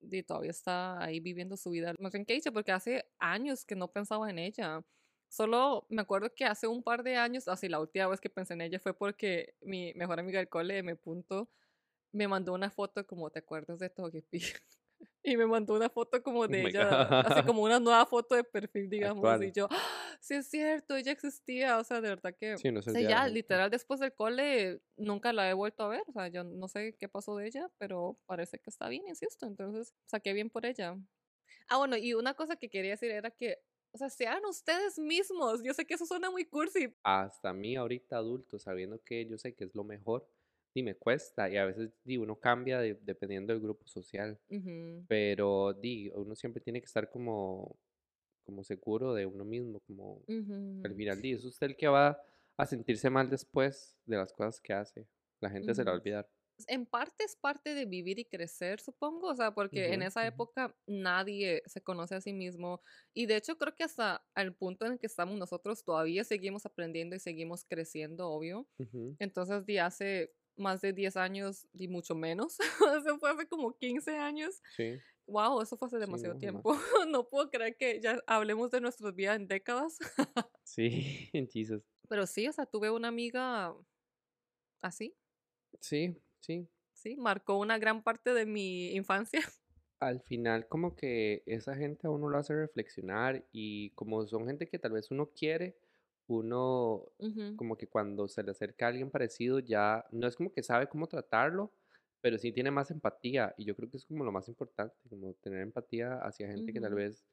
di, 0.00 0.22
todavía 0.22 0.50
está 0.52 1.02
ahí 1.04 1.20
viviendo 1.20 1.56
su 1.56 1.70
vida 1.70 1.94
más 2.00 2.12
bien 2.12 2.24
que 2.26 2.34
ella, 2.34 2.52
porque 2.52 2.72
hace 2.72 3.04
años 3.18 3.64
que 3.64 3.76
no 3.76 3.88
pensaba 3.92 4.30
en 4.30 4.38
ella. 4.38 4.84
Solo 5.32 5.86
me 5.88 6.02
acuerdo 6.02 6.34
que 6.34 6.44
hace 6.44 6.66
un 6.66 6.82
par 6.82 7.02
de 7.02 7.16
años, 7.16 7.48
así 7.48 7.66
la 7.68 7.80
última 7.80 8.06
vez 8.06 8.20
que 8.20 8.28
pensé 8.28 8.52
en 8.52 8.60
ella 8.60 8.78
fue 8.78 8.92
porque 8.94 9.54
mi 9.62 9.94
mejor 9.94 10.20
amiga 10.20 10.38
del 10.38 10.50
cole, 10.50 10.76
M. 10.78 10.94
Punto, 10.96 11.50
me 12.12 12.28
mandó 12.28 12.54
una 12.54 12.70
foto 12.70 13.06
como, 13.06 13.30
¿te 13.30 13.40
acuerdas 13.40 13.78
de 13.80 13.90
Togepi? 13.90 14.40
Y 15.24 15.36
me 15.36 15.46
mandó 15.46 15.74
una 15.74 15.88
foto 15.90 16.22
como 16.22 16.48
Oh 16.48 16.52
de 16.52 16.62
my 16.62 16.70
ella, 16.70 17.00
así 17.22 17.42
como 17.44 17.62
una 17.62 17.78
nueva 17.80 18.06
foto 18.06 18.34
de 18.34 18.44
perfil, 18.44 18.90
digamos, 18.90 19.40
y 19.40 19.50
Actual. 19.50 19.52
yo, 19.52 19.68
¡Ah! 19.70 20.16
sí 20.20 20.34
es 20.34 20.48
cierto, 20.48 20.96
ella 20.96 21.12
existía, 21.12 21.78
o 21.78 21.84
sea, 21.84 22.00
de 22.00 22.08
verdad 22.10 22.34
que, 22.38 22.54
Sí, 22.54 22.70
no 22.72 22.80
o 22.82 22.82
se 22.82 22.92
sea, 22.92 23.02
ya 23.02 23.28
literal 23.28 23.70
después 23.70 24.00
del 24.00 24.14
cole 24.14 24.82
nunca 24.96 25.32
la 25.32 25.48
he 25.50 25.54
vuelto 25.54 25.84
a 25.84 25.88
ver, 25.88 26.02
o 26.08 26.12
sea, 26.12 26.28
yo 26.28 26.44
no 26.44 26.68
sé 26.68 26.96
qué 26.98 27.08
pasó 27.08 27.36
de 27.36 27.46
ella, 27.48 27.70
pero 27.78 28.18
parece 28.26 28.58
que 28.58 28.70
está 28.70 28.88
bien, 28.88 29.04
insisto, 29.08 29.46
entonces, 29.46 29.94
saqué 30.06 30.32
bien 30.32 30.50
por 30.50 30.66
ella. 30.66 30.96
Ah, 31.68 31.78
bueno, 31.78 31.96
y 31.96 32.14
una 32.14 32.34
cosa 32.34 32.56
que 32.56 32.70
quería 32.70 32.92
decir 32.92 33.10
era 33.10 33.30
que, 33.30 33.58
o 33.92 33.98
sea, 33.98 34.10
sean 34.10 34.44
ustedes 34.46 34.98
mismos, 34.98 35.62
yo 35.62 35.74
sé 35.74 35.84
que 35.86 35.94
eso 35.94 36.06
suena 36.06 36.30
muy 36.30 36.44
cursi. 36.46 36.94
Hasta 37.04 37.50
a 37.50 37.52
mí 37.52 37.74
ahorita 37.76 38.16
adulto, 38.16 38.58
sabiendo 38.58 39.02
que 39.02 39.26
yo 39.26 39.36
sé 39.38 39.54
que 39.54 39.64
es 39.64 39.74
lo 39.74 39.82
mejor, 39.84 40.28
y 40.74 40.82
me 40.82 40.94
cuesta. 40.96 41.48
Y 41.50 41.56
a 41.56 41.64
veces 41.66 41.90
di, 42.04 42.16
uno 42.16 42.38
cambia 42.38 42.78
de- 42.80 42.94
dependiendo 43.02 43.52
del 43.52 43.62
grupo 43.62 43.86
social. 43.86 44.38
Pero 45.08 45.72
di, 45.74 46.10
uno 46.14 46.34
siempre 46.36 46.62
tiene 46.62 46.80
que 46.80 46.86
estar 46.86 47.10
como, 47.10 47.78
como 48.44 48.64
seguro 48.64 49.14
de 49.14 49.26
uno 49.26 49.44
mismo, 49.44 49.80
como 49.80 50.22
al 50.84 50.94
ujú, 50.96 50.96
final 50.96 51.20
di, 51.22 51.32
es 51.32 51.44
usted 51.44 51.68
el 51.68 51.76
que 51.76 51.88
va 51.88 52.20
a 52.58 52.66
sentirse 52.66 53.10
mal 53.10 53.30
después 53.30 53.98
de 54.06 54.16
las 54.18 54.32
cosas 54.32 54.60
que 54.60 54.72
hace. 54.74 55.08
La 55.40 55.50
gente 55.50 55.74
se 55.74 55.84
la 55.84 55.92
va 55.92 55.96
a 55.98 56.00
olvidar. 56.00 56.30
En 56.68 56.86
parte 56.86 57.24
es 57.24 57.36
parte 57.36 57.74
de 57.74 57.86
vivir 57.86 58.18
y 58.18 58.24
crecer, 58.26 58.80
supongo, 58.80 59.28
o 59.28 59.34
sea, 59.34 59.54
porque 59.54 59.92
en 59.94 60.02
Ujú, 60.02 60.02
esa 60.02 60.26
ujú, 60.26 60.26
época 60.26 60.76
nadie 60.86 61.62
se 61.66 61.82
conoce 61.82 62.14
a 62.16 62.20
sí 62.20 62.32
mismo 62.32 62.80
y 63.14 63.26
de 63.26 63.36
hecho 63.36 63.58
creo 63.58 63.74
que 63.74 63.84
hasta 63.84 64.26
al 64.34 64.54
punto 64.54 64.86
en 64.86 64.92
el 64.92 64.98
que 64.98 65.06
estamos 65.06 65.38
nosotros 65.38 65.84
todavía 65.84 66.24
seguimos 66.24 66.66
aprendiendo 66.66 67.16
y 67.16 67.20
seguimos 67.20 67.64
creciendo, 67.64 68.28
obvio. 68.30 68.68
ujú. 68.78 69.16
Entonces, 69.18 69.64
de 69.66 69.80
hace 69.80 70.34
más 70.56 70.80
de 70.80 70.92
10 70.92 71.16
años 71.16 71.68
y 71.72 71.88
mucho 71.88 72.14
menos, 72.14 72.58
eso 72.98 73.18
fue 73.18 73.30
hace 73.30 73.46
como 73.48 73.76
15 73.78 74.16
años. 74.18 74.60
Sí, 74.68 75.04
Wow, 75.26 75.62
eso 75.62 75.76
fue 75.78 75.86
hace 75.88 75.98
sí, 76.00 76.00
demasiado 76.00 76.36
no, 76.36 76.36
tiempo. 76.36 76.74
No 77.08 77.28
puedo 77.28 77.50
creer 77.50 77.76
que 77.76 78.00
ya 78.00 78.20
hablemos 78.26 78.70
de 78.70 78.80
nuestras 78.80 79.14
vidas 79.14 79.36
en 79.36 79.48
décadas. 79.48 79.98
Sí, 80.64 81.30
Jesus. 81.52 81.82
Pero 82.08 82.26
sí, 82.26 82.46
o 82.48 82.52
sea, 82.52 82.66
tuve 82.66 82.90
una 82.90 83.08
amiga 83.08 83.74
así, 84.82 85.16
Sí, 85.80 86.16
sí. 86.42 86.68
sí, 86.92 87.16
marcó 87.16 87.58
una 87.58 87.78
gran 87.78 88.02
parte 88.02 88.34
de 88.34 88.46
mi 88.46 88.92
infancia. 88.94 89.40
Al 90.00 90.20
final 90.20 90.66
como 90.68 90.96
que 90.96 91.42
esa 91.46 91.76
gente 91.76 92.08
a 92.08 92.10
uno 92.10 92.28
lo 92.28 92.36
hace 92.36 92.54
reflexionar 92.54 93.46
y 93.52 93.90
como 93.90 94.26
son 94.26 94.46
gente 94.46 94.68
que 94.68 94.78
tal 94.78 94.92
vez 94.92 95.12
uno 95.12 95.30
quiere, 95.30 95.76
uno 96.26 97.04
como 97.56 97.76
que 97.76 97.86
cuando 97.86 98.26
se 98.26 98.42
le 98.42 98.50
acerca 98.50 98.86
a 98.86 98.88
alguien 98.88 99.10
parecido 99.10 99.60
ya 99.60 100.04
no 100.10 100.26
es 100.26 100.34
como 100.34 100.52
que 100.52 100.64
sabe 100.64 100.88
cómo 100.88 101.06
tratarlo, 101.06 101.72
pero 102.20 102.36
sí 102.36 102.50
tiene 102.50 102.72
más 102.72 102.90
empatía 102.90 103.54
y 103.56 103.64
yo 103.64 103.76
creo 103.76 103.88
que 103.88 103.96
es 103.96 104.04
como 104.04 104.24
lo 104.24 104.32
más 104.32 104.48
importante, 104.48 104.96
como 105.08 105.34
tener 105.34 105.60
empatía 105.60 106.18
hacia 106.18 106.48
gente 106.48 106.72
que 106.72 106.80
tal 106.80 106.94
vez 106.94 107.24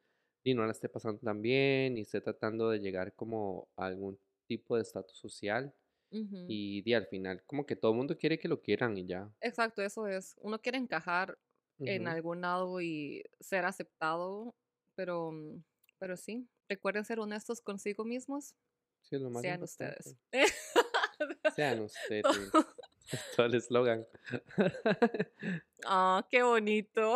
y 0.44 0.54
no 0.54 0.66
la 0.66 0.72
esté 0.72 0.90
pasando 0.90 1.20
tan 1.20 1.42
bien 1.42 1.98
y 1.98 2.02
esté 2.02 2.22
tratando 2.22 2.70
de 2.70 2.80
llegar 2.80 3.14
como 3.16 3.68
a 3.78 3.88
algún 3.88 4.20
tipo 4.46 4.76
de 4.76 4.84
estatus 4.84 5.18
social 5.18 5.74
y 6.12 6.94
al 6.94 7.08
final 7.08 7.44
como 7.46 7.66
que 7.66 7.76
todo 7.76 7.92
el 7.92 7.98
mundo 7.98 8.18
quiere 8.18 8.40
que 8.40 8.48
lo 8.48 8.62
quieran 8.62 8.98
y 8.98 9.06
ya. 9.06 9.32
Exacto, 9.42 9.82
eso 9.82 10.08
es. 10.08 10.36
Uno 10.42 10.60
quiere 10.60 10.78
encajar 10.78 11.38
en 11.80 12.08
algún 12.08 12.42
lado 12.42 12.82
y 12.82 13.24
ser 13.40 13.66
aceptado, 13.66 14.56
pero, 14.96 15.32
mm, 15.32 15.64
pero 15.98 16.18
sí, 16.18 16.50
recuerden 16.68 17.06
ser 17.06 17.20
honestos 17.20 17.62
consigo 17.62 18.04
mismos, 18.04 18.56
Sí, 19.02 19.16
es 19.16 19.22
lo 19.22 19.30
más 19.30 19.42
sean 19.42 19.62
importante. 19.62 20.10
ustedes. 20.34 21.56
Sean 21.56 21.80
ustedes. 21.82 22.24
Todo 23.36 23.46
el 23.48 23.56
eslogan. 23.56 24.06
Ah, 25.86 26.28
qué 26.30 26.44
bonito. 26.44 27.16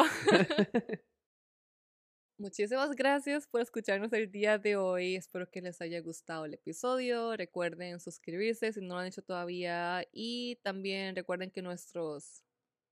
Muchísimas 2.38 2.96
gracias 2.96 3.48
por 3.48 3.62
escucharnos 3.62 4.12
el 4.12 4.32
día 4.32 4.58
de 4.58 4.76
hoy. 4.76 5.16
Espero 5.16 5.50
que 5.50 5.62
les 5.62 5.80
haya 5.82 6.02
gustado 6.02 6.46
el 6.46 6.56
episodio. 6.56 7.38
Recuerden 7.38 8.00
suscribirse 8.00 8.74
si 8.74 8.82
no 8.82 8.96
lo 8.96 9.02
han 9.02 9.08
hecho 9.08 9.22
todavía. 9.22 10.04
Y 10.12 10.58
también 10.64 11.16
recuerden 11.16 11.52
que 11.52 11.62
nuestros 11.62 12.44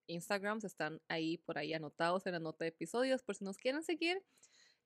Instagrams 0.06 0.64
están 0.64 1.02
ahí 1.08 1.38
por 1.40 1.58
ahí 1.58 1.74
anotados 1.74 2.26
en 2.28 2.34
la 2.34 2.40
nota 2.40 2.66
de 2.66 2.70
episodios 2.70 3.24
por 3.24 3.36
si 3.36 3.44
nos 3.44 3.58
quieren 3.58 3.84
seguir. 3.84 4.24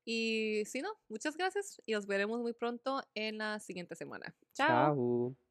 Y 0.06 0.64
si 0.66 0.82
no, 0.82 0.90
muchas 1.10 1.36
gracias 1.36 1.82
y 1.86 1.94
nos 1.94 2.06
veremos 2.06 2.40
muy 2.40 2.54
pronto 2.54 3.02
en 3.14 3.40
la 3.40 3.60
siguiente 3.60 3.96
semana. 3.96 4.36
Chao. 4.54 4.96
Chao. 4.96 5.45